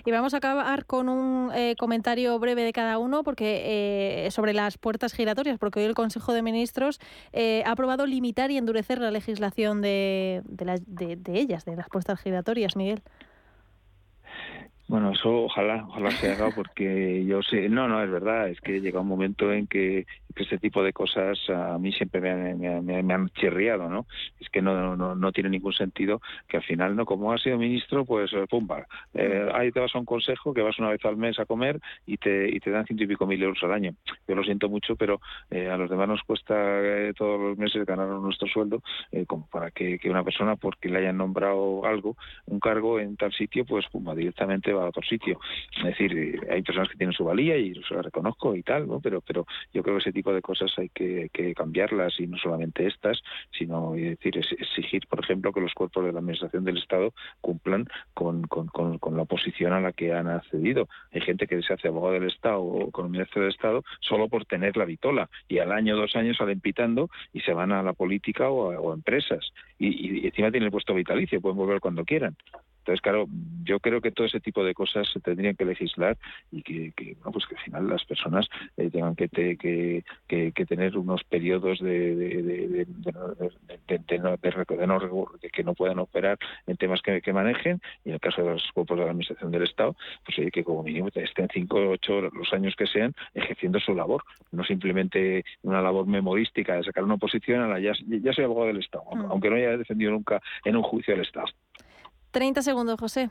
Y 0.05 0.11
vamos 0.11 0.35
a 0.35 0.39
acabar 0.39 0.85
con 0.85 1.09
un 1.09 1.53
eh, 1.55 1.77
comentario 1.79 2.37
breve 2.41 2.63
de 2.65 2.73
cada 2.73 2.99
uno 2.99 3.23
porque 3.23 4.27
eh, 4.27 4.31
sobre 4.33 4.53
las 4.53 4.77
puertas 4.77 5.15
giratorias, 5.15 5.59
porque 5.59 5.79
hoy 5.79 5.87
el 5.87 5.95
Consejo 5.95 6.33
de 6.33 6.43
Ministros 6.43 7.01
ha 7.33 7.71
aprobado 7.71 8.07
limitar 8.07 8.51
y 8.51 8.57
endurecer 8.57 8.99
la 8.99 9.11
legislación 9.11 9.81
de, 9.81 10.43
de, 10.45 11.17
de 11.17 11.39
ellas, 11.39 11.65
de 11.65 11.77
las 11.77 11.89
puertas 11.89 12.21
giratorias, 12.21 12.77
Miguel. 12.77 13.03
Bueno, 14.87 15.13
eso 15.13 15.45
ojalá, 15.45 15.87
ojalá 15.89 16.11
se 16.11 16.31
haga 16.31 16.51
porque 16.51 17.25
yo 17.25 17.43
sé, 17.43 17.69
no, 17.71 17.89
no, 17.89 18.03
es 18.03 18.11
verdad, 18.11 18.49
es 18.49 18.61
que 18.61 18.81
llega 18.81 19.01
un 19.01 19.09
momento 19.09 19.51
en 19.51 19.67
que 19.67 20.07
que 20.35 20.43
este 20.43 20.59
tipo 20.59 20.83
de 20.83 20.93
cosas 20.93 21.39
a 21.49 21.79
mí 21.79 21.93
siempre 21.93 22.21
me, 22.21 23.15
han 23.15 23.29
chirriado, 23.31 23.89
¿no? 23.89 24.07
Es 24.41 24.49
que 24.51 24.63
no, 24.63 24.97
no, 24.97 25.15
no, 25.15 25.33
tiene 25.33 25.51
ningún 25.51 25.73
sentido 25.73 26.21
que 26.49 26.57
al 26.57 26.63
final, 26.63 26.97
¿no? 26.97 27.07
Como 27.07 27.33
has 27.33 27.43
sido 27.43 27.59
ministro, 27.59 28.05
pues 28.05 28.33
eh, 28.33 28.47
pumba, 28.49 28.87
eh, 29.15 29.49
ahí 29.55 29.71
te 29.71 29.81
vas 29.81 29.95
a 29.95 29.99
un 29.99 30.05
consejo 30.05 30.53
que 30.53 30.63
vas 30.63 30.79
una 30.79 30.91
vez 30.91 31.05
al 31.05 31.17
mes 31.17 31.39
a 31.39 31.47
comer 31.47 31.81
y 32.07 32.17
te, 32.17 32.49
y 32.49 32.61
te 32.61 32.71
dan 32.71 32.85
ciento 32.85 33.05
y 33.05 33.07
pico 33.07 33.27
mil 33.27 33.43
euros 33.43 33.63
al 33.63 33.73
año. 33.73 33.95
Yo 34.27 34.35
lo 34.35 34.43
siento 34.43 34.69
mucho, 34.69 34.97
pero 34.97 35.21
eh, 35.51 35.69
a 35.69 35.77
los 35.77 35.89
demás 35.89 36.09
nos 36.09 36.23
cuesta 36.23 36.55
todos 37.17 37.41
los 37.41 37.59
meses 37.59 37.85
ganar 37.87 38.09
nuestro 38.09 38.49
sueldo, 38.49 38.83
como 39.27 39.47
para 39.47 39.71
que, 39.71 39.99
una 40.05 40.25
persona, 40.25 40.57
porque 40.57 40.89
le 40.89 40.99
hayan 40.99 41.17
nombrado 41.17 41.85
algo, 41.87 42.17
un 42.47 42.61
cargo 42.61 42.99
en 43.01 43.17
tal 43.17 43.33
sitio, 43.33 43.65
pues 43.65 43.87
pumba, 43.89 44.15
directamente 44.15 44.73
va 44.73 44.85
a 44.85 44.89
otro 44.89 45.03
sitio. 45.03 45.39
Es 45.77 45.85
decir, 45.85 46.41
hay 46.51 46.63
personas 46.63 46.89
que 46.89 46.97
tienen 46.97 47.13
su 47.13 47.25
valía 47.25 47.57
y 47.57 47.75
se 47.75 47.95
la 47.95 48.03
reconozco 48.03 48.55
y 48.57 48.63
tal, 48.63 48.87
¿no? 48.87 49.01
Pero, 49.01 49.21
pero 49.21 49.47
yo 49.73 49.83
creo 49.83 49.97
que 49.97 50.03
ese 50.03 50.13
tipo 50.13 50.24
de 50.33 50.43
cosas 50.43 50.73
hay 50.79 50.89
que, 50.89 51.31
cambiarlas 51.55 52.19
y 52.19 52.27
no 52.27 52.37
solamente 52.39 52.87
estas, 52.87 53.23
sino 53.57 53.93
decir, 53.93 54.39
exigir, 54.39 55.07
por 55.09 55.21
ejemplo, 55.21 55.53
que 55.53 55.61
los 55.61 55.75
cuerpos 55.75 56.05
de 56.05 56.13
la 56.13 56.19
Administración 56.19 56.65
del 56.65 56.79
Estado 56.79 57.13
cumplan 57.41 57.87
con, 58.15 58.43
con, 58.45 59.17
la 59.17 59.25
posición 59.25 59.73
a 59.73 59.81
la 59.81 59.93
que 59.93 60.13
han 60.13 60.29
accedido. 60.29 60.89
Hay 61.13 61.21
gente 61.21 61.47
que 61.47 61.63
se 61.63 61.73
hace 61.73 61.89
abogado 61.89 62.15
del 62.15 62.29
Estado 62.29 62.61
o 62.61 63.09
ministro 63.09 63.43
del 63.43 63.51
Estado 63.51 63.85
solo 64.01 64.29
por 64.29 64.45
tener 64.45 64.77
la 64.77 64.85
vitola 64.85 65.29
y 65.49 65.59
al 65.59 65.73
año, 65.73 65.97
dos 65.97 66.17
años 66.17 66.37
salen 66.37 66.61
pitando 66.61 67.11
y 67.33 67.41
se 67.41 67.53
van 67.53 67.73
a 67.73 67.83
la 67.83 67.93
política 67.93 68.49
o 68.49 68.91
a, 68.91 68.95
empresas. 68.95 69.53
Y, 69.79 70.21
y, 70.21 70.27
encima 70.27 70.51
tienen 70.51 70.67
el 70.67 70.73
puesto 70.73 70.95
vitalicio, 70.95 71.41
pueden 71.41 71.59
volver 71.59 71.81
cuando 71.81 72.05
quieran. 72.05 72.37
Entonces, 72.85 73.01
claro, 73.01 73.27
yo 73.65 73.81
creo 73.81 74.03
que 74.03 74.13
todo 74.13 74.27
ese 74.27 74.41
tipo 74.41 74.63
de 74.63 74.75
cosas 74.75 75.09
se 75.11 75.19
tendrían 75.19 75.57
que 75.57 75.65
legislar 75.65 76.19
y 76.53 76.63
que, 76.63 76.93
pues 77.23 77.47
que 77.47 77.57
al 77.57 77.63
final 77.63 77.89
las 77.89 78.05
personas 78.05 78.47
eh, 78.77 78.91
tengan 78.91 79.17
que, 79.17 79.29
que, 79.29 80.67
tener 80.67 80.99
unos 80.99 81.25
periodos 81.25 81.79
de, 81.81 82.15
de, 82.15 82.43
de, 82.43 82.69
de, 82.69 82.87
que 85.51 85.65
no 85.65 85.75
puedan 85.75 85.99
operar 85.99 86.39
en 86.67 86.77
temas 86.77 87.01
que, 87.01 87.33
manejen 87.33 87.81
y 88.05 88.11
en 88.11 88.15
el 88.17 88.21
caso 88.21 88.43
de 88.43 88.51
los 88.51 88.71
cuerpos 88.73 88.99
de 88.99 89.05
la 89.05 89.11
Administración 89.13 89.51
del 89.51 89.63
Estado, 89.63 89.97
pues 90.27 90.53
que 90.53 90.63
como 90.63 90.83
mínimo 90.83 91.09
estén 91.15 91.49
cinco 91.55 91.79
o 91.79 91.91
ocho 91.93 92.21
los 92.21 92.53
años 92.53 92.75
que 92.77 92.87
sean 92.87 93.15
ejerciendo 93.33 93.81
su 93.81 93.95
labor, 93.95 94.23
no 94.53 94.63
simplemente 94.63 95.43
una 95.63 95.81
labor 95.81 96.07
memorística 96.07 96.77
de 96.77 96.85
sacar 96.85 97.03
una 97.03 97.15
oposición 97.15 97.63
a 97.63 97.69
la 97.69 97.81
ya, 97.81 97.93
ya 98.07 98.33
soy 98.35 98.45
abogado 98.45 98.67
del 98.67 98.81
Estado, 98.81 99.05
mm. 99.11 99.31
aunque 99.31 99.49
no 99.49 99.57
haya 99.57 99.79
defendido 99.79 100.13
nunca 100.13 100.43
en 100.67 100.77
un 100.77 100.83
juicio 100.83 101.15
del 101.15 101.25
Estado. 101.25 101.47
30 102.35 102.61
segundos, 102.63 103.01
José. 103.01 103.31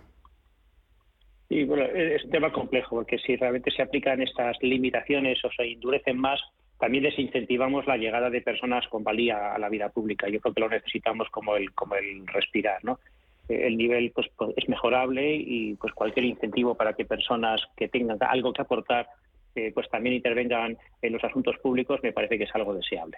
Sí, 1.50 1.66
bueno, 1.66 1.84
es 1.84 2.24
un 2.24 2.32
tema 2.32 2.52
complejo, 2.52 2.96
porque 2.96 3.20
si 3.20 3.36
realmente 3.36 3.70
se 3.70 3.84
aplican 3.84 4.22
estas 4.22 4.58
limitaciones 4.64 5.44
o 5.44 5.52
se 5.52 5.64
endurecen 5.64 6.18
más, 6.18 6.40
también 6.80 7.04
desincentivamos 7.04 7.86
la 7.86 7.98
llegada 7.98 8.30
de 8.30 8.42
personas 8.42 8.88
con 8.88 9.04
valía 9.04 9.54
a 9.54 9.60
la 9.60 9.70
vida 9.70 9.90
pública. 9.90 10.30
Yo 10.30 10.40
creo 10.40 10.54
que 10.54 10.62
lo 10.62 10.70
necesitamos 10.70 11.30
como 11.30 11.56
el, 11.56 11.72
como 11.74 11.96
el 11.96 12.26
respirar, 12.26 12.84
¿no? 12.84 13.00
Eh, 13.50 13.68
el 13.68 13.78
nivel 13.78 14.12
pues, 14.16 14.28
pues, 14.38 14.52
es 14.56 14.68
mejorable 14.70 15.36
y 15.36 15.76
pues 15.76 15.94
cualquier 15.94 16.26
incentivo 16.26 16.76
para 16.76 16.94
que 16.94 17.06
personas 17.06 17.62
que 17.76 17.90
tengan 17.90 18.18
algo 18.22 18.54
que 18.54 18.62
aportar 18.62 19.08
eh, 19.56 19.72
pues 19.74 19.90
también 19.90 20.16
intervengan 20.16 20.78
en 21.02 21.14
los 21.14 21.24
asuntos 21.24 21.56
públicos 21.62 22.00
me 22.04 22.12
parece 22.12 22.38
que 22.38 22.46
es 22.46 22.56
algo 22.56 22.74
deseable. 22.74 23.18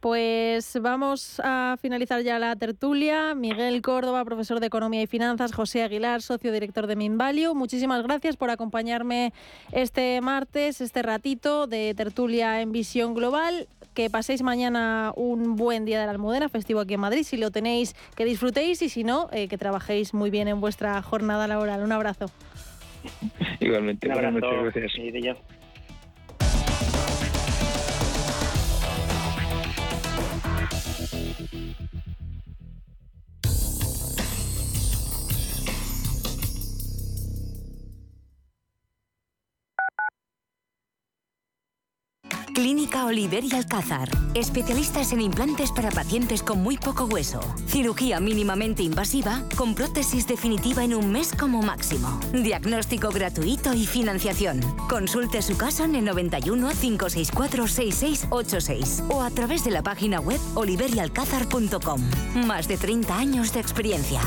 Pues 0.00 0.78
vamos 0.80 1.40
a 1.44 1.76
finalizar 1.78 2.22
ya 2.22 2.38
la 2.38 2.56
tertulia. 2.56 3.34
Miguel 3.34 3.82
Córdoba, 3.82 4.24
profesor 4.24 4.58
de 4.58 4.66
Economía 4.66 5.02
y 5.02 5.06
Finanzas, 5.06 5.52
José 5.52 5.82
Aguilar, 5.82 6.22
socio 6.22 6.50
director 6.50 6.86
de 6.86 6.96
Minvalue. 6.96 7.54
Muchísimas 7.54 8.02
gracias 8.02 8.36
por 8.36 8.48
acompañarme 8.48 9.34
este 9.72 10.20
martes, 10.22 10.80
este 10.80 11.02
ratito 11.02 11.66
de 11.66 11.94
tertulia 11.94 12.62
en 12.62 12.72
visión 12.72 13.12
global. 13.14 13.68
Que 13.92 14.10
paséis 14.10 14.42
mañana 14.42 15.12
un 15.14 15.56
buen 15.56 15.84
día 15.84 16.00
de 16.00 16.06
la 16.06 16.12
Almudena, 16.12 16.48
festivo 16.48 16.80
aquí 16.80 16.94
en 16.94 17.00
Madrid. 17.00 17.22
Si 17.22 17.36
lo 17.36 17.50
tenéis, 17.50 17.94
que 18.16 18.24
disfrutéis 18.24 18.82
y 18.82 18.88
si 18.88 19.04
no, 19.04 19.28
eh, 19.30 19.46
que 19.46 19.58
trabajéis 19.58 20.14
muy 20.14 20.30
bien 20.30 20.48
en 20.48 20.60
vuestra 20.60 21.00
jornada 21.02 21.46
laboral. 21.46 21.82
Un 21.82 21.92
abrazo. 21.92 22.26
Igualmente, 23.60 24.08
muchas 24.08 24.74
gracias. 24.74 24.92
Clínica 42.54 43.04
Oliver 43.04 43.44
y 43.44 43.52
Alcázar. 43.52 44.08
Especialistas 44.34 45.12
en 45.12 45.20
implantes 45.20 45.72
para 45.72 45.90
pacientes 45.90 46.42
con 46.42 46.62
muy 46.62 46.78
poco 46.78 47.04
hueso. 47.04 47.40
Cirugía 47.66 48.20
mínimamente 48.20 48.84
invasiva 48.84 49.42
con 49.56 49.74
prótesis 49.74 50.26
definitiva 50.28 50.84
en 50.84 50.94
un 50.94 51.10
mes 51.10 51.32
como 51.32 51.62
máximo. 51.62 52.20
Diagnóstico 52.32 53.10
gratuito 53.10 53.74
y 53.74 53.86
financiación. 53.86 54.60
Consulte 54.88 55.42
su 55.42 55.56
caso 55.56 55.84
en 55.84 55.96
el 55.96 56.04
91 56.04 56.70
564 56.80 57.66
6686 57.66 59.02
o 59.10 59.22
a 59.22 59.30
través 59.30 59.64
de 59.64 59.72
la 59.72 59.82
página 59.82 60.20
web 60.20 60.40
oliverialcázar.com. 60.54 62.00
Más 62.46 62.68
de 62.68 62.76
30 62.76 63.18
años 63.18 63.52
de 63.52 63.60
experiencia. 63.60 64.20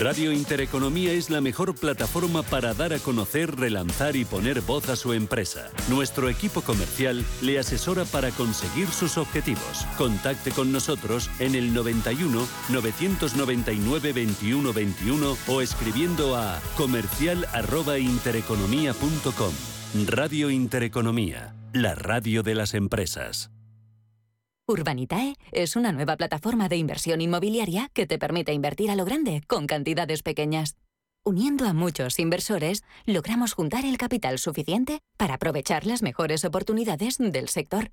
Radio 0.00 0.30
Intereconomía 0.30 1.12
es 1.12 1.30
la 1.30 1.40
mejor 1.40 1.74
plataforma 1.74 2.42
para 2.42 2.74
dar 2.74 2.92
a 2.92 2.98
conocer, 2.98 3.56
relanzar 3.56 4.14
y 4.16 4.26
poner 4.26 4.60
voz 4.60 4.90
a 4.90 4.96
su 4.96 5.14
empresa. 5.14 5.70
Nuestro 5.88 6.28
equipo 6.28 6.60
comercial 6.60 7.24
le 7.40 7.58
asesora 7.66 8.04
para 8.04 8.30
conseguir 8.30 8.86
sus 8.88 9.18
objetivos. 9.18 9.84
Contacte 9.98 10.52
con 10.52 10.70
nosotros 10.70 11.28
en 11.40 11.56
el 11.56 11.74
91 11.74 12.46
999 12.68 14.12
21 14.12 14.72
21 14.72 15.36
o 15.48 15.60
escribiendo 15.60 16.36
a 16.36 16.60
comercial@intereconomía.com. 16.76 19.52
Radio 20.06 20.50
Intereconomía, 20.50 21.56
la 21.72 21.96
radio 21.96 22.44
de 22.44 22.54
las 22.54 22.74
empresas. 22.74 23.50
Urbanitae 24.68 25.34
es 25.52 25.76
una 25.76 25.92
nueva 25.92 26.16
plataforma 26.16 26.68
de 26.68 26.76
inversión 26.76 27.20
inmobiliaria 27.20 27.88
que 27.92 28.06
te 28.06 28.18
permite 28.18 28.52
invertir 28.52 28.90
a 28.90 28.96
lo 28.96 29.04
grande 29.04 29.42
con 29.46 29.66
cantidades 29.66 30.22
pequeñas. 30.22 30.76
Uniendo 31.28 31.66
a 31.66 31.72
muchos 31.72 32.20
inversores, 32.20 32.84
logramos 33.04 33.52
juntar 33.52 33.84
el 33.84 33.98
capital 33.98 34.38
suficiente 34.38 35.00
para 35.16 35.34
aprovechar 35.34 35.84
las 35.84 36.00
mejores 36.00 36.44
oportunidades 36.44 37.16
del 37.18 37.48
sector. 37.48 37.90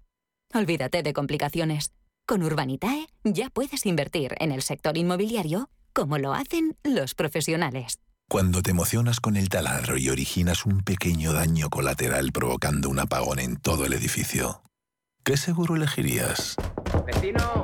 Olvídate 0.53 1.01
de 1.01 1.13
complicaciones. 1.13 1.93
Con 2.27 2.43
Urbanitae 2.43 3.07
ya 3.23 3.49
puedes 3.49 3.87
invertir 3.87 4.35
en 4.37 4.51
el 4.51 4.61
sector 4.61 4.99
inmobiliario 4.99 5.71
como 5.93 6.19
lo 6.19 6.35
hacen 6.35 6.77
los 6.83 7.15
profesionales. 7.15 7.97
Cuando 8.29 8.61
te 8.61 8.69
emocionas 8.69 9.19
con 9.19 9.35
el 9.35 9.49
taladro 9.49 9.97
y 9.97 10.09
originas 10.09 10.67
un 10.67 10.83
pequeño 10.83 11.33
daño 11.33 11.71
colateral 11.71 12.31
provocando 12.31 12.87
un 12.87 12.99
apagón 12.99 13.39
en 13.39 13.55
todo 13.55 13.85
el 13.85 13.93
edificio, 13.93 14.61
¿qué 15.23 15.37
seguro 15.37 15.75
elegirías? 15.75 16.55
¡Vecino! 17.07 17.63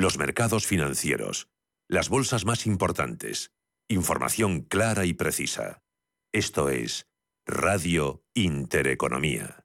Los 0.00 0.16
mercados 0.16 0.64
financieros. 0.64 1.48
Las 1.88 2.08
bolsas 2.08 2.44
más 2.44 2.66
importantes. 2.66 3.50
Información 3.88 4.60
clara 4.60 5.06
y 5.06 5.12
precisa. 5.12 5.82
Esto 6.32 6.68
es 6.68 7.08
Radio 7.44 8.22
Intereconomía. 8.32 9.64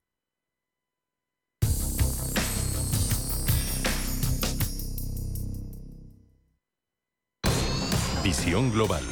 Visión 8.24 8.72
global. 8.72 9.04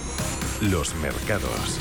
Los 0.60 0.96
mercados. 0.96 1.80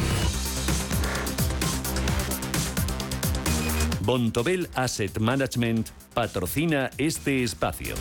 Bontobel 4.02 4.68
Asset 4.74 5.18
Management 5.18 5.88
patrocina 6.12 6.90
este 6.98 7.42
espacio. 7.42 7.94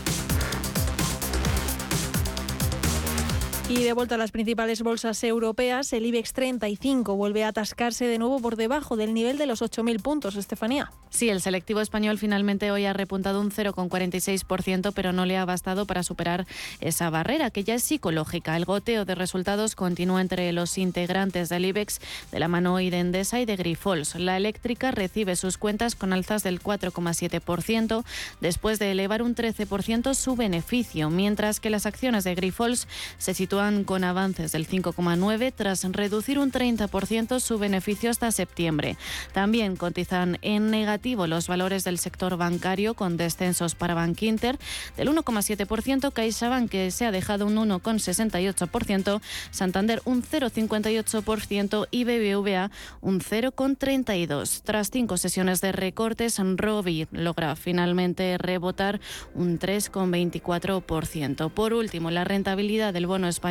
Y 3.70 3.84
de 3.84 3.94
vuelta 3.94 4.16
a 4.16 4.18
las 4.18 4.32
principales 4.32 4.82
bolsas 4.82 5.24
europeas, 5.24 5.94
el 5.94 6.04
IBEX 6.04 6.34
35 6.34 7.16
vuelve 7.16 7.44
a 7.44 7.50
atascarse 7.50 8.06
de 8.06 8.18
nuevo 8.18 8.40
por 8.40 8.56
debajo 8.56 8.98
del 8.98 9.14
nivel 9.14 9.38
de 9.38 9.46
los 9.46 9.62
8.000 9.62 10.02
puntos, 10.02 10.36
Estefanía. 10.38 10.92
Sí, 11.12 11.30
el 11.30 11.40
selectivo 11.40 11.80
español 11.80 12.18
finalmente 12.18 12.72
hoy 12.72 12.86
ha 12.86 12.94
repuntado 12.94 13.40
un 13.40 13.52
0,46%, 13.52 14.92
pero 14.96 15.14
no 15.14 15.28
le 15.28 15.38
ha 15.38 15.46
bastado 15.46 15.86
para 15.86 16.02
superar 16.02 16.48
esa 16.82 17.12
barrera, 17.12 17.52
que 17.52 17.64
ya 17.64 17.76
es 17.76 17.84
psicológica. 17.84 18.58
El 18.58 18.66
goteo 18.66 19.06
de 19.06 19.14
resultados 19.14 19.76
continúa 19.76 20.22
entre 20.22 20.52
los 20.52 20.76
integrantes 20.80 21.50
del 21.50 21.66
IBEX, 21.66 22.00
de 22.32 22.40
la 22.40 22.48
mano 22.48 22.74
hoy 22.74 22.90
de 22.90 23.02
Endesa 23.02 23.40
y 23.40 23.46
de 23.46 23.56
Grifols. 23.56 24.16
La 24.16 24.36
eléctrica 24.36 24.90
recibe 24.90 25.36
sus 25.36 25.60
cuentas 25.60 25.94
con 25.94 26.12
alzas 26.12 26.42
del 26.42 26.60
4,7%, 26.60 28.04
después 28.42 28.80
de 28.80 28.90
elevar 28.90 29.22
un 29.22 29.36
13% 29.36 30.16
su 30.16 30.36
beneficio, 30.36 31.12
mientras 31.12 31.60
que 31.60 31.70
las 31.70 31.86
acciones 31.86 32.24
de 32.24 32.34
Grifols 32.34 32.88
se 33.20 33.36
sitúan 33.36 33.59
con 33.86 34.06
avances 34.06 34.54
del 34.54 34.66
5,9 34.66 35.52
tras 35.54 35.84
reducir 35.84 36.40
un 36.40 36.50
30% 36.50 37.42
su 37.42 37.60
beneficio 37.60 38.10
hasta 38.10 38.32
septiembre. 38.32 38.96
También 39.34 39.76
cotizan 39.76 40.38
en 40.42 40.72
negativo 40.72 41.28
los 41.28 41.50
valores 41.50 41.84
del 41.84 41.98
sector 41.98 42.38
bancario 42.38 42.94
con 42.94 43.18
descensos 43.18 43.76
para 43.76 43.96
Bankinter 43.96 44.58
del 44.96 45.10
1,7%, 45.10 46.14
CaixaBank 46.14 46.70
que 46.70 46.90
se 46.92 47.06
ha 47.06 47.12
dejado 47.12 47.48
un 47.48 47.58
1,68%, 47.58 49.20
Santander 49.52 50.02
un 50.06 50.24
0,58% 50.24 51.88
y 51.92 52.06
BBVA 52.06 52.72
un 53.02 53.20
0,32%. 53.20 54.62
Tras 54.64 54.90
cinco 54.90 55.18
sesiones 55.18 55.60
de 55.60 55.74
recortes, 55.74 56.40
Robi 56.40 57.08
logra 57.12 57.58
finalmente 57.58 58.38
rebotar 58.38 59.02
un 59.36 59.60
3,24%. 59.60 61.50
Por 61.52 61.74
último, 61.74 62.10
la 62.10 62.24
rentabilidad 62.24 62.94
del 62.94 63.06
bono 63.06 63.28
español 63.28 63.49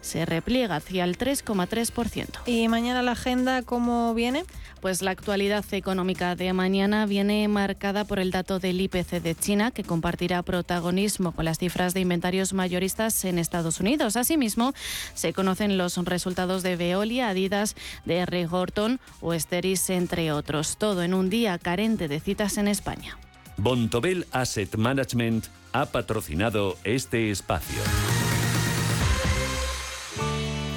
se 0.00 0.24
repliega 0.26 0.76
hacia 0.76 1.04
el 1.04 1.18
3,3%. 1.18 2.40
¿Y 2.46 2.68
mañana 2.68 3.02
la 3.02 3.12
agenda 3.12 3.62
cómo 3.62 4.14
viene? 4.14 4.44
Pues 4.80 5.00
la 5.00 5.12
actualidad 5.12 5.64
económica 5.72 6.34
de 6.34 6.52
mañana 6.52 7.06
viene 7.06 7.46
marcada 7.46 8.04
por 8.04 8.18
el 8.18 8.32
dato 8.32 8.58
del 8.58 8.80
IPC 8.80 9.22
de 9.22 9.36
China, 9.36 9.70
que 9.70 9.84
compartirá 9.84 10.42
protagonismo 10.42 11.32
con 11.32 11.44
las 11.44 11.58
cifras 11.58 11.94
de 11.94 12.00
inventarios 12.00 12.52
mayoristas 12.52 13.24
en 13.24 13.38
Estados 13.38 13.78
Unidos. 13.78 14.16
Asimismo, 14.16 14.72
se 15.14 15.32
conocen 15.32 15.78
los 15.78 15.96
resultados 15.98 16.64
de 16.64 16.74
Veolia, 16.74 17.28
Adidas, 17.28 17.76
de 18.04 18.18
R. 18.18 18.48
Horton 18.50 18.98
o 19.20 19.34
Esteris, 19.34 19.88
entre 19.90 20.32
otros. 20.32 20.76
Todo 20.76 21.04
en 21.04 21.14
un 21.14 21.30
día 21.30 21.58
carente 21.58 22.08
de 22.08 22.18
citas 22.18 22.58
en 22.58 22.66
España. 22.66 23.16
Bontobel 23.56 24.26
Asset 24.32 24.76
Management 24.76 25.46
ha 25.72 25.86
patrocinado 25.86 26.76
este 26.84 27.30
espacio. 27.30 27.80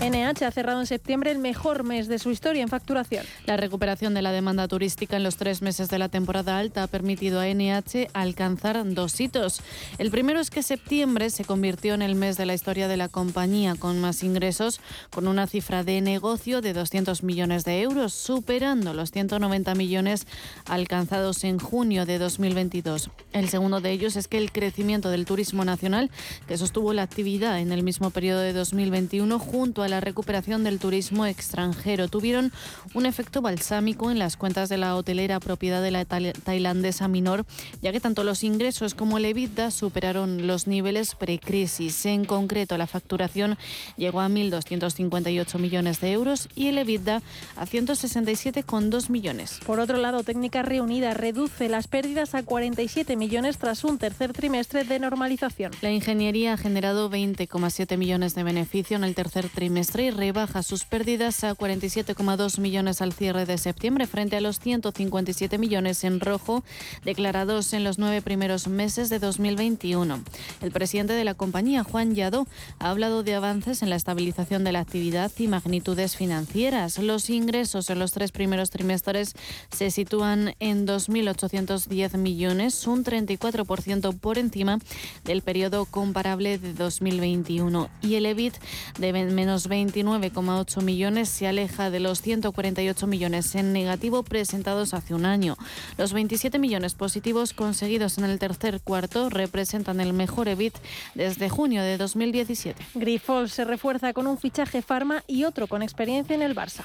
NH 0.00 0.42
ha 0.44 0.50
cerrado 0.50 0.80
en 0.80 0.86
septiembre 0.86 1.30
el 1.30 1.38
mejor 1.38 1.82
mes 1.82 2.06
de 2.06 2.18
su 2.18 2.30
historia 2.30 2.62
en 2.62 2.68
facturación. 2.68 3.24
La 3.46 3.56
recuperación 3.56 4.12
de 4.12 4.20
la 4.20 4.30
demanda 4.30 4.68
turística 4.68 5.16
en 5.16 5.22
los 5.22 5.36
tres 5.36 5.62
meses 5.62 5.88
de 5.88 5.98
la 5.98 6.10
temporada 6.10 6.58
alta 6.58 6.82
ha 6.82 6.86
permitido 6.86 7.40
a 7.40 7.46
NH 7.46 8.08
alcanzar 8.12 8.82
dos 8.92 9.18
hitos. 9.18 9.62
El 9.96 10.10
primero 10.10 10.38
es 10.38 10.50
que 10.50 10.62
septiembre 10.62 11.30
se 11.30 11.46
convirtió 11.46 11.94
en 11.94 12.02
el 12.02 12.14
mes 12.14 12.36
de 12.36 12.44
la 12.44 12.52
historia 12.52 12.88
de 12.88 12.98
la 12.98 13.08
compañía 13.08 13.74
con 13.74 13.98
más 13.98 14.22
ingresos, 14.22 14.80
con 15.10 15.26
una 15.26 15.46
cifra 15.46 15.82
de 15.82 16.02
negocio 16.02 16.60
de 16.60 16.74
200 16.74 17.22
millones 17.22 17.64
de 17.64 17.80
euros, 17.80 18.12
superando 18.12 18.92
los 18.92 19.10
190 19.12 19.74
millones 19.74 20.26
alcanzados 20.66 21.42
en 21.42 21.58
junio 21.58 22.04
de 22.04 22.18
2022. 22.18 23.10
El 23.32 23.48
segundo 23.48 23.80
de 23.80 23.92
ellos 23.92 24.16
es 24.16 24.28
que 24.28 24.36
el 24.36 24.52
crecimiento 24.52 25.08
del 25.08 25.24
turismo 25.24 25.64
nacional, 25.64 26.10
que 26.46 26.58
sostuvo 26.58 26.92
la 26.92 27.02
actividad 27.02 27.60
en 27.60 27.72
el 27.72 27.82
mismo 27.82 28.10
periodo 28.10 28.40
de 28.40 28.52
2021 28.52 29.38
junto 29.38 29.82
a 29.82 29.85
la 29.88 30.00
recuperación 30.00 30.64
del 30.64 30.78
turismo 30.78 31.26
extranjero. 31.26 32.08
Tuvieron 32.08 32.52
un 32.94 33.06
efecto 33.06 33.42
balsámico 33.42 34.10
en 34.10 34.18
las 34.18 34.36
cuentas 34.36 34.68
de 34.68 34.78
la 34.78 34.96
hotelera 34.96 35.38
propiedad 35.38 35.82
de 35.82 35.90
la 35.90 36.04
tailandesa 36.04 37.08
Minor, 37.08 37.44
ya 37.82 37.92
que 37.92 38.00
tanto 38.00 38.24
los 38.24 38.42
ingresos 38.42 38.94
como 38.94 39.18
el 39.18 39.26
EBITDA 39.26 39.70
superaron 39.70 40.46
los 40.46 40.66
niveles 40.66 41.14
precrisis. 41.14 42.06
En 42.06 42.24
concreto, 42.24 42.76
la 42.78 42.86
facturación 42.86 43.56
llegó 43.96 44.20
a 44.20 44.28
1.258 44.28 45.58
millones 45.58 46.00
de 46.00 46.12
euros 46.12 46.48
y 46.54 46.68
el 46.68 46.78
EBITDA 46.78 47.22
a 47.56 47.66
167,2 47.66 49.10
millones. 49.10 49.60
Por 49.64 49.78
otro 49.78 49.98
lado, 49.98 50.22
Técnica 50.24 50.62
Reunida 50.62 51.14
reduce 51.14 51.68
las 51.68 51.86
pérdidas 51.86 52.34
a 52.34 52.42
47 52.42 53.16
millones 53.16 53.58
tras 53.58 53.84
un 53.84 53.98
tercer 53.98 54.32
trimestre 54.32 54.84
de 54.84 54.98
normalización. 54.98 55.72
La 55.80 55.92
ingeniería 55.92 56.54
ha 56.54 56.56
generado 56.56 57.10
20,7 57.10 57.96
millones 57.96 58.34
de 58.34 58.42
beneficio 58.42 58.96
en 58.96 59.04
el 59.04 59.14
tercer 59.14 59.48
trimestre 59.48 59.75
y 59.76 60.10
rebaja 60.10 60.62
sus 60.62 60.86
pérdidas 60.86 61.44
a 61.44 61.54
47,2 61.54 62.58
millones 62.60 63.02
al 63.02 63.12
cierre 63.12 63.44
de 63.44 63.58
septiembre 63.58 64.06
frente 64.06 64.36
a 64.36 64.40
los 64.40 64.58
157 64.58 65.58
millones 65.58 66.02
en 66.04 66.20
rojo 66.20 66.64
declarados 67.04 67.74
en 67.74 67.84
los 67.84 67.98
nueve 67.98 68.22
primeros 68.22 68.68
meses 68.68 69.10
de 69.10 69.18
2021. 69.18 70.22
El 70.62 70.70
presidente 70.70 71.12
de 71.12 71.24
la 71.24 71.34
compañía, 71.34 71.84
Juan 71.84 72.14
Yadó, 72.14 72.46
ha 72.78 72.88
hablado 72.88 73.22
de 73.22 73.34
avances 73.34 73.82
en 73.82 73.90
la 73.90 73.96
estabilización 73.96 74.64
de 74.64 74.72
la 74.72 74.80
actividad 74.80 75.30
y 75.36 75.46
magnitudes 75.46 76.16
financieras. 76.16 76.96
Los 76.98 77.28
ingresos 77.28 77.90
en 77.90 77.98
los 77.98 78.12
tres 78.12 78.32
primeros 78.32 78.70
trimestres 78.70 79.34
se 79.70 79.90
sitúan 79.90 80.54
en 80.58 80.86
2.810 80.86 82.16
millones, 82.16 82.86
un 82.86 83.04
34% 83.04 84.18
por 84.18 84.38
encima 84.38 84.78
del 85.24 85.42
periodo 85.42 85.84
comparable 85.84 86.56
de 86.56 86.72
2021 86.72 87.90
y 88.00 88.14
el 88.14 88.24
EBIT 88.24 88.54
de 88.98 89.12
menos 89.12 89.65
29,8 89.68 90.82
millones 90.82 91.28
se 91.28 91.46
aleja 91.46 91.90
de 91.90 92.00
los 92.00 92.22
148 92.22 93.06
millones 93.06 93.54
en 93.54 93.72
negativo 93.72 94.22
presentados 94.22 94.94
hace 94.94 95.14
un 95.14 95.26
año. 95.26 95.56
Los 95.98 96.12
27 96.12 96.58
millones 96.58 96.94
positivos 96.94 97.52
conseguidos 97.52 98.18
en 98.18 98.24
el 98.24 98.38
tercer 98.38 98.80
cuarto 98.80 99.30
representan 99.30 100.00
el 100.00 100.12
mejor 100.12 100.48
EBIT 100.48 100.74
desde 101.14 101.48
junio 101.48 101.82
de 101.82 101.96
2017. 101.96 102.84
Grifols 102.94 103.52
se 103.52 103.64
refuerza 103.64 104.12
con 104.12 104.26
un 104.26 104.38
fichaje 104.38 104.82
farma 104.82 105.24
y 105.26 105.44
otro 105.44 105.66
con 105.66 105.82
experiencia 105.82 106.34
en 106.34 106.42
el 106.42 106.54
Barça. 106.54 106.82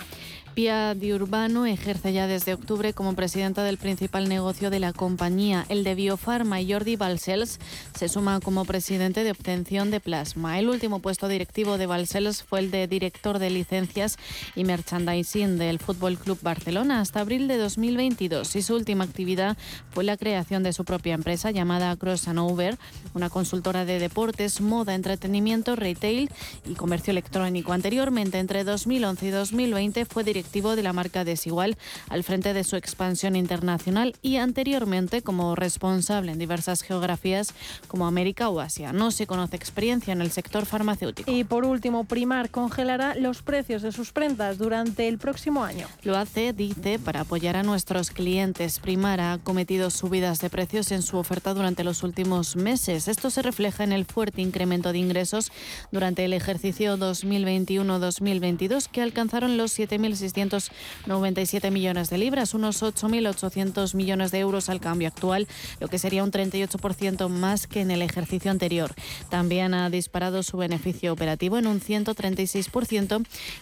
Pia 0.54 0.96
Di 0.96 1.14
Urbano 1.14 1.66
ejerce 1.66 2.12
ya 2.12 2.28
desde 2.28 2.54
octubre 2.54 2.94
como 2.94 3.16
presidenta 3.16 3.64
del 3.64 3.78
principal 3.78 4.28
negocio 4.28 4.70
de 4.70 4.80
la 4.80 4.92
compañía, 4.92 5.66
el 5.70 5.86
de 5.86 5.96
Biofarma, 5.96 6.60
y 6.60 6.72
Jordi 6.72 6.98
Balcells 6.98 7.60
se 7.98 8.10
suma 8.10 8.42
como 8.42 8.66
presidente 8.66 9.24
de 9.24 9.32
obtención 9.32 9.92
de 9.92 10.02
plasma. 10.02 10.60
El 10.60 10.70
último 10.70 11.00
puesto 11.00 11.30
directivo 11.30 11.78
de 11.78 11.86
Balcells 11.86 12.44
fue 12.44 12.60
el 12.60 12.71
de 12.72 12.88
director 12.88 13.40
de 13.40 13.50
licencias 13.50 14.18
y 14.56 14.64
merchandising 14.64 15.58
del 15.58 15.80
Fútbol 15.80 16.18
Club 16.18 16.40
Barcelona 16.42 17.02
hasta 17.02 17.20
abril 17.20 17.48
de 17.48 17.58
2022 17.58 18.56
y 18.56 18.62
su 18.62 18.76
última 18.76 19.04
actividad 19.04 19.58
fue 19.92 20.04
la 20.04 20.18
creación 20.18 20.64
de 20.64 20.74
su 20.74 20.86
propia 20.86 21.14
empresa 21.14 21.52
llamada 21.52 21.96
Cross 21.96 22.28
and 22.28 22.40
Over, 22.40 22.78
una 23.14 23.30
consultora 23.30 23.86
de 23.86 24.00
deportes, 24.00 24.62
moda, 24.62 24.96
entretenimiento, 24.96 25.76
retail 25.76 26.30
y 26.66 26.74
comercio 26.76 27.12
electrónico. 27.12 27.74
Anteriormente, 27.74 28.40
entre 28.40 28.64
2011 28.64 29.26
y 29.26 29.30
2020, 29.32 30.06
fue 30.06 30.24
director 30.24 30.52
de 30.52 30.84
la 30.84 30.94
marca 30.94 31.24
Desigual 31.24 31.78
al 32.10 32.24
frente 32.24 32.54
de 32.54 32.64
su 32.64 32.76
expansión 32.76 33.36
internacional 33.36 34.16
y 34.22 34.36
anteriormente 34.36 35.22
como 35.22 35.56
responsable 35.56 36.32
en 36.32 36.40
diversas 36.40 36.82
geografías 36.82 37.54
como 37.88 38.06
América 38.06 38.50
o 38.50 38.60
Asia. 38.60 38.94
No 38.94 39.12
se 39.12 39.28
conoce 39.28 39.56
experiencia 39.56 40.12
en 40.12 40.22
el 40.22 40.32
sector 40.32 40.66
farmacéutico. 40.66 41.32
Y 41.32 41.44
por 41.44 41.66
último, 41.66 42.04
Primar 42.04 42.50
congelará 42.62 43.16
los 43.16 43.42
precios 43.42 43.82
de 43.82 43.92
sus 43.92 44.12
prendas 44.12 44.60
durante 44.60 45.08
el 45.08 45.18
próximo 45.18 45.64
año. 45.64 45.88
Lo 46.04 46.16
hace, 46.16 46.54
dice, 46.54 47.00
para 47.00 47.22
apoyar 47.22 47.56
a 47.56 47.64
nuestros 47.64 48.12
clientes. 48.12 48.80
Primar 48.80 49.20
ha 49.20 49.40
cometido 49.40 49.90
subidas 49.90 50.40
de 50.42 50.52
precios 50.52 50.92
en 50.92 51.02
su 51.02 51.18
oferta 51.18 51.56
durante 51.56 51.84
los 51.84 52.04
últimos 52.04 52.56
meses. 52.56 53.08
Esto 53.08 53.32
se 53.32 53.42
refleja 53.42 53.84
en 53.84 53.92
el 53.92 54.06
fuerte 54.06 54.44
incremento 54.44 54.92
de 54.92 55.00
ingresos 55.00 55.52
durante 55.92 56.24
el 56.24 56.34
ejercicio 56.34 56.98
2021-2022 56.98 58.88
que 58.90 59.02
alcanzaron 59.02 59.58
los 59.58 59.78
7.600 59.80 60.70
697 61.06 61.72
millones 61.72 62.10
de 62.10 62.18
libras, 62.18 62.54
unos 62.54 62.84
8.800 62.84 63.96
millones 63.96 64.32
de 64.32 64.40
euros 64.40 64.70
al 64.70 64.80
cambio 64.80 65.08
actual, 65.08 65.48
lo 65.80 65.88
que 65.88 65.98
sería 65.98 66.24
un 66.24 66.32
38% 66.32 67.28
más 67.28 67.66
que 67.66 67.82
en 67.82 67.90
el 67.90 68.04
ejercicio 68.04 68.52
anterior. 68.52 68.94
También 69.30 69.74
ha 69.74 69.90
disparado 69.90 70.44
su 70.44 70.58
beneficio 70.58 71.12
operativo 71.12 71.58
en 71.58 71.68
un 71.68 71.80
136% 71.80 72.51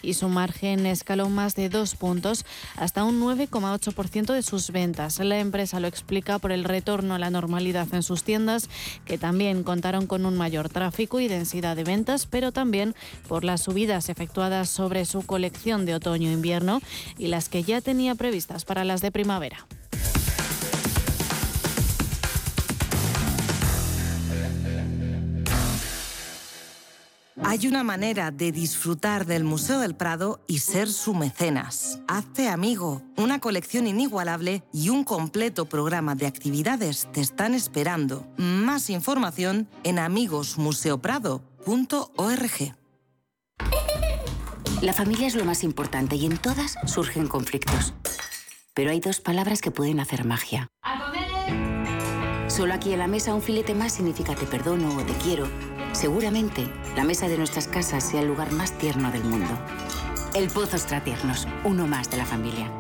y 0.01 0.13
su 0.13 0.29
margen 0.29 0.85
escaló 0.85 1.29
más 1.29 1.55
de 1.55 1.69
dos 1.69 1.95
puntos 1.95 2.45
hasta 2.75 3.03
un 3.03 3.21
9,8% 3.21 4.33
de 4.33 4.41
sus 4.41 4.71
ventas. 4.71 5.19
La 5.19 5.39
empresa 5.39 5.79
lo 5.79 5.87
explica 5.87 6.39
por 6.39 6.51
el 6.51 6.63
retorno 6.63 7.15
a 7.15 7.19
la 7.19 7.29
normalidad 7.29 7.87
en 7.93 8.03
sus 8.03 8.23
tiendas, 8.23 8.69
que 9.05 9.17
también 9.17 9.63
contaron 9.63 10.07
con 10.07 10.25
un 10.25 10.37
mayor 10.37 10.69
tráfico 10.69 11.19
y 11.19 11.27
densidad 11.27 11.75
de 11.75 11.83
ventas, 11.83 12.25
pero 12.25 12.51
también 12.51 12.95
por 13.27 13.43
las 13.43 13.61
subidas 13.61 14.09
efectuadas 14.09 14.69
sobre 14.69 15.05
su 15.05 15.25
colección 15.25 15.85
de 15.85 15.95
otoño-invierno 15.95 16.81
y 17.17 17.27
las 17.27 17.49
que 17.49 17.63
ya 17.63 17.81
tenía 17.81 18.15
previstas 18.15 18.65
para 18.65 18.83
las 18.83 19.01
de 19.01 19.11
primavera. 19.11 19.67
Hay 27.49 27.65
una 27.65 27.83
manera 27.83 28.29
de 28.29 28.51
disfrutar 28.51 29.25
del 29.25 29.43
Museo 29.43 29.79
del 29.79 29.95
Prado 29.95 30.39
y 30.45 30.59
ser 30.59 30.87
su 30.87 31.15
mecenas. 31.15 31.99
Hazte 32.07 32.47
amigo. 32.47 33.01
Una 33.17 33.39
colección 33.39 33.87
inigualable 33.87 34.61
y 34.71 34.89
un 34.89 35.03
completo 35.03 35.65
programa 35.65 36.13
de 36.13 36.27
actividades 36.27 37.07
te 37.11 37.21
están 37.21 37.55
esperando. 37.55 38.27
Más 38.37 38.91
información 38.91 39.67
en 39.83 39.97
amigosmuseoprado.org. 39.97 42.75
La 44.83 44.93
familia 44.93 45.25
es 45.25 45.33
lo 45.33 45.43
más 45.43 45.63
importante 45.63 46.17
y 46.17 46.27
en 46.27 46.37
todas 46.37 46.75
surgen 46.85 47.25
conflictos. 47.25 47.95
Pero 48.75 48.91
hay 48.91 48.99
dos 48.99 49.21
palabras 49.21 49.61
que 49.61 49.71
pueden 49.71 49.99
hacer 49.99 50.23
magia. 50.23 50.67
Solo 52.47 52.75
aquí 52.75 52.93
en 52.93 52.99
la 52.99 53.07
mesa 53.07 53.33
un 53.33 53.41
filete 53.41 53.73
más 53.73 53.93
significa 53.93 54.35
te 54.35 54.45
perdono 54.45 54.95
o 54.95 55.01
te 55.01 55.13
quiero. 55.13 55.47
Seguramente 55.91 56.67
la 56.95 57.03
mesa 57.03 57.27
de 57.27 57.37
nuestras 57.37 57.67
casas 57.67 58.03
sea 58.03 58.21
el 58.21 58.27
lugar 58.27 58.51
más 58.51 58.77
tierno 58.77 59.11
del 59.11 59.23
mundo. 59.23 59.57
El 60.33 60.47
Pozo 60.49 60.75
Extratiernos, 60.75 61.47
uno 61.63 61.87
más 61.87 62.09
de 62.09 62.17
la 62.17 62.25
familia. 62.25 62.71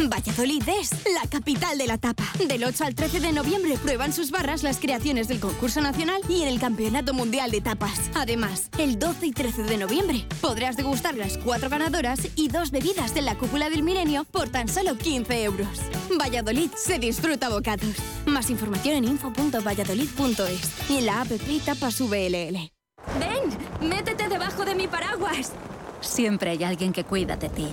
Valladolid 0.00 0.62
es 0.80 0.90
la 1.12 1.28
capital 1.28 1.76
de 1.76 1.86
la 1.86 1.98
tapa. 1.98 2.24
Del 2.48 2.64
8 2.64 2.84
al 2.84 2.94
13 2.94 3.20
de 3.20 3.32
noviembre 3.32 3.76
prueban 3.76 4.12
sus 4.12 4.30
barras 4.30 4.62
las 4.62 4.78
creaciones 4.78 5.28
del 5.28 5.38
concurso 5.38 5.82
nacional 5.82 6.22
y 6.30 6.42
en 6.42 6.48
el 6.48 6.58
Campeonato 6.58 7.12
Mundial 7.12 7.50
de 7.50 7.60
Tapas. 7.60 8.10
Además, 8.14 8.70
el 8.78 8.98
12 8.98 9.26
y 9.26 9.32
13 9.32 9.64
de 9.64 9.76
noviembre 9.76 10.24
podrás 10.40 10.78
degustar 10.78 11.14
las 11.16 11.36
cuatro 11.36 11.68
ganadoras 11.68 12.20
y 12.36 12.48
dos 12.48 12.70
bebidas 12.70 13.14
de 13.14 13.20
la 13.20 13.36
cúpula 13.36 13.68
del 13.68 13.82
milenio 13.82 14.24
por 14.24 14.48
tan 14.48 14.66
solo 14.66 14.96
15 14.96 15.44
euros. 15.44 15.78
Valladolid 16.18 16.70
se 16.74 16.98
disfruta 16.98 17.50
bocados. 17.50 17.94
Más 18.24 18.48
información 18.48 18.96
en 18.96 19.04
info.valladolid.es 19.04 20.90
y 20.90 20.98
en 20.98 21.06
la 21.06 21.20
app 21.20 21.28
Tapas 21.66 22.00
VLL. 22.00 22.72
¡Ven! 23.20 23.88
¡Métete 23.88 24.28
debajo 24.28 24.64
de 24.64 24.74
mi 24.74 24.88
paraguas! 24.88 25.52
Siempre 26.00 26.50
hay 26.50 26.64
alguien 26.64 26.92
que 26.92 27.04
cuida 27.04 27.36
de 27.36 27.50
ti. 27.50 27.68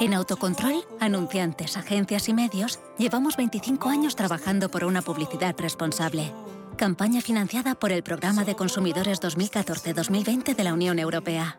En 0.00 0.14
Autocontrol, 0.14 0.84
anunciantes, 1.00 1.76
agencias 1.76 2.28
y 2.28 2.34
medios, 2.34 2.80
llevamos 2.98 3.36
25 3.36 3.88
años 3.88 4.16
trabajando 4.16 4.70
por 4.70 4.84
una 4.84 5.02
publicidad 5.02 5.54
responsable. 5.58 6.32
Campaña 6.76 7.20
financiada 7.20 7.74
por 7.74 7.92
el 7.92 8.02
Programa 8.02 8.44
de 8.44 8.54
Consumidores 8.54 9.20
2014-2020 9.20 10.56
de 10.56 10.64
la 10.64 10.72
Unión 10.72 10.98
Europea. 10.98 11.58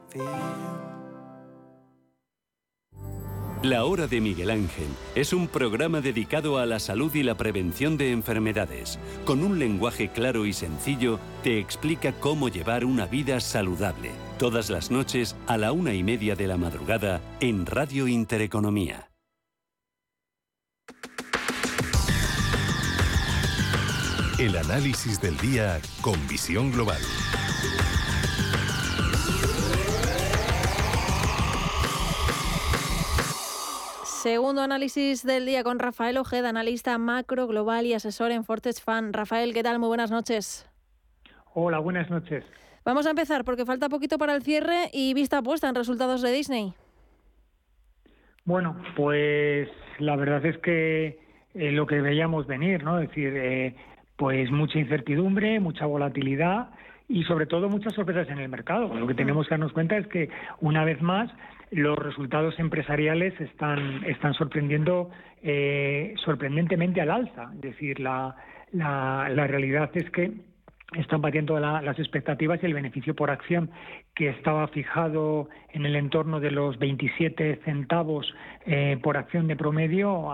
La 3.63 3.85
Hora 3.85 4.07
de 4.07 4.19
Miguel 4.19 4.49
Ángel 4.49 4.87
es 5.15 5.31
un 5.31 5.47
programa 5.47 6.01
dedicado 6.01 6.57
a 6.57 6.65
la 6.65 6.79
salud 6.79 7.15
y 7.15 7.23
la 7.23 7.35
prevención 7.35 7.95
de 7.97 8.11
enfermedades. 8.11 8.99
Con 9.23 9.41
un 9.41 9.57
lenguaje 9.57 10.09
claro 10.09 10.45
y 10.45 10.51
sencillo, 10.51 11.17
te 11.43 11.59
explica 11.59 12.11
cómo 12.11 12.49
llevar 12.49 12.83
una 12.83 13.05
vida 13.05 13.39
saludable. 13.39 14.11
Todas 14.43 14.69
las 14.69 14.91
noches 14.91 15.37
a 15.47 15.57
la 15.57 15.71
una 15.71 15.93
y 15.93 16.03
media 16.03 16.35
de 16.35 16.47
la 16.47 16.57
madrugada 16.57 17.21
en 17.39 17.65
Radio 17.65 18.09
Intereconomía. 18.09 19.09
El 24.37 24.57
análisis 24.57 25.21
del 25.21 25.37
día 25.37 25.79
con 26.01 26.15
visión 26.27 26.73
global. 26.73 26.97
Segundo 34.03 34.61
análisis 34.61 35.23
del 35.23 35.45
día 35.45 35.63
con 35.63 35.79
Rafael 35.79 36.17
Ojeda, 36.17 36.49
analista 36.49 36.97
macro, 36.97 37.47
global 37.47 37.85
y 37.85 37.93
asesor 37.93 38.31
en 38.31 38.43
Fortes 38.43 38.81
Fan. 38.81 39.13
Rafael, 39.13 39.53
¿qué 39.53 39.63
tal? 39.63 39.79
Muy 39.79 39.87
buenas 39.87 40.11
noches. 40.11 40.69
Hola, 41.53 41.79
buenas 41.79 42.09
noches. 42.09 42.43
Vamos 42.85 43.07
a 43.07 43.11
empezar 43.11 43.45
porque 43.45 43.65
falta 43.65 43.87
poquito 43.89 44.17
para 44.17 44.35
el 44.35 44.43
cierre 44.43 44.89
y 44.91 45.13
vista 45.13 45.41
puesta 45.41 45.69
en 45.69 45.75
resultados 45.75 46.21
de 46.21 46.31
Disney. 46.31 46.73
Bueno, 48.45 48.75
pues 48.95 49.69
la 49.99 50.17
verdad 50.17 50.45
es 50.45 50.57
que 50.57 51.19
eh, 51.53 51.71
lo 51.71 51.87
que 51.87 52.01
veíamos 52.01 52.45
venir, 52.45 52.83
¿no? 52.83 52.99
Es 52.99 53.07
decir, 53.07 53.33
eh, 53.35 53.75
pues 54.17 54.51
mucha 54.51 54.79
incertidumbre, 54.79 55.61
mucha 55.61 55.85
volatilidad 55.85 56.71
y 57.07 57.23
sobre 57.23 57.45
todo 57.45 57.69
muchas 57.69 57.93
sorpresas 57.93 58.27
en 58.29 58.39
el 58.39 58.49
mercado. 58.49 58.93
Lo 58.93 59.07
que 59.07 59.13
tenemos 59.13 59.47
que 59.47 59.51
darnos 59.51 59.71
cuenta 59.71 59.97
es 59.97 60.07
que 60.07 60.29
una 60.59 60.83
vez 60.83 61.01
más 61.01 61.31
los 61.71 61.97
resultados 61.97 62.59
empresariales 62.59 63.39
están, 63.39 64.03
están 64.05 64.33
sorprendiendo 64.33 65.09
eh, 65.41 66.13
sorprendentemente 66.23 66.99
al 66.99 67.11
alza. 67.11 67.51
Es 67.55 67.61
decir, 67.61 67.99
la, 67.99 68.35
la, 68.73 69.29
la 69.29 69.47
realidad 69.47 69.89
es 69.93 70.09
que 70.09 70.33
están 70.95 71.21
batiendo 71.21 71.59
las 71.59 71.97
expectativas 71.99 72.59
y 72.61 72.65
el 72.65 72.73
beneficio 72.73 73.15
por 73.15 73.31
acción 73.31 73.71
que 74.15 74.29
estaba 74.29 74.67
fijado 74.67 75.49
en 75.71 75.87
el 75.87 75.95
entorno 75.95 76.39
de 76.39 76.51
los 76.51 76.77
27 76.77 77.61
centavos 77.65 78.31
eh, 78.67 78.99
por 79.01 79.17
acción 79.17 79.47
de 79.47 79.55
promedio 79.55 80.29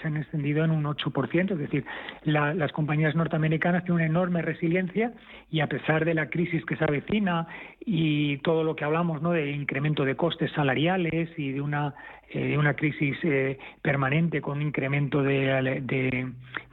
se 0.00 0.08
han 0.08 0.16
extendido 0.16 0.64
en 0.64 0.70
un 0.70 0.84
8%. 0.84 1.52
Es 1.52 1.58
decir, 1.58 1.84
las 2.24 2.72
compañías 2.72 3.14
norteamericanas 3.14 3.84
tienen 3.84 3.96
una 3.96 4.06
enorme 4.06 4.40
resiliencia 4.40 5.12
y 5.50 5.60
a 5.60 5.66
pesar 5.66 6.06
de 6.06 6.14
la 6.14 6.30
crisis 6.30 6.64
que 6.64 6.76
se 6.76 6.84
avecina 6.84 7.46
y 7.84 8.38
todo 8.38 8.64
lo 8.64 8.74
que 8.74 8.84
hablamos 8.84 9.20
¿no? 9.20 9.32
de 9.32 9.50
incremento 9.50 10.06
de 10.06 10.16
costes 10.16 10.50
salariales 10.52 11.28
y 11.36 11.52
de 11.52 11.60
una 11.60 11.94
eh, 12.30 12.58
una 12.58 12.74
crisis 12.74 13.16
eh, 13.22 13.58
permanente 13.80 14.42
con 14.42 14.58
un 14.58 14.64
incremento 14.64 15.22
de, 15.22 15.80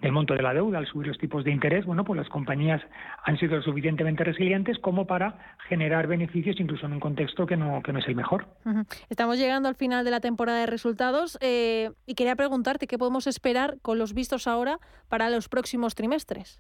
del 0.02 0.12
monto 0.12 0.34
de 0.34 0.42
la 0.42 0.54
deuda 0.54 0.80
al 0.80 0.86
subir 0.86 1.08
los 1.08 1.18
tipos 1.18 1.46
de 1.46 1.52
interés, 1.52 1.86
bueno, 1.86 2.04
pues 2.04 2.18
las 2.18 2.28
compañías 2.28 2.82
han 3.24 3.38
sido 3.38 3.62
suficientemente 3.62 4.26
resilientes 4.26 4.78
como 4.80 5.08
para 5.08 5.56
generar 5.70 6.08
beneficios 6.08 6.45
incluso 6.60 6.86
en 6.86 6.94
un 6.94 7.00
contexto 7.00 7.46
que 7.46 7.58
no, 7.58 7.82
que 7.82 7.94
no 7.94 8.00
es 8.00 8.08
el 8.08 8.16
mejor. 8.16 8.48
Estamos 9.10 9.38
llegando 9.38 9.70
al 9.70 9.76
final 9.76 10.06
de 10.06 10.12
la 10.12 10.20
temporada 10.20 10.60
de 10.60 10.66
resultados 10.66 11.38
eh, 11.42 11.92
y 12.06 12.16
quería 12.16 12.36
preguntarte 12.36 12.88
qué 12.88 12.98
podemos 12.98 13.28
esperar 13.28 13.78
con 13.82 14.00
los 14.00 14.14
vistos 14.14 14.48
ahora 14.48 14.80
para 15.10 15.30
los 15.30 15.50
próximos 15.50 15.96
trimestres. 15.96 16.60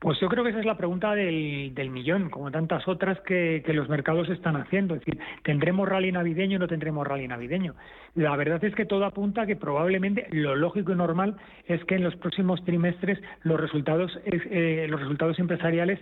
Pues 0.00 0.20
yo 0.20 0.28
creo 0.28 0.44
que 0.44 0.50
esa 0.50 0.60
es 0.60 0.66
la 0.66 0.76
pregunta 0.76 1.12
del, 1.12 1.74
del 1.74 1.90
millón, 1.90 2.30
como 2.30 2.52
tantas 2.52 2.86
otras 2.86 3.20
que, 3.22 3.64
que, 3.66 3.72
los 3.72 3.88
mercados 3.88 4.28
están 4.28 4.54
haciendo. 4.54 4.94
Es 4.94 5.00
decir, 5.00 5.20
¿tendremos 5.42 5.88
rally 5.88 6.12
navideño 6.12 6.56
o 6.56 6.60
no 6.60 6.68
tendremos 6.68 7.04
rally 7.04 7.26
navideño? 7.26 7.74
La 8.14 8.36
verdad 8.36 8.62
es 8.64 8.76
que 8.76 8.84
todo 8.84 9.04
apunta 9.04 9.42
a 9.42 9.46
que 9.46 9.56
probablemente 9.56 10.28
lo 10.30 10.54
lógico 10.54 10.92
y 10.92 10.94
normal 10.94 11.36
es 11.66 11.84
que 11.84 11.96
en 11.96 12.04
los 12.04 12.14
próximos 12.14 12.64
trimestres 12.64 13.18
los 13.42 13.58
resultados, 13.58 14.16
eh, 14.24 14.86
los 14.88 15.00
resultados 15.00 15.36
empresariales 15.40 15.98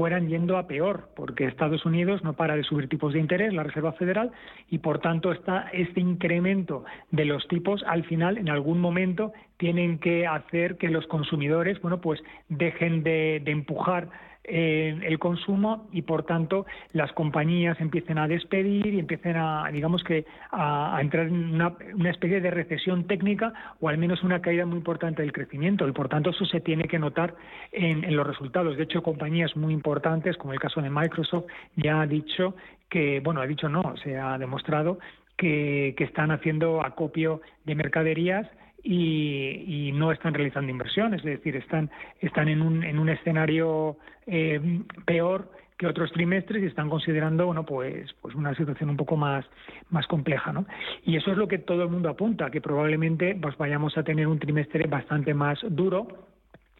fueran 0.00 0.28
yendo 0.28 0.56
a 0.56 0.66
peor, 0.66 1.10
porque 1.14 1.44
Estados 1.44 1.84
Unidos 1.84 2.24
no 2.24 2.32
para 2.32 2.56
de 2.56 2.62
subir 2.62 2.88
tipos 2.88 3.12
de 3.12 3.18
interés, 3.20 3.52
la 3.52 3.64
Reserva 3.64 3.92
Federal, 3.92 4.30
y 4.70 4.78
por 4.78 4.98
tanto 5.00 5.30
está 5.30 5.68
este 5.74 6.00
incremento 6.00 6.86
de 7.10 7.26
los 7.26 7.46
tipos 7.48 7.84
al 7.86 8.04
final, 8.04 8.38
en 8.38 8.48
algún 8.48 8.80
momento, 8.80 9.34
tienen 9.58 9.98
que 9.98 10.26
hacer 10.26 10.78
que 10.78 10.88
los 10.88 11.06
consumidores, 11.06 11.78
bueno, 11.82 12.00
pues 12.00 12.18
dejen 12.48 13.02
de, 13.02 13.42
de 13.44 13.50
empujar 13.50 14.08
eh, 14.52 14.98
el 15.02 15.18
consumo 15.20 15.86
y 15.92 16.02
por 16.02 16.24
tanto 16.24 16.66
las 16.92 17.12
compañías 17.12 17.80
empiecen 17.80 18.18
a 18.18 18.26
despedir 18.26 18.86
y 18.86 18.98
empiecen 18.98 19.36
a 19.36 19.70
digamos 19.72 20.02
que 20.02 20.26
a, 20.50 20.98
entrar 21.00 21.28
en 21.28 21.54
una, 21.54 21.76
especie 22.10 22.40
de 22.40 22.50
recesión 22.50 23.04
técnica 23.04 23.52
o 23.80 23.88
al 23.88 23.96
menos 23.96 24.24
una 24.24 24.42
caída 24.42 24.66
muy 24.66 24.78
importante 24.78 25.22
del 25.22 25.32
crecimiento. 25.32 25.86
Y 25.86 25.92
por 25.92 26.08
tanto 26.08 26.30
eso 26.30 26.44
se 26.46 26.60
tiene 26.60 26.88
que 26.88 26.98
notar 26.98 27.36
en, 27.70 28.16
los 28.16 28.26
resultados. 28.26 28.76
De 28.76 28.82
hecho 28.82 29.04
compañías 29.04 29.56
muy 29.56 29.72
importantes 29.72 30.36
como 30.36 30.52
el 30.52 30.58
caso 30.58 30.82
de 30.82 30.90
Microsoft 30.90 31.44
ya 31.76 32.00
ha 32.00 32.06
dicho 32.06 32.56
que 32.88 33.20
bueno 33.20 33.40
ha 33.40 33.46
dicho 33.46 33.68
no 33.68 33.96
se 34.02 34.18
ha 34.18 34.36
demostrado 34.36 34.98
que, 35.36 35.94
que 35.96 36.04
están 36.04 36.32
haciendo 36.32 36.84
acopio 36.84 37.40
de 37.64 37.76
mercaderías 37.76 38.48
y, 38.82 39.90
no 39.94 40.12
están 40.12 40.32
realizando 40.32 40.70
inversiones, 40.70 41.18
es 41.20 41.26
decir, 41.26 41.56
están, 41.56 41.90
están 42.20 42.48
en, 42.48 42.62
un, 42.62 42.84
en 42.84 42.98
un 42.98 43.08
escenario 43.10 43.98
eh, 44.26 44.80
peor 45.04 45.50
que 45.76 45.86
otros 45.86 46.12
trimestres 46.12 46.62
y 46.62 46.66
están 46.66 46.90
considerando 46.90 47.46
bueno 47.46 47.64
pues 47.64 48.12
pues 48.20 48.34
una 48.34 48.54
situación 48.54 48.90
un 48.90 48.98
poco 48.98 49.16
más 49.16 49.46
más 49.88 50.06
compleja 50.06 50.52
¿no? 50.52 50.66
y 51.04 51.16
eso 51.16 51.30
es 51.30 51.38
lo 51.38 51.48
que 51.48 51.56
todo 51.56 51.84
el 51.84 51.88
mundo 51.88 52.10
apunta 52.10 52.50
que 52.50 52.60
probablemente 52.60 53.34
pues 53.40 53.56
vayamos 53.56 53.96
a 53.96 54.02
tener 54.02 54.26
un 54.26 54.38
trimestre 54.38 54.86
bastante 54.88 55.32
más 55.32 55.58
duro 55.70 56.28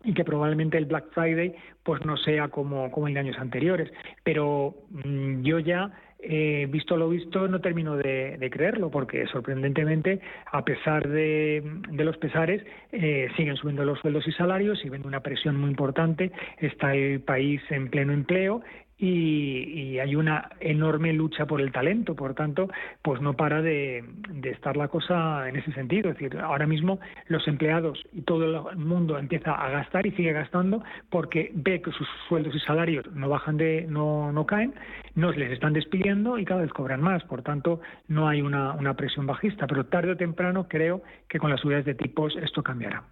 y 0.05 0.13
que 0.13 0.23
probablemente 0.23 0.77
el 0.77 0.85
Black 0.85 1.07
Friday 1.13 1.55
pues 1.83 2.05
no 2.05 2.19
sea 2.19 2.49
como, 2.49 2.91
como 2.91 3.09
en 3.09 3.17
años 3.17 3.39
anteriores 3.39 3.91
pero 4.23 4.75
mm, 4.91 5.45
yo 5.45 5.61
ya 5.61 5.91
eh, 6.23 6.67
visto 6.71 6.97
lo 6.97 7.09
visto, 7.09 7.49
no 7.49 7.61
termino 7.61 7.97
de, 7.97 8.49
creerlo, 8.51 8.91
porque 8.91 9.27
sorprendentemente, 9.27 10.21
a 10.51 10.65
pesar 10.65 11.09
de, 11.09 11.63
los 11.93 12.17
pesares, 12.19 12.63
eh, 12.93 13.29
siguen 13.37 13.57
subiendo 13.57 13.85
los 13.85 13.99
sueldos 14.01 14.27
y 14.29 14.33
salarios, 14.33 14.79
siguen 14.81 15.07
una 15.07 15.21
presión 15.21 15.57
muy 15.57 15.71
importante, 15.71 16.33
está 16.59 16.95
el 16.95 17.21
país 17.21 17.61
en 17.71 17.89
pleno 17.89 18.13
empleo 18.13 18.63
y, 19.01 19.99
hay 19.99 20.15
una 20.15 20.51
enorme 20.61 21.13
lucha 21.13 21.47
por 21.47 21.61
el 21.61 21.73
talento, 21.73 22.15
por 22.15 22.35
tanto, 22.35 22.69
pues 23.03 23.21
no 23.21 23.35
para 23.35 23.63
de, 23.63 24.05
estar 24.45 24.77
la 24.77 24.89
cosa 24.89 25.49
en 25.49 25.57
ese 25.57 25.73
sentido. 25.73 26.11
Es 26.11 26.19
decir, 26.19 26.39
ahora 26.39 26.67
mismo 26.67 27.01
los 27.29 27.47
empleados 27.49 28.03
y 28.13 28.23
todo 28.23 28.71
el 28.71 28.77
mundo 28.77 29.19
empieza 29.19 29.53
a 29.53 29.71
gastar 29.71 30.07
y 30.07 30.13
sigue 30.13 30.33
gastando 30.33 30.83
porque 31.11 31.51
ve 31.55 31.81
que 31.81 31.93
sus 31.93 32.07
sueldos 32.29 32.55
y 32.55 32.61
salarios 32.61 33.07
no 33.13 33.29
bajan 33.29 33.57
de, 33.57 33.87
no, 33.89 34.33
no 34.33 34.47
caen, 34.47 34.75
no 35.15 35.33
les 35.33 35.53
están 35.53 35.73
despidiendo 35.73 36.39
y 36.39 36.45
cada 36.45 36.63
vez 36.63 36.73
cobran 36.73 37.01
más. 37.01 37.23
Por 37.25 37.43
tanto, 37.43 37.81
no 38.09 38.29
hay 38.29 38.43
una, 38.43 38.73
una 38.73 38.95
presión 38.95 39.27
bajista, 39.27 39.67
pero 39.67 39.87
tarde 39.87 40.13
o 40.13 40.17
temprano 40.17 40.69
creo 40.69 41.03
que 41.29 41.39
con 41.39 41.51
las 41.51 41.61
subidas 41.61 41.85
de 41.85 41.95
tipos 41.95 42.37
esto 42.37 42.63
cambiará. 42.63 43.05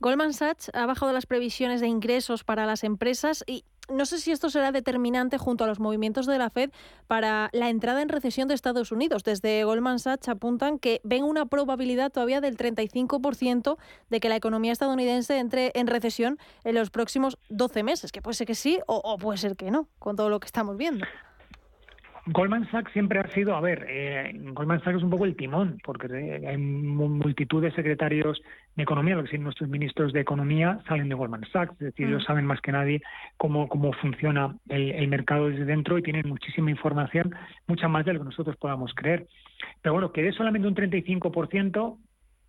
Goldman 0.00 0.32
Sachs 0.32 0.70
ha 0.74 0.86
bajado 0.86 1.12
las 1.12 1.26
previsiones 1.26 1.80
de 1.80 1.88
ingresos 1.88 2.44
para 2.44 2.66
las 2.66 2.84
empresas 2.84 3.44
y 3.46 3.64
no 3.90 4.06
sé 4.06 4.18
si 4.18 4.32
esto 4.32 4.50
será 4.50 4.72
determinante 4.72 5.38
junto 5.38 5.64
a 5.64 5.66
los 5.66 5.80
movimientos 5.80 6.26
de 6.26 6.38
la 6.38 6.50
Fed 6.50 6.70
para 7.06 7.50
la 7.52 7.68
entrada 7.68 8.02
en 8.02 8.08
recesión 8.08 8.48
de 8.48 8.54
Estados 8.54 8.92
Unidos. 8.92 9.24
Desde 9.24 9.64
Goldman 9.64 9.98
Sachs 9.98 10.28
apuntan 10.28 10.78
que 10.78 11.00
ven 11.04 11.24
una 11.24 11.46
probabilidad 11.46 12.10
todavía 12.10 12.40
del 12.40 12.56
35% 12.56 13.76
de 14.08 14.20
que 14.20 14.28
la 14.28 14.36
economía 14.36 14.72
estadounidense 14.72 15.38
entre 15.38 15.72
en 15.74 15.86
recesión 15.86 16.38
en 16.64 16.74
los 16.74 16.90
próximos 16.90 17.38
12 17.48 17.82
meses, 17.82 18.12
que 18.12 18.22
puede 18.22 18.34
ser 18.34 18.46
que 18.46 18.54
sí 18.54 18.78
o, 18.86 19.18
puede 19.18 19.38
ser 19.38 19.56
que 19.56 19.70
no, 19.70 19.88
con 19.98 20.16
todo 20.16 20.30
lo 20.30 20.40
que 20.40 20.46
estamos 20.46 20.76
viendo. 20.76 21.04
Goldman 22.26 22.70
Sachs 22.70 22.92
siempre 22.92 23.18
ha 23.18 23.28
sido, 23.32 23.56
a 23.56 23.60
ver, 23.60 23.86
eh, 23.88 24.32
Goldman 24.52 24.82
Sachs 24.82 24.98
es 24.98 25.02
un 25.02 25.10
poco 25.10 25.24
el 25.24 25.36
timón, 25.36 25.78
porque 25.84 26.06
hay 26.46 26.56
multitud 26.56 27.62
de 27.62 27.72
secretarios 27.72 28.40
de 28.76 28.82
economía, 28.82 29.16
lo 29.16 29.24
que 29.24 29.30
son 29.30 29.42
nuestros 29.42 29.68
ministros 29.68 30.12
de 30.12 30.20
economía 30.20 30.80
salen 30.86 31.08
de 31.08 31.14
Goldman 31.14 31.46
Sachs, 31.52 31.72
es 31.74 31.78
decir, 31.78 32.06
ellos 32.06 32.22
mm. 32.22 32.26
saben 32.26 32.46
más 32.46 32.60
que 32.60 32.72
nadie 32.72 33.02
cómo, 33.36 33.68
cómo 33.68 33.92
funciona 33.94 34.56
el, 34.68 34.90
el, 34.92 35.08
mercado 35.08 35.48
desde 35.48 35.64
dentro 35.64 35.98
y 35.98 36.02
tienen 36.02 36.28
muchísima 36.28 36.70
información, 36.70 37.34
mucha 37.66 37.88
más 37.88 38.04
de 38.04 38.12
lo 38.12 38.20
que 38.20 38.26
nosotros 38.26 38.56
podamos 38.56 38.92
creer. 38.94 39.26
Pero 39.82 39.94
bueno, 39.94 40.12
que 40.12 40.22
de 40.22 40.32
solamente 40.32 40.68
un 40.68 40.74
35%, 40.74 41.98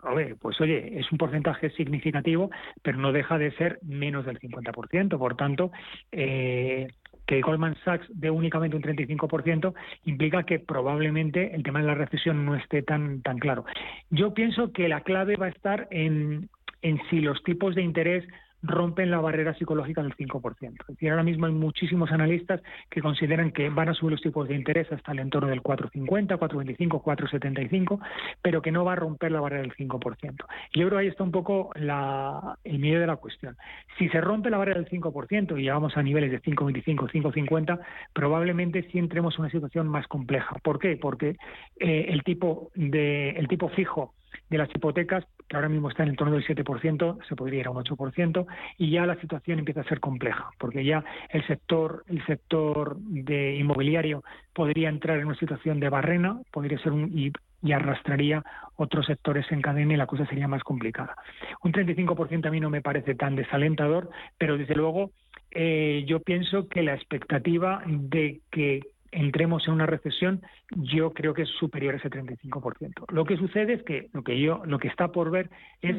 Oye, 0.03 0.35
pues 0.35 0.59
oye, 0.59 0.99
es 0.99 1.11
un 1.11 1.17
porcentaje 1.17 1.69
significativo, 1.71 2.49
pero 2.81 2.97
no 2.97 3.11
deja 3.11 3.37
de 3.37 3.51
ser 3.51 3.79
menos 3.83 4.25
del 4.25 4.39
50%. 4.39 5.17
Por 5.17 5.35
tanto, 5.35 5.71
eh, 6.11 6.87
que 7.31 7.39
Goldman 7.39 7.77
Sachs 7.85 8.05
dé 8.09 8.29
únicamente 8.29 8.75
un 8.75 8.83
35% 8.83 9.73
implica 10.03 10.43
que 10.43 10.59
probablemente 10.59 11.55
el 11.55 11.63
tema 11.63 11.79
de 11.79 11.85
la 11.85 11.95
recesión 11.95 12.45
no 12.45 12.55
esté 12.55 12.83
tan, 12.83 13.21
tan 13.21 13.39
claro. 13.39 13.63
Yo 14.09 14.33
pienso 14.33 14.73
que 14.73 14.89
la 14.89 14.99
clave 14.99 15.37
va 15.37 15.45
a 15.45 15.49
estar 15.49 15.87
en, 15.91 16.49
en 16.81 16.99
si 17.09 17.21
los 17.21 17.41
tipos 17.43 17.73
de 17.73 17.83
interés 17.83 18.25
rompen 18.63 19.11
la 19.11 19.19
barrera 19.19 19.53
psicológica 19.55 20.03
del 20.03 20.15
5%. 20.15 20.81
Es 20.81 20.87
decir, 20.87 21.09
ahora 21.09 21.23
mismo 21.23 21.45
hay 21.45 21.53
muchísimos 21.53 22.11
analistas 22.11 22.61
que 22.89 23.01
consideran 23.01 23.51
que 23.51 23.69
van 23.69 23.89
a 23.89 23.93
subir 23.93 24.13
los 24.13 24.21
tipos 24.21 24.47
de 24.47 24.55
interés 24.55 24.91
hasta 24.91 25.11
el 25.11 25.19
entorno 25.19 25.49
del 25.49 25.63
4,50, 25.63 26.37
4,25, 26.37 27.01
4,75, 27.01 27.99
pero 28.41 28.61
que 28.61 28.71
no 28.71 28.85
va 28.85 28.93
a 28.93 28.97
romper 28.97 29.31
la 29.31 29.41
barrera 29.41 29.63
del 29.63 29.73
5%. 29.73 30.45
Y 30.73 30.79
yo 30.79 30.87
creo 30.87 30.99
que 30.99 31.03
ahí 31.03 31.07
está 31.07 31.23
un 31.23 31.31
poco 31.31 31.71
la, 31.75 32.57
el 32.63 32.79
medio 32.79 32.99
de 32.99 33.07
la 33.07 33.17
cuestión. 33.17 33.57
Si 33.97 34.09
se 34.09 34.21
rompe 34.21 34.49
la 34.49 34.57
barrera 34.57 34.79
del 34.79 34.89
5% 34.89 35.59
y 35.59 35.63
llegamos 35.63 35.97
a 35.97 36.03
niveles 36.03 36.31
de 36.31 36.41
5,25, 36.41 37.11
5,50, 37.11 37.79
probablemente 38.13 38.87
sí 38.91 38.99
entremos 38.99 39.35
en 39.35 39.41
una 39.41 39.51
situación 39.51 39.87
más 39.87 40.07
compleja. 40.07 40.55
¿Por 40.63 40.79
qué? 40.79 40.97
Porque 40.97 41.37
eh, 41.79 42.05
el 42.09 42.23
tipo 42.23 42.71
de 42.75 43.31
el 43.31 43.47
tipo 43.47 43.69
fijo 43.69 44.13
de 44.49 44.57
las 44.57 44.69
hipotecas, 44.75 45.25
que 45.51 45.57
ahora 45.57 45.67
mismo 45.67 45.89
está 45.89 46.03
en 46.03 46.09
el 46.09 46.15
torno 46.15 46.35
del 46.35 46.45
7%, 46.45 47.17
se 47.27 47.35
podría 47.35 47.59
ir 47.59 47.67
a 47.67 47.71
un 47.71 47.83
8%, 47.83 48.45
y 48.77 48.91
ya 48.91 49.05
la 49.05 49.19
situación 49.19 49.59
empieza 49.59 49.81
a 49.81 49.83
ser 49.83 49.99
compleja, 49.99 50.49
porque 50.57 50.85
ya 50.85 51.03
el 51.29 51.45
sector, 51.45 52.05
el 52.07 52.25
sector 52.25 52.95
de 52.99 53.57
inmobiliario 53.57 54.23
podría 54.53 54.87
entrar 54.87 55.19
en 55.19 55.25
una 55.25 55.35
situación 55.35 55.81
de 55.81 55.89
barrena, 55.89 56.39
podría 56.53 56.79
ser 56.79 56.93
un, 56.93 57.11
y, 57.13 57.33
arrastraría 57.73 58.41
otros 58.77 59.05
sectores 59.07 59.45
en 59.51 59.61
cadena 59.61 59.93
y 59.93 59.97
la 59.97 60.07
cosa 60.07 60.25
sería 60.25 60.47
más 60.47 60.63
complicada. 60.63 61.15
Un 61.63 61.73
35% 61.73 62.47
a 62.47 62.49
mí 62.49 62.61
no 62.61 62.69
me 62.69 62.81
parece 62.81 63.13
tan 63.13 63.35
desalentador, 63.35 64.09
pero 64.37 64.57
desde 64.57 64.75
luego 64.75 65.11
eh, 65.51 66.05
yo 66.07 66.21
pienso 66.21 66.69
que 66.69 66.81
la 66.81 66.95
expectativa 66.95 67.83
de 67.85 68.39
que 68.51 68.79
entremos 69.11 69.67
en 69.67 69.73
una 69.73 69.85
recesión, 69.85 70.41
yo 70.71 71.11
creo 71.11 71.33
que 71.33 71.43
es 71.43 71.49
superior 71.49 71.93
a 71.93 71.97
ese 71.97 72.09
35%. 72.09 73.11
Lo 73.11 73.25
que 73.25 73.37
sucede 73.37 73.73
es 73.73 73.83
que 73.83 74.09
lo 74.13 74.23
que 74.23 74.39
yo 74.39 74.61
lo 74.65 74.79
que 74.79 74.87
está 74.87 75.09
por 75.09 75.31
ver 75.31 75.49
es 75.81 75.97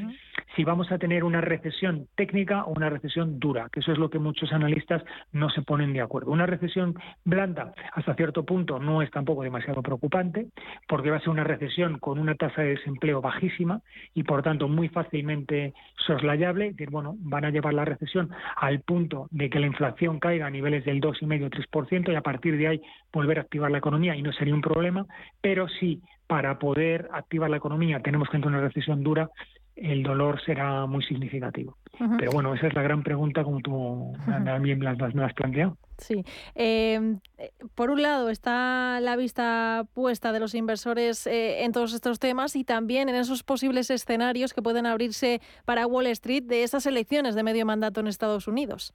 si 0.56 0.64
vamos 0.64 0.90
a 0.92 0.98
tener 0.98 1.24
una 1.24 1.40
recesión 1.40 2.06
técnica 2.14 2.64
o 2.64 2.72
una 2.72 2.90
recesión 2.90 3.38
dura, 3.38 3.68
que 3.72 3.80
eso 3.80 3.92
es 3.92 3.98
lo 3.98 4.10
que 4.10 4.18
muchos 4.18 4.52
analistas 4.52 5.02
no 5.32 5.50
se 5.50 5.62
ponen 5.62 5.92
de 5.92 6.00
acuerdo. 6.00 6.30
Una 6.30 6.46
recesión 6.46 6.94
blanda 7.24 7.74
hasta 7.92 8.14
cierto 8.14 8.44
punto 8.44 8.78
no 8.78 9.02
es 9.02 9.10
tampoco 9.10 9.42
demasiado 9.42 9.82
preocupante, 9.82 10.48
porque 10.88 11.10
va 11.10 11.16
a 11.16 11.20
ser 11.20 11.30
una 11.30 11.44
recesión 11.44 11.98
con 11.98 12.18
una 12.18 12.34
tasa 12.34 12.62
de 12.62 12.76
desempleo 12.76 13.20
bajísima 13.20 13.80
y 14.14 14.22
por 14.22 14.42
tanto 14.42 14.68
muy 14.68 14.88
fácilmente 14.88 15.74
soslayable, 16.06 16.74
bueno, 16.90 17.16
van 17.18 17.44
a 17.44 17.50
llevar 17.50 17.74
la 17.74 17.84
recesión 17.84 18.30
al 18.56 18.80
punto 18.80 19.28
de 19.30 19.48
que 19.50 19.60
la 19.60 19.66
inflación 19.66 20.18
caiga 20.18 20.46
a 20.46 20.50
niveles 20.50 20.84
del 20.84 21.00
2,5-3% 21.00 22.12
y 22.12 22.14
a 22.14 22.20
partir 22.20 22.56
de 22.56 22.68
ahí 22.68 22.82
volver 23.12 23.38
a 23.38 23.42
activar 23.42 23.70
la 23.70 23.78
economía 23.78 24.16
y 24.16 24.22
no 24.22 24.32
sería 24.32 24.54
un 24.54 24.62
problema, 24.62 25.06
pero 25.40 25.68
si 25.68 26.00
para 26.26 26.58
poder 26.58 27.08
activar 27.12 27.50
la 27.50 27.58
economía 27.58 28.00
tenemos 28.00 28.28
que 28.28 28.36
entrar 28.36 28.52
en 28.52 28.58
una 28.58 28.68
recesión 28.68 29.02
dura, 29.02 29.28
el 29.76 30.02
dolor 30.02 30.40
será 30.44 30.86
muy 30.86 31.02
significativo. 31.04 31.76
Pero 32.18 32.32
bueno, 32.32 32.54
esa 32.54 32.66
es 32.66 32.74
la 32.74 32.82
gran 32.82 33.02
pregunta 33.02 33.44
como 33.44 33.60
tú 33.60 34.12
también 34.26 34.78
me 34.78 34.84
la 34.84 34.92
has 35.26 35.34
planteado. 35.34 35.76
Sí. 35.98 36.24
Em, 36.54 37.20
eh, 37.38 37.52
por 37.74 37.90
un 37.90 38.02
lado 38.02 38.28
está 38.28 38.98
la 39.00 39.14
vista 39.16 39.86
puesta 39.94 40.32
de 40.32 40.40
los 40.40 40.54
inversores 40.54 41.26
eh, 41.26 41.64
en 41.64 41.72
todos 41.72 41.94
estos 41.94 42.18
temas 42.18 42.56
y 42.56 42.64
también 42.64 43.08
en 43.08 43.14
esos 43.14 43.44
posibles 43.44 43.90
escenarios 43.90 44.52
que 44.52 44.62
pueden 44.62 44.86
abrirse 44.86 45.40
para 45.64 45.86
Wall 45.86 46.06
Street 46.08 46.42
de 46.44 46.64
esas 46.64 46.86
elecciones 46.86 47.34
de 47.34 47.42
medio 47.42 47.64
mandato 47.64 48.00
en 48.00 48.08
Estados 48.08 48.48
Unidos. 48.48 48.94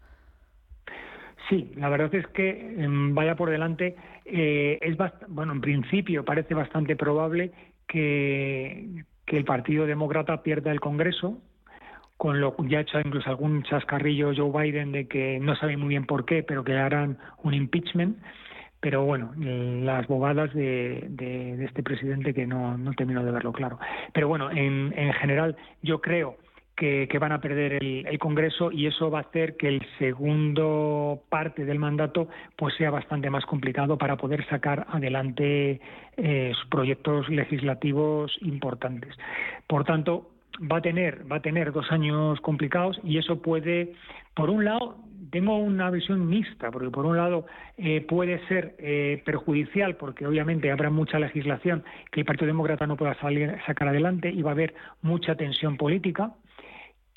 Sí, 1.49 1.71
la 1.75 1.89
verdad 1.89 2.13
es 2.13 2.27
que 2.27 2.75
em, 2.77 3.15
vaya 3.15 3.35
por 3.35 3.49
delante. 3.49 3.95
Eh, 4.25 4.79
es 4.81 4.97
bueno, 5.29 5.53
en 5.53 5.61
principio 5.61 6.25
parece 6.25 6.53
bastante 6.53 6.95
probable 6.95 7.51
que, 7.87 9.03
que 9.25 9.37
el 9.37 9.45
Partido 9.45 9.85
Demócrata 9.85 10.43
pierda 10.43 10.71
el 10.71 10.81
Congreso, 10.81 11.41
con 12.17 12.41
lo 12.41 12.55
ya 12.67 12.79
ha 12.79 12.81
hecho 12.81 12.99
incluso 12.99 13.29
algún 13.29 13.63
chascarrillo 13.63 14.33
Joe 14.35 14.51
Biden 14.63 14.91
de 14.91 15.07
que 15.07 15.39
no 15.39 15.55
sabe 15.55 15.77
muy 15.77 15.89
bien 15.89 16.05
por 16.05 16.25
qué, 16.25 16.43
pero 16.43 16.63
que 16.63 16.73
harán 16.73 17.17
un 17.43 17.53
impeachment. 17.53 18.17
Pero 18.79 19.05
bueno, 19.05 19.33
las 19.37 20.05
bobadas 20.07 20.53
de, 20.53 21.05
de, 21.09 21.65
este 21.65 21.81
presidente 21.81 22.33
que 22.33 22.45
no, 22.45 22.77
no 22.77 22.93
termino 22.93 23.23
de 23.23 23.31
verlo 23.31 23.51
claro. 23.51 23.79
Pero 24.13 24.27
bueno, 24.27 24.51
en, 24.51 24.93
en 24.95 25.13
general 25.13 25.55
yo 25.81 25.99
creo 25.99 26.37
que, 26.77 27.17
van 27.19 27.31
a 27.31 27.41
perder 27.41 27.83
el, 27.83 28.19
Congreso 28.19 28.71
y 28.71 28.85
eso 28.85 29.09
va 29.09 29.19
a 29.19 29.21
hacer 29.21 29.57
que 29.57 29.67
el 29.67 29.81
segundo 29.97 31.23
parte 31.29 31.65
del 31.65 31.79
mandato 31.79 32.29
pues 32.55 32.75
sea 32.75 32.91
bastante 32.91 33.29
más 33.29 33.45
complicado 33.45 33.97
para 33.97 34.15
poder 34.15 34.45
sacar 34.47 34.85
adelante 34.89 35.81
eh, 36.17 36.53
proyectos 36.69 37.27
legislativos 37.29 38.37
importantes. 38.41 39.15
Por 39.65 39.83
tanto, 39.85 40.29
va 40.71 40.77
a 40.77 40.81
tener 40.81 41.29
va 41.29 41.37
a 41.37 41.41
tener 41.41 41.71
dos 41.71 41.91
años 41.91 42.39
complicados 42.41 42.99
y 43.03 43.17
eso 43.17 43.41
puede, 43.41 43.93
por 44.35 44.49
un 44.49 44.63
lado, 44.63 44.97
tengo 45.31 45.57
una 45.57 45.89
visión 45.89 46.27
mixta, 46.27 46.71
porque 46.71 46.89
por 46.89 47.05
un 47.05 47.17
lado 47.17 47.47
eh, 47.77 48.01
puede 48.01 48.39
ser 48.47 48.75
eh, 48.77 49.21
perjudicial, 49.25 49.95
porque 49.95 50.25
obviamente 50.27 50.71
habrá 50.71 50.89
mucha 50.89 51.19
legislación 51.19 51.83
que 52.11 52.21
el 52.21 52.25
Partido 52.25 52.47
Demócrata 52.47 52.85
no 52.85 52.97
pueda 52.97 53.15
sacar 53.65 53.87
adelante 53.87 54.29
y 54.29 54.41
va 54.43 54.51
a 54.51 54.53
haber 54.53 54.75
mucha 55.01 55.35
tensión 55.35 55.75
política 55.77 56.33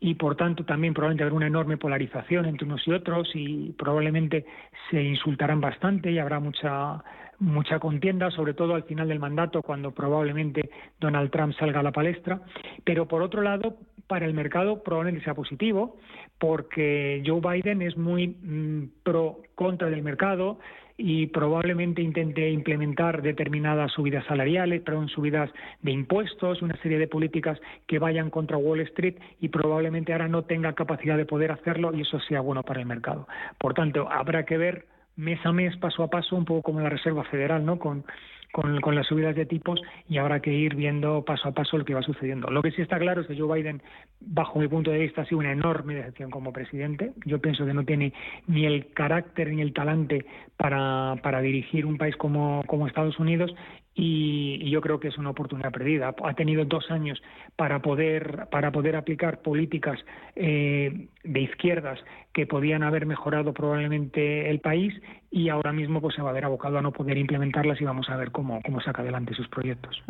y 0.01 0.15
por 0.15 0.37
tanto 0.37 0.65
también 0.65 0.95
probablemente 0.95 1.25
habrá 1.25 1.37
una 1.37 1.47
enorme 1.47 1.77
polarización 1.77 2.47
entre 2.47 2.67
unos 2.67 2.87
y 2.87 2.93
otros 2.93 3.31
y 3.35 3.73
probablemente 3.73 4.47
se 4.91 5.03
insultarán 5.03 5.61
bastante 5.61 6.11
y 6.11 6.19
habrá 6.19 6.41
mucha 6.41 7.03
mucha 7.41 7.79
contienda, 7.79 8.31
sobre 8.31 8.55
todo 8.55 8.75
al 8.75 8.85
final 8.85 9.09
del 9.09 9.19
mandato, 9.19 9.63
cuando 9.63 9.93
probablemente 9.93 10.71
Donald 11.01 11.31
Trump 11.31 11.55
salga 11.59 11.81
a 11.81 11.83
la 11.83 11.91
palestra. 11.91 12.43
Pero 12.85 13.09
por 13.09 13.23
otro 13.23 13.41
lado, 13.41 13.79
para 14.07 14.27
el 14.27 14.35
mercado 14.35 14.83
probablemente 14.83 15.25
sea 15.25 15.35
positivo, 15.35 15.97
porque 16.39 17.23
Joe 17.27 17.41
Biden 17.41 17.81
es 17.81 17.97
muy 17.97 18.29
mm, 18.29 19.03
pro 19.03 19.39
contra 19.55 19.89
del 19.89 20.03
mercado, 20.03 20.59
y 21.03 21.27
probablemente 21.29 22.03
intente 22.03 22.51
implementar 22.51 23.23
determinadas 23.23 23.91
subidas 23.93 24.25
salariales, 24.27 24.83
perdón, 24.83 25.09
subidas 25.09 25.51
de 25.81 25.93
impuestos, 25.93 26.61
una 26.61 26.77
serie 26.83 26.99
de 26.99 27.09
políticas 27.09 27.59
que 27.87 27.99
vayan 27.99 28.29
contra 28.29 28.59
Wall 28.59 28.81
Street 28.81 29.17
y 29.41 29.49
probablemente 29.49 30.13
ahora 30.13 30.29
no 30.29 30.43
tenga 30.43 30.75
capacidad 30.75 31.17
de 31.17 31.25
poder 31.25 31.53
hacerlo 31.53 31.95
y 31.95 32.03
eso 32.03 32.21
sea 32.21 32.41
bueno 32.41 32.63
para 32.63 32.81
el 32.81 32.87
mercado. 32.87 33.27
Por 33.59 33.73
tanto, 33.73 34.11
habrá 34.11 34.45
que 34.45 34.59
ver 34.59 34.85
mes 35.17 35.45
a 35.45 35.53
mes, 35.53 35.75
paso 35.79 36.03
a 36.03 36.11
paso, 36.11 36.37
un 36.37 36.45
poco 36.45 36.63
como 36.63 36.81
la 36.81 36.91
Reserva 36.91 37.25
Federal, 37.25 37.65
¿no? 37.65 37.79
Con 37.79 38.05
con, 38.53 38.81
con, 38.81 38.95
las 38.95 39.07
subidas 39.07 39.35
de 39.37 39.47
tipos 39.47 39.81
y 40.09 40.19
habrá 40.19 40.41
que 40.41 40.53
ir 40.53 40.75
viendo 40.75 41.25
paso 41.25 41.49
a 41.49 41.53
paso 41.53 41.79
lo 41.79 41.85
que 41.85 41.95
va 41.95 42.03
sucediendo. 42.03 42.51
Lo 42.51 42.63
que 42.63 42.71
sí 42.73 42.83
está 42.83 42.99
claro 42.99 43.21
es 43.21 43.27
que 43.27 43.39
Joe 43.39 43.59
Biden, 43.59 43.83
bajo 44.21 44.59
mi 44.59 44.69
punto 44.69 44.91
de 44.91 44.99
vista, 44.99 45.23
ha 45.23 45.27
sido 45.27 45.39
una 45.39 45.53
enorme 45.53 45.95
decepción 45.95 46.31
como 46.31 46.53
presidente. 46.53 47.13
Yo 47.25 47.41
pienso 47.41 47.65
que 47.67 47.75
no 47.75 47.85
tiene 47.85 48.13
ni 48.47 48.67
el 48.67 48.93
carácter 48.93 49.53
ni 49.53 49.63
el 49.63 49.73
talante 49.73 50.25
para, 50.57 51.41
dirigir 51.41 51.87
un 51.87 51.97
país 51.97 52.17
como 52.17 52.87
Estados 52.87 53.19
Unidos 53.19 53.55
y, 54.01 54.71
yo 54.71 54.81
creo 54.81 54.99
que 55.01 55.09
es 55.09 55.19
una 55.19 55.31
oportunidad 55.31 55.73
perdida. 55.73 56.15
Ha 56.25 56.35
tenido 56.35 56.65
dos 56.65 56.91
años 56.91 57.21
para 57.57 57.83
poder, 57.83 58.49
para 58.51 58.71
poder 58.73 58.97
aplicar 58.97 59.43
políticas 59.43 59.99
eh, 60.37 61.09
de 61.25 61.41
izquierdas 61.41 61.99
que 62.33 62.47
podían 62.47 62.83
haber 62.83 63.05
mejorado 63.05 63.53
probablemente 63.53 64.49
el 64.49 64.61
país 64.61 64.95
y 65.31 65.49
ahora 65.49 65.73
mismo 65.73 66.01
pues 66.01 66.15
se 66.15 66.23
va 66.23 66.31
a 66.31 66.33
ver 66.33 66.45
abocado 66.45 66.79
a 66.79 66.83
no 66.83 66.93
poder 66.93 67.19
implementarlas 67.19 67.81
y 67.81 67.85
vamos 67.85 68.09
a 68.09 68.17
ver 68.17 68.31
cómo, 68.31 68.61
cómo 68.63 68.81
saca 68.81 69.03
adelante 69.03 69.35
sus 69.35 69.49
proyectos. 69.49 70.03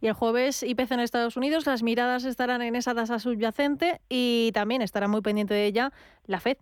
Y 0.00 0.08
el 0.08 0.12
jueves 0.12 0.62
IPC 0.62 0.92
en 0.92 1.00
Estados 1.00 1.36
Unidos, 1.36 1.66
las 1.66 1.82
miradas 1.82 2.24
estarán 2.24 2.60
en 2.62 2.76
esa 2.76 2.94
tasa 2.94 3.18
subyacente 3.18 4.00
y 4.08 4.50
también 4.52 4.82
estará 4.82 5.08
muy 5.08 5.22
pendiente 5.22 5.54
de 5.54 5.64
ella 5.66 5.92
la 6.26 6.40
FED. 6.40 6.58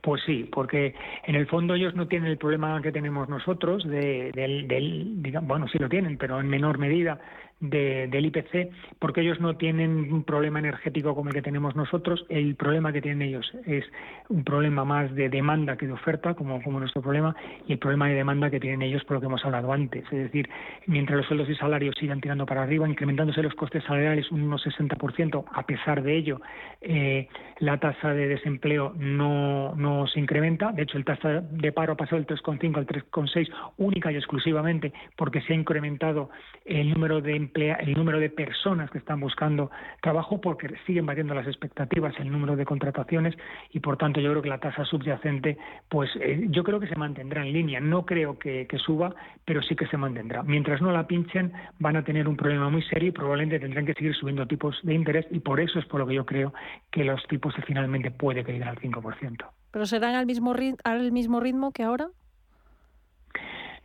Pues 0.00 0.22
sí, 0.24 0.48
porque 0.52 0.94
en 1.24 1.34
el 1.34 1.46
fondo 1.46 1.74
ellos 1.74 1.94
no 1.94 2.08
tienen 2.08 2.30
el 2.30 2.38
problema 2.38 2.80
que 2.82 2.92
tenemos 2.92 3.28
nosotros, 3.28 3.84
de, 3.84 4.32
del, 4.32 4.68
del 4.68 5.18
bueno, 5.42 5.68
sí 5.68 5.78
lo 5.78 5.88
tienen, 5.88 6.18
pero 6.18 6.40
en 6.40 6.48
menor 6.48 6.78
medida, 6.78 7.20
del 7.62 8.26
IPC, 8.26 8.70
porque 8.98 9.20
ellos 9.20 9.40
no 9.40 9.56
tienen 9.56 10.12
un 10.12 10.24
problema 10.24 10.58
energético 10.58 11.14
como 11.14 11.30
el 11.30 11.34
que 11.34 11.42
tenemos 11.42 11.76
nosotros. 11.76 12.26
El 12.28 12.56
problema 12.56 12.92
que 12.92 13.00
tienen 13.00 13.22
ellos 13.22 13.50
es 13.66 13.84
un 14.28 14.42
problema 14.42 14.84
más 14.84 15.14
de 15.14 15.28
demanda 15.28 15.76
que 15.76 15.86
de 15.86 15.92
oferta, 15.92 16.34
como, 16.34 16.60
nuestro 16.80 17.00
problema, 17.02 17.36
y 17.68 17.74
el 17.74 17.78
problema 17.78 18.08
de 18.08 18.14
demanda 18.14 18.50
que 18.50 18.58
tienen 18.58 18.82
ellos 18.82 19.04
por 19.04 19.14
lo 19.14 19.20
que 19.20 19.26
hemos 19.26 19.44
hablado 19.44 19.72
antes. 19.72 20.04
Es 20.04 20.24
decir, 20.24 20.48
mientras 20.86 21.18
los 21.18 21.26
sueldos 21.26 21.48
y 21.48 21.54
salarios 21.54 21.94
sigan 21.98 22.20
tirando 22.20 22.44
para 22.46 22.64
arriba, 22.64 22.88
incrementándose 22.88 23.42
los 23.42 23.54
costes 23.54 23.84
salariales 23.84 24.30
un 24.32 24.42
unos 24.42 24.66
60%, 24.66 25.44
a 25.52 25.62
pesar 25.64 26.02
de 26.02 26.16
ello, 26.16 26.40
eh, 26.80 27.28
la 27.60 27.78
tasa 27.78 28.12
de 28.12 28.26
desempleo 28.26 28.92
no, 28.98 29.76
no 29.76 30.08
se 30.08 30.18
incrementa. 30.18 30.72
De 30.72 30.82
hecho, 30.82 30.98
el 30.98 31.04
tasa 31.04 31.40
de 31.40 31.70
paro 31.70 31.96
pasado 31.96 32.16
del 32.16 32.26
3,5 32.26 32.76
al 32.76 32.86
3,6 32.86 33.48
única 33.78 34.10
y 34.10 34.16
exclusivamente 34.16 34.92
porque 35.16 35.40
se 35.42 35.52
ha 35.52 35.56
incrementado 35.56 36.30
el 36.64 36.92
número 36.92 37.20
de 37.20 37.36
el 37.54 37.94
número 37.94 38.18
de 38.18 38.30
personas 38.30 38.90
que 38.90 38.98
están 38.98 39.20
buscando 39.20 39.70
trabajo 40.00 40.40
porque 40.40 40.68
siguen 40.86 41.06
batiendo 41.06 41.34
las 41.34 41.46
expectativas 41.46 42.14
el 42.18 42.30
número 42.30 42.56
de 42.56 42.64
contrataciones 42.64 43.34
y 43.70 43.80
por 43.80 43.96
tanto 43.96 44.20
yo 44.20 44.30
creo 44.30 44.42
que 44.42 44.48
la 44.48 44.58
tasa 44.58 44.84
subyacente 44.84 45.58
pues 45.88 46.10
eh, 46.20 46.46
yo 46.50 46.64
creo 46.64 46.80
que 46.80 46.88
se 46.88 46.96
mantendrá 46.96 47.44
en 47.46 47.52
línea 47.52 47.80
no 47.80 48.04
creo 48.06 48.38
que, 48.38 48.66
suba 48.84 49.14
pero 49.44 49.62
sí 49.62 49.76
que 49.76 49.86
se 49.86 49.96
mantendrá 49.96 50.42
mientras 50.42 50.80
no 50.80 50.92
la 50.92 51.06
pinchen 51.06 51.52
van 51.78 51.96
a 51.96 52.04
tener 52.04 52.26
un 52.26 52.36
problema 52.36 52.68
muy 52.68 52.82
serio 52.82 53.10
y 53.10 53.12
probablemente 53.12 53.60
tendrán 53.60 53.86
que 53.86 53.94
seguir 53.94 54.14
subiendo 54.14 54.46
tipos 54.46 54.78
de 54.82 54.94
interés 54.94 55.26
y 55.30 55.40
por 55.40 55.60
eso 55.60 55.78
es 55.78 55.86
por 55.86 56.00
lo 56.00 56.06
que 56.06 56.14
yo 56.14 56.26
creo 56.26 56.52
que 56.90 57.04
los 57.04 57.22
tipos 57.28 57.54
finalmente 57.66 58.10
puede 58.10 58.44
caer 58.44 58.64
al 58.64 58.76
5%. 58.76 59.46
¿Pero 59.70 59.86
serán 59.86 60.14
al 60.14 60.26
mismo, 60.26 60.54
al 60.84 61.12
mismo 61.12 61.40
ritmo 61.40 61.72
que 61.72 61.82
ahora? 61.82 62.08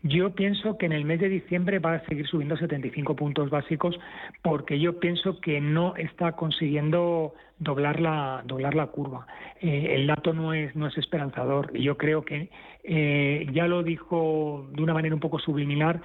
Yo 0.03 0.35
pienso 0.35 0.77
que 0.77 0.85
en 0.85 0.91
el 0.91 1.05
mes 1.05 1.19
de 1.19 1.27
diciembre 1.27 1.79
va 1.79 1.95
a 1.95 2.05
seguir 2.05 2.27
subiendo 2.27 2.55
75 2.55 3.15
puntos 3.15 3.49
básicos 3.49 3.99
porque 4.43 4.79
yo 4.79 4.99
pienso 4.99 5.39
que 5.41 5.59
no 5.59 5.95
está 5.95 6.33
consiguiendo 6.33 7.33
doblar 7.57 7.99
la, 7.99 8.43
doblar 8.45 8.75
la 8.75 8.87
curva. 8.87 9.25
Eh, 9.59 9.95
el 9.95 10.07
dato 10.07 10.33
no 10.33 10.53
es, 10.53 10.75
no 10.75 10.87
es 10.87 10.97
esperanzador 10.97 11.71
y 11.73 11.81
yo 11.81 11.97
creo 11.97 12.23
que 12.23 12.49
eh, 12.83 13.47
ya 13.51 13.67
lo 13.67 13.81
dijo 13.81 14.67
de 14.71 14.83
una 14.83 14.93
manera 14.93 15.15
un 15.15 15.21
poco 15.21 15.39
subliminar 15.39 16.01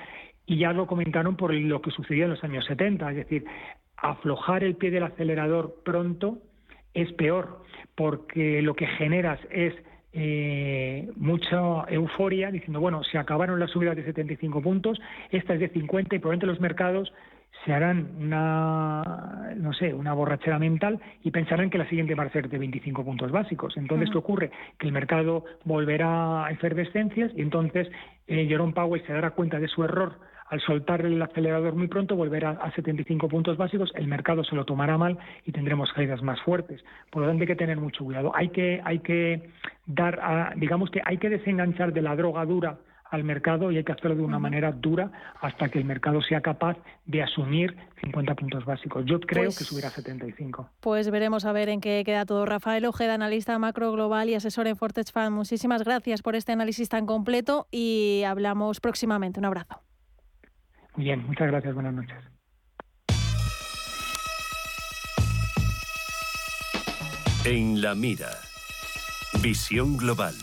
y 0.46 0.58
ya 0.58 0.72
lo 0.72 0.86
comentaron 0.86 1.36
por 1.36 1.52
lo 1.54 1.82
que 1.82 1.90
sucedió 1.90 2.24
en 2.24 2.30
los 2.30 2.44
años 2.44 2.64
70, 2.64 3.10
es 3.10 3.16
decir, 3.16 3.44
aflojar 3.96 4.64
el 4.64 4.74
pie 4.74 4.90
del 4.90 5.04
acelerador 5.04 5.76
pronto 5.84 6.38
es 6.94 7.12
peor 7.12 7.62
porque 7.94 8.62
lo 8.62 8.74
que 8.74 8.86
generas 8.86 9.38
es 9.50 9.74
eh, 10.12 11.10
mucha 11.16 11.84
euforia 11.88 12.50
diciendo, 12.50 12.80
bueno, 12.80 13.02
se 13.04 13.18
acabaron 13.18 13.58
las 13.58 13.70
subidas 13.70 13.96
de 13.96 14.04
75 14.04 14.60
puntos, 14.60 15.00
esta 15.30 15.54
es 15.54 15.60
de 15.60 15.68
50 15.70 16.16
y 16.16 16.18
probablemente 16.18 16.46
los 16.46 16.60
mercados 16.60 17.12
se 17.64 17.72
harán 17.72 18.08
una, 18.18 19.52
no 19.56 19.72
sé, 19.72 19.94
una 19.94 20.14
borrachera 20.14 20.58
mental 20.58 21.00
y 21.22 21.30
pensarán 21.30 21.70
que 21.70 21.78
la 21.78 21.88
siguiente 21.88 22.14
va 22.14 22.24
a 22.24 22.30
ser 22.30 22.48
de 22.48 22.58
25 22.58 23.04
puntos 23.04 23.30
básicos. 23.30 23.76
Entonces, 23.76 24.10
¿qué 24.10 24.18
ocurre? 24.18 24.50
Que 24.78 24.86
el 24.86 24.92
mercado 24.92 25.44
volverá 25.64 26.46
a 26.46 26.50
efervescencias 26.50 27.30
y 27.36 27.42
entonces 27.42 27.88
eh, 28.26 28.46
Jerome 28.46 28.72
Powell 28.72 29.04
se 29.06 29.12
dará 29.12 29.30
cuenta 29.30 29.60
de 29.60 29.68
su 29.68 29.84
error 29.84 30.18
al 30.52 30.60
soltar 30.60 31.00
el 31.00 31.20
acelerador 31.22 31.74
muy 31.74 31.88
pronto, 31.88 32.14
volver 32.14 32.44
a, 32.44 32.70
75 32.72 33.26
puntos 33.26 33.56
básicos, 33.56 33.90
el 33.94 34.06
mercado 34.06 34.44
se 34.44 34.54
lo 34.54 34.66
tomará 34.66 34.98
mal 34.98 35.16
y 35.46 35.52
tendremos 35.52 35.90
caídas 35.94 36.22
más 36.22 36.42
fuertes. 36.42 36.84
Por 37.10 37.22
lo 37.22 37.28
tanto, 37.28 37.44
hay 37.44 37.46
que 37.46 37.56
tener 37.56 37.78
mucho 37.78 38.04
cuidado. 38.04 38.32
Hay 38.36 38.50
que, 38.50 38.78
hay 38.84 38.98
que 38.98 39.48
dar, 39.86 40.52
digamos 40.56 40.90
que 40.90 41.00
hay 41.06 41.16
que 41.16 41.30
desenganchar 41.30 41.94
de 41.94 42.02
la 42.02 42.14
droga 42.16 42.44
dura 42.44 42.76
al 43.08 43.24
mercado 43.24 43.72
y 43.72 43.78
hay 43.78 43.84
que 43.84 43.92
hacerlo 43.92 44.14
de 44.14 44.24
una 44.24 44.38
manera 44.38 44.72
dura 44.72 45.10
hasta 45.40 45.70
que 45.70 45.78
el 45.78 45.86
mercado 45.86 46.20
sea 46.20 46.42
capaz 46.42 46.76
de 47.06 47.22
asumir 47.22 47.74
50 48.02 48.34
puntos 48.34 48.66
básicos. 48.66 49.06
Yo 49.06 49.20
creo 49.20 49.44
pues 49.44 49.58
que 49.58 49.64
subirá 49.64 49.88
a 49.88 49.92
75. 49.92 50.68
Pues 50.80 51.10
veremos 51.10 51.46
a 51.46 51.52
ver 51.52 51.70
en 51.70 51.80
qué 51.80 52.02
queda 52.04 52.26
todo. 52.26 52.44
Rafael 52.44 52.84
Ojeda, 52.84 53.14
analista 53.14 53.58
macro 53.58 53.90
global 53.92 54.28
y 54.28 54.34
asesor 54.34 54.66
en 54.66 54.76
Fortech 54.76 55.10
Fund. 55.10 55.30
Muchísimas 55.30 55.82
gracias 55.82 56.20
por 56.20 56.36
este 56.36 56.52
análisis 56.52 56.90
tan 56.90 57.06
completo 57.06 57.68
y 57.70 58.22
hablamos 58.26 58.80
próximamente. 58.80 59.40
Un 59.40 59.46
abrazo. 59.46 59.80
Bien, 60.96 61.26
muchas 61.26 61.48
gracias. 61.48 61.74
Buenas 61.74 61.94
noches. 61.94 62.16
En 67.44 67.80
la 67.80 67.94
mira. 67.94 68.30
Visión 69.42 69.96
global. 69.96 70.34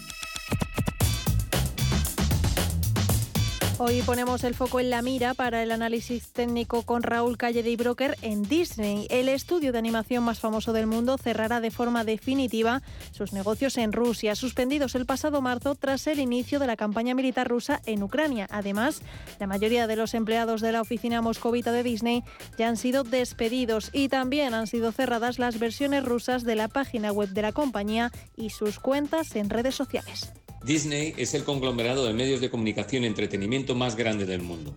Hoy 3.81 4.01
ponemos 4.01 4.43
el 4.43 4.55
foco 4.55 4.81
en 4.81 4.89
la 4.89 5.01
mira 5.01 5.33
para 5.33 5.63
el 5.63 5.71
análisis 5.71 6.33
técnico 6.33 6.83
con 6.83 7.01
Raúl 7.01 7.37
Calle 7.37 7.63
de 7.63 7.77
Broker 7.77 8.17
en 8.21 8.43
Disney. 8.43 9.07
El 9.09 9.29
estudio 9.29 9.71
de 9.71 9.77
animación 9.77 10.21
más 10.21 10.41
famoso 10.41 10.73
del 10.73 10.85
mundo 10.85 11.17
cerrará 11.17 11.61
de 11.61 11.71
forma 11.71 12.03
definitiva 12.03 12.81
sus 13.11 13.31
negocios 13.31 13.77
en 13.77 13.93
Rusia, 13.93 14.35
suspendidos 14.35 14.95
el 14.95 15.05
pasado 15.05 15.41
marzo 15.41 15.75
tras 15.75 16.07
el 16.07 16.19
inicio 16.19 16.59
de 16.59 16.67
la 16.67 16.75
campaña 16.75 17.15
militar 17.15 17.47
rusa 17.47 17.81
en 17.85 18.03
Ucrania. 18.03 18.47
Además, 18.51 19.01
la 19.39 19.47
mayoría 19.47 19.87
de 19.87 19.95
los 19.95 20.13
empleados 20.13 20.59
de 20.59 20.73
la 20.73 20.81
oficina 20.81 21.21
moscovita 21.21 21.71
de 21.71 21.83
Disney 21.83 22.25
ya 22.57 22.67
han 22.67 22.75
sido 22.75 23.05
despedidos 23.05 23.91
y 23.93 24.09
también 24.09 24.55
han 24.55 24.67
sido 24.67 24.91
cerradas 24.91 25.39
las 25.39 25.57
versiones 25.57 26.03
rusas 26.03 26.43
de 26.43 26.57
la 26.57 26.67
página 26.67 27.13
web 27.13 27.29
de 27.29 27.43
la 27.43 27.53
compañía 27.53 28.11
y 28.35 28.49
sus 28.49 28.77
cuentas 28.77 29.37
en 29.37 29.49
redes 29.49 29.75
sociales. 29.75 30.33
Disney 30.63 31.13
es 31.17 31.33
el 31.33 31.45
conglomerado 31.45 32.05
de 32.05 32.13
medios 32.13 32.41
de 32.41 32.49
comunicación 32.49 33.03
y 33.03 33.07
entretenimiento 33.07 33.75
más 33.75 33.95
grande 33.95 34.25
del 34.25 34.41
mundo. 34.41 34.75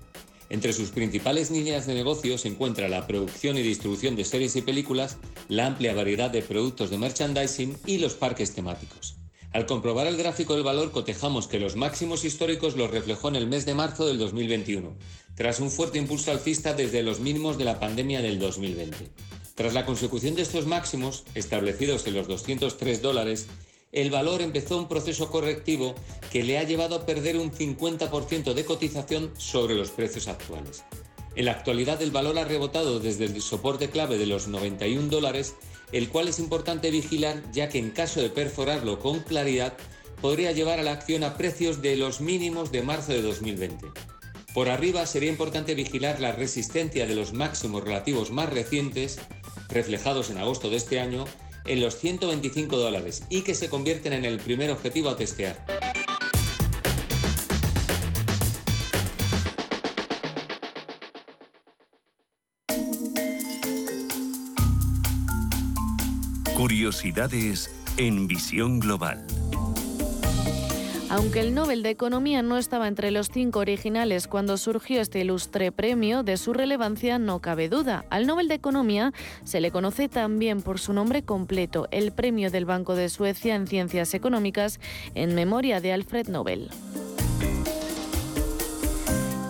Entre 0.49 0.72
sus 0.72 0.91
principales 0.91 1.51
líneas 1.51 1.87
de 1.87 1.95
negocio 1.95 2.39
se 2.39 2.49
encuentra 2.49 2.89
la 2.89 3.07
producción 3.07 3.57
y 3.57 3.62
distribución 3.62 4.14
de 4.14 4.24
series 4.24 4.55
y 4.55 4.62
películas, 4.62 5.16
la 5.49 5.66
amplia 5.66 5.95
variedad 5.95 6.30
de 6.30 6.43
productos 6.43 6.91
de 6.91 6.99
merchandising 6.99 7.76
y 7.87 7.99
los 7.99 8.14
parques 8.14 8.55
temáticos. 8.55 9.16
Al 9.53 9.66
comprobar 9.66 10.07
el 10.07 10.16
gráfico 10.16 10.55
del 10.55 10.62
valor, 10.62 10.93
cotejamos 10.93 11.47
que 11.47 11.59
los 11.59 11.74
máximos 11.74 12.24
históricos 12.24 12.76
los 12.76 12.91
reflejó 12.91 13.28
en 13.28 13.37
el 13.37 13.47
mes 13.47 13.66
de 13.66 13.74
marzo 13.74 14.07
del 14.07 14.18
2021, 14.18 14.95
tras 15.35 15.59
un 15.61 15.70
fuerte 15.70 15.99
impulso 15.99 16.30
alcista 16.30 16.74
desde 16.74 17.03
los 17.03 17.20
mínimos 17.20 17.59
de 17.59 17.64
la 17.64 17.80
pandemia 17.80 18.22
del 18.22 18.39
2020. 18.39 19.11
Tras 19.55 19.74
la 19.74 19.85
consecución 19.85 20.35
de 20.35 20.43
estos 20.43 20.66
máximos, 20.66 21.24
establecidos 21.35 22.07
en 22.07 22.14
los 22.14 22.28
203 22.28 23.03
dólares, 23.03 23.47
el 23.93 24.11
valor 24.11 24.40
empezó 24.40 24.78
un 24.78 24.88
proceso 24.88 25.30
correctivo 25.30 25.95
que 26.30 26.43
le 26.43 26.59
ha 26.59 26.62
llevado 26.62 26.97
a 26.97 27.07
perder 27.07 27.36
un 27.36 27.53
50% 27.53 28.55
de 28.55 28.64
cotización 28.64 29.30
sobre 29.36 29.74
los 29.74 29.90
precios 29.90 30.28
actuales. 30.28 30.82
En 31.36 31.45
la 31.45 31.53
actualidad 31.53 32.01
el 32.01 32.11
valor 32.11 32.38
ha 32.38 32.45
rebotado 32.45 33.01
desde 33.01 33.26
el 33.26 33.40
soporte 33.43 33.90
clave 33.90 34.16
de 34.16 34.26
los 34.26 34.49
91 34.49 35.09
dólares, 35.09 35.55
el 35.93 36.09
cual 36.09 36.28
es 36.28 36.38
importante 36.38 36.90
vigilar 36.90 37.43
ya 37.53 37.68
que 37.68 37.78
en 37.78 37.90
caso 37.90 38.20
de 38.20 38.30
perforarlo 38.30 38.99
con 38.99 39.20
claridad 39.20 39.74
podría 40.22 40.53
llevar 40.53 40.78
a 40.78 40.82
la 40.82 40.93
acción 40.93 41.22
a 41.22 41.36
precios 41.36 41.82
de 41.82 41.97
los 41.97 42.20
mínimos 42.20 42.72
de 42.72 42.82
marzo 42.82 43.12
de 43.12 43.22
2020. 43.22 43.88
Por 44.55 44.68
arriba 44.68 45.07
sería 45.07 45.30
importante 45.30 45.74
vigilar 45.74 46.20
la 46.20 46.32
resistencia 46.32 47.07
de 47.07 47.14
los 47.14 47.32
máximos 47.32 47.84
relativos 47.84 48.30
más 48.30 48.51
recientes, 48.51 49.18
reflejados 49.68 50.30
en 50.30 50.38
agosto 50.38 50.70
de 50.70 50.76
este 50.76 51.01
año, 51.01 51.24
en 51.64 51.80
los 51.80 51.98
125 51.98 52.76
dólares 52.76 53.24
y 53.28 53.42
que 53.42 53.54
se 53.54 53.68
convierten 53.68 54.12
en 54.12 54.24
el 54.24 54.38
primer 54.38 54.70
objetivo 54.70 55.08
a 55.08 55.16
testear. 55.16 55.64
Curiosidades 66.54 67.70
en 67.96 68.28
visión 68.28 68.78
global. 68.78 69.26
Aunque 71.12 71.40
el 71.40 71.54
Nobel 71.54 71.82
de 71.82 71.90
Economía 71.90 72.40
no 72.40 72.56
estaba 72.56 72.88
entre 72.88 73.10
los 73.10 73.28
cinco 73.28 73.58
originales 73.58 74.26
cuando 74.26 74.56
surgió 74.56 74.98
este 74.98 75.20
ilustre 75.20 75.70
premio, 75.70 76.22
de 76.22 76.38
su 76.38 76.54
relevancia 76.54 77.18
no 77.18 77.40
cabe 77.40 77.68
duda. 77.68 78.06
Al 78.08 78.26
Nobel 78.26 78.48
de 78.48 78.54
Economía 78.54 79.12
se 79.44 79.60
le 79.60 79.70
conoce 79.70 80.08
también 80.08 80.62
por 80.62 80.78
su 80.78 80.94
nombre 80.94 81.22
completo, 81.22 81.86
el 81.90 82.12
Premio 82.12 82.50
del 82.50 82.64
Banco 82.64 82.94
de 82.94 83.10
Suecia 83.10 83.56
en 83.56 83.66
Ciencias 83.66 84.14
Económicas 84.14 84.80
en 85.14 85.34
memoria 85.34 85.82
de 85.82 85.92
Alfred 85.92 86.28
Nobel 86.28 86.70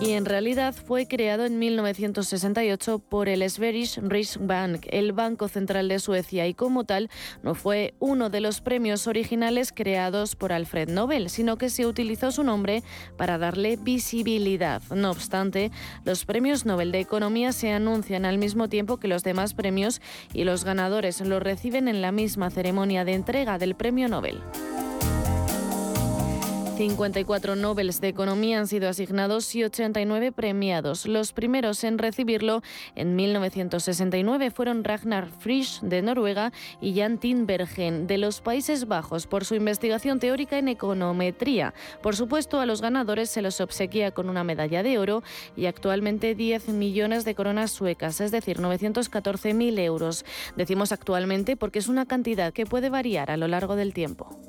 y 0.05 0.11
en 0.11 0.25
realidad 0.25 0.73
fue 0.73 1.07
creado 1.07 1.45
en 1.45 1.59
1968 1.59 2.99
por 2.99 3.29
el 3.29 3.49
Sveriges 3.49 3.99
Riksbank, 4.01 4.87
el 4.89 5.13
Banco 5.13 5.47
Central 5.47 5.87
de 5.87 5.99
Suecia, 5.99 6.45
y 6.45 6.53
como 6.53 6.83
tal 6.83 7.09
no 7.41 7.55
fue 7.55 7.93
uno 7.99 8.29
de 8.29 8.41
los 8.41 8.59
premios 8.59 9.07
originales 9.07 9.71
creados 9.71 10.35
por 10.35 10.51
Alfred 10.51 10.89
Nobel, 10.89 11.29
sino 11.29 11.57
que 11.57 11.69
se 11.69 11.85
utilizó 11.85 12.31
su 12.31 12.43
nombre 12.43 12.83
para 13.17 13.37
darle 13.37 13.77
visibilidad. 13.77 14.81
No 14.93 15.11
obstante, 15.11 15.71
los 16.03 16.25
premios 16.25 16.65
Nobel 16.65 16.91
de 16.91 16.99
Economía 16.99 17.53
se 17.53 17.71
anuncian 17.71 18.25
al 18.25 18.37
mismo 18.37 18.67
tiempo 18.67 18.97
que 18.97 19.07
los 19.07 19.23
demás 19.23 19.53
premios 19.53 20.01
y 20.33 20.43
los 20.43 20.65
ganadores 20.65 21.21
los 21.21 21.41
reciben 21.41 21.87
en 21.87 22.01
la 22.01 22.11
misma 22.11 22.49
ceremonia 22.49 23.05
de 23.05 23.13
entrega 23.13 23.57
del 23.57 23.75
premio 23.75 24.09
Nobel. 24.09 24.41
54 26.75 27.55
Nobel 27.55 27.91
de 28.01 28.07
Economía 28.07 28.57
han 28.57 28.67
sido 28.67 28.89
asignados 28.89 29.53
y 29.53 29.63
89 29.63 30.31
premiados. 30.31 31.05
Los 31.05 31.31
primeros 31.31 31.83
en 31.83 31.99
recibirlo 31.99 32.63
en 32.95 33.15
1969 33.15 34.49
fueron 34.49 34.83
Ragnar 34.83 35.29
Frisch 35.29 35.81
de 35.81 36.01
Noruega 36.01 36.51
y 36.81 36.95
Jan 36.95 37.19
Tinbergen 37.19 38.07
de 38.07 38.17
los 38.17 38.41
Países 38.41 38.87
Bajos 38.87 39.27
por 39.27 39.45
su 39.45 39.53
investigación 39.53 40.19
teórica 40.19 40.57
en 40.57 40.67
econometría. 40.67 41.75
Por 42.01 42.15
supuesto, 42.15 42.59
a 42.59 42.65
los 42.65 42.81
ganadores 42.81 43.29
se 43.29 43.43
los 43.43 43.61
obsequia 43.61 44.11
con 44.11 44.27
una 44.27 44.43
medalla 44.43 44.81
de 44.81 44.97
oro 44.97 45.21
y 45.55 45.67
actualmente 45.67 46.33
10 46.33 46.69
millones 46.69 47.23
de 47.23 47.35
coronas 47.35 47.69
suecas, 47.69 48.19
es 48.19 48.31
decir, 48.31 48.59
914.000 48.59 49.79
euros. 49.79 50.25
Decimos 50.55 50.91
actualmente 50.91 51.55
porque 51.55 51.79
es 51.79 51.87
una 51.87 52.07
cantidad 52.07 52.51
que 52.51 52.65
puede 52.65 52.89
variar 52.89 53.29
a 53.29 53.37
lo 53.37 53.47
largo 53.47 53.75
del 53.75 53.93
tiempo. 53.93 54.39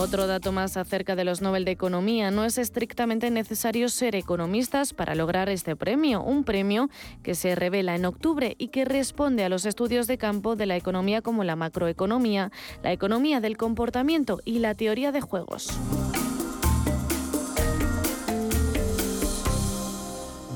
Otro 0.00 0.26
dato 0.26 0.50
más 0.50 0.78
acerca 0.78 1.14
de 1.14 1.24
los 1.24 1.42
Nobel 1.42 1.66
de 1.66 1.72
Economía. 1.72 2.30
No 2.30 2.46
es 2.46 2.56
estrictamente 2.56 3.30
necesario 3.30 3.90
ser 3.90 4.14
economistas 4.16 4.94
para 4.94 5.14
lograr 5.14 5.50
este 5.50 5.76
premio, 5.76 6.22
un 6.22 6.42
premio 6.42 6.88
que 7.22 7.34
se 7.34 7.54
revela 7.54 7.94
en 7.94 8.06
octubre 8.06 8.54
y 8.56 8.68
que 8.68 8.86
responde 8.86 9.44
a 9.44 9.50
los 9.50 9.66
estudios 9.66 10.06
de 10.06 10.16
campo 10.16 10.56
de 10.56 10.64
la 10.64 10.76
economía 10.76 11.20
como 11.20 11.44
la 11.44 11.54
macroeconomía, 11.54 12.50
la 12.82 12.92
economía 12.92 13.42
del 13.42 13.58
comportamiento 13.58 14.40
y 14.46 14.60
la 14.60 14.74
teoría 14.74 15.12
de 15.12 15.20
juegos. 15.20 15.68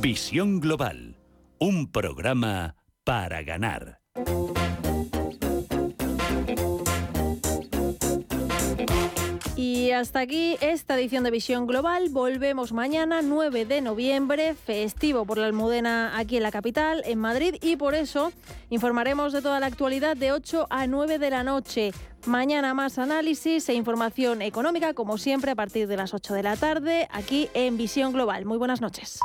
Visión 0.00 0.58
Global, 0.58 1.18
un 1.58 1.92
programa 1.92 2.76
para 3.04 3.42
ganar. 3.42 4.00
Y 9.66 9.92
hasta 9.92 10.20
aquí 10.20 10.58
esta 10.60 10.94
edición 10.94 11.24
de 11.24 11.30
Visión 11.30 11.66
Global. 11.66 12.10
Volvemos 12.10 12.74
mañana, 12.74 13.22
9 13.22 13.64
de 13.64 13.80
noviembre, 13.80 14.54
festivo 14.54 15.24
por 15.24 15.38
la 15.38 15.46
Almudena 15.46 16.18
aquí 16.18 16.36
en 16.36 16.42
la 16.42 16.50
capital, 16.50 17.02
en 17.06 17.18
Madrid, 17.18 17.54
y 17.62 17.76
por 17.76 17.94
eso 17.94 18.30
informaremos 18.68 19.32
de 19.32 19.40
toda 19.40 19.60
la 19.60 19.66
actualidad 19.66 20.18
de 20.18 20.32
8 20.32 20.66
a 20.68 20.86
9 20.86 21.18
de 21.18 21.30
la 21.30 21.44
noche. 21.44 21.92
Mañana 22.26 22.74
más 22.74 22.98
análisis 22.98 23.66
e 23.70 23.72
información 23.72 24.42
económica, 24.42 24.92
como 24.92 25.16
siempre, 25.16 25.52
a 25.52 25.54
partir 25.54 25.88
de 25.88 25.96
las 25.96 26.12
8 26.12 26.34
de 26.34 26.42
la 26.42 26.56
tarde, 26.56 27.08
aquí 27.10 27.48
en 27.54 27.78
Visión 27.78 28.12
Global. 28.12 28.44
Muy 28.44 28.58
buenas 28.58 28.82
noches. 28.82 29.18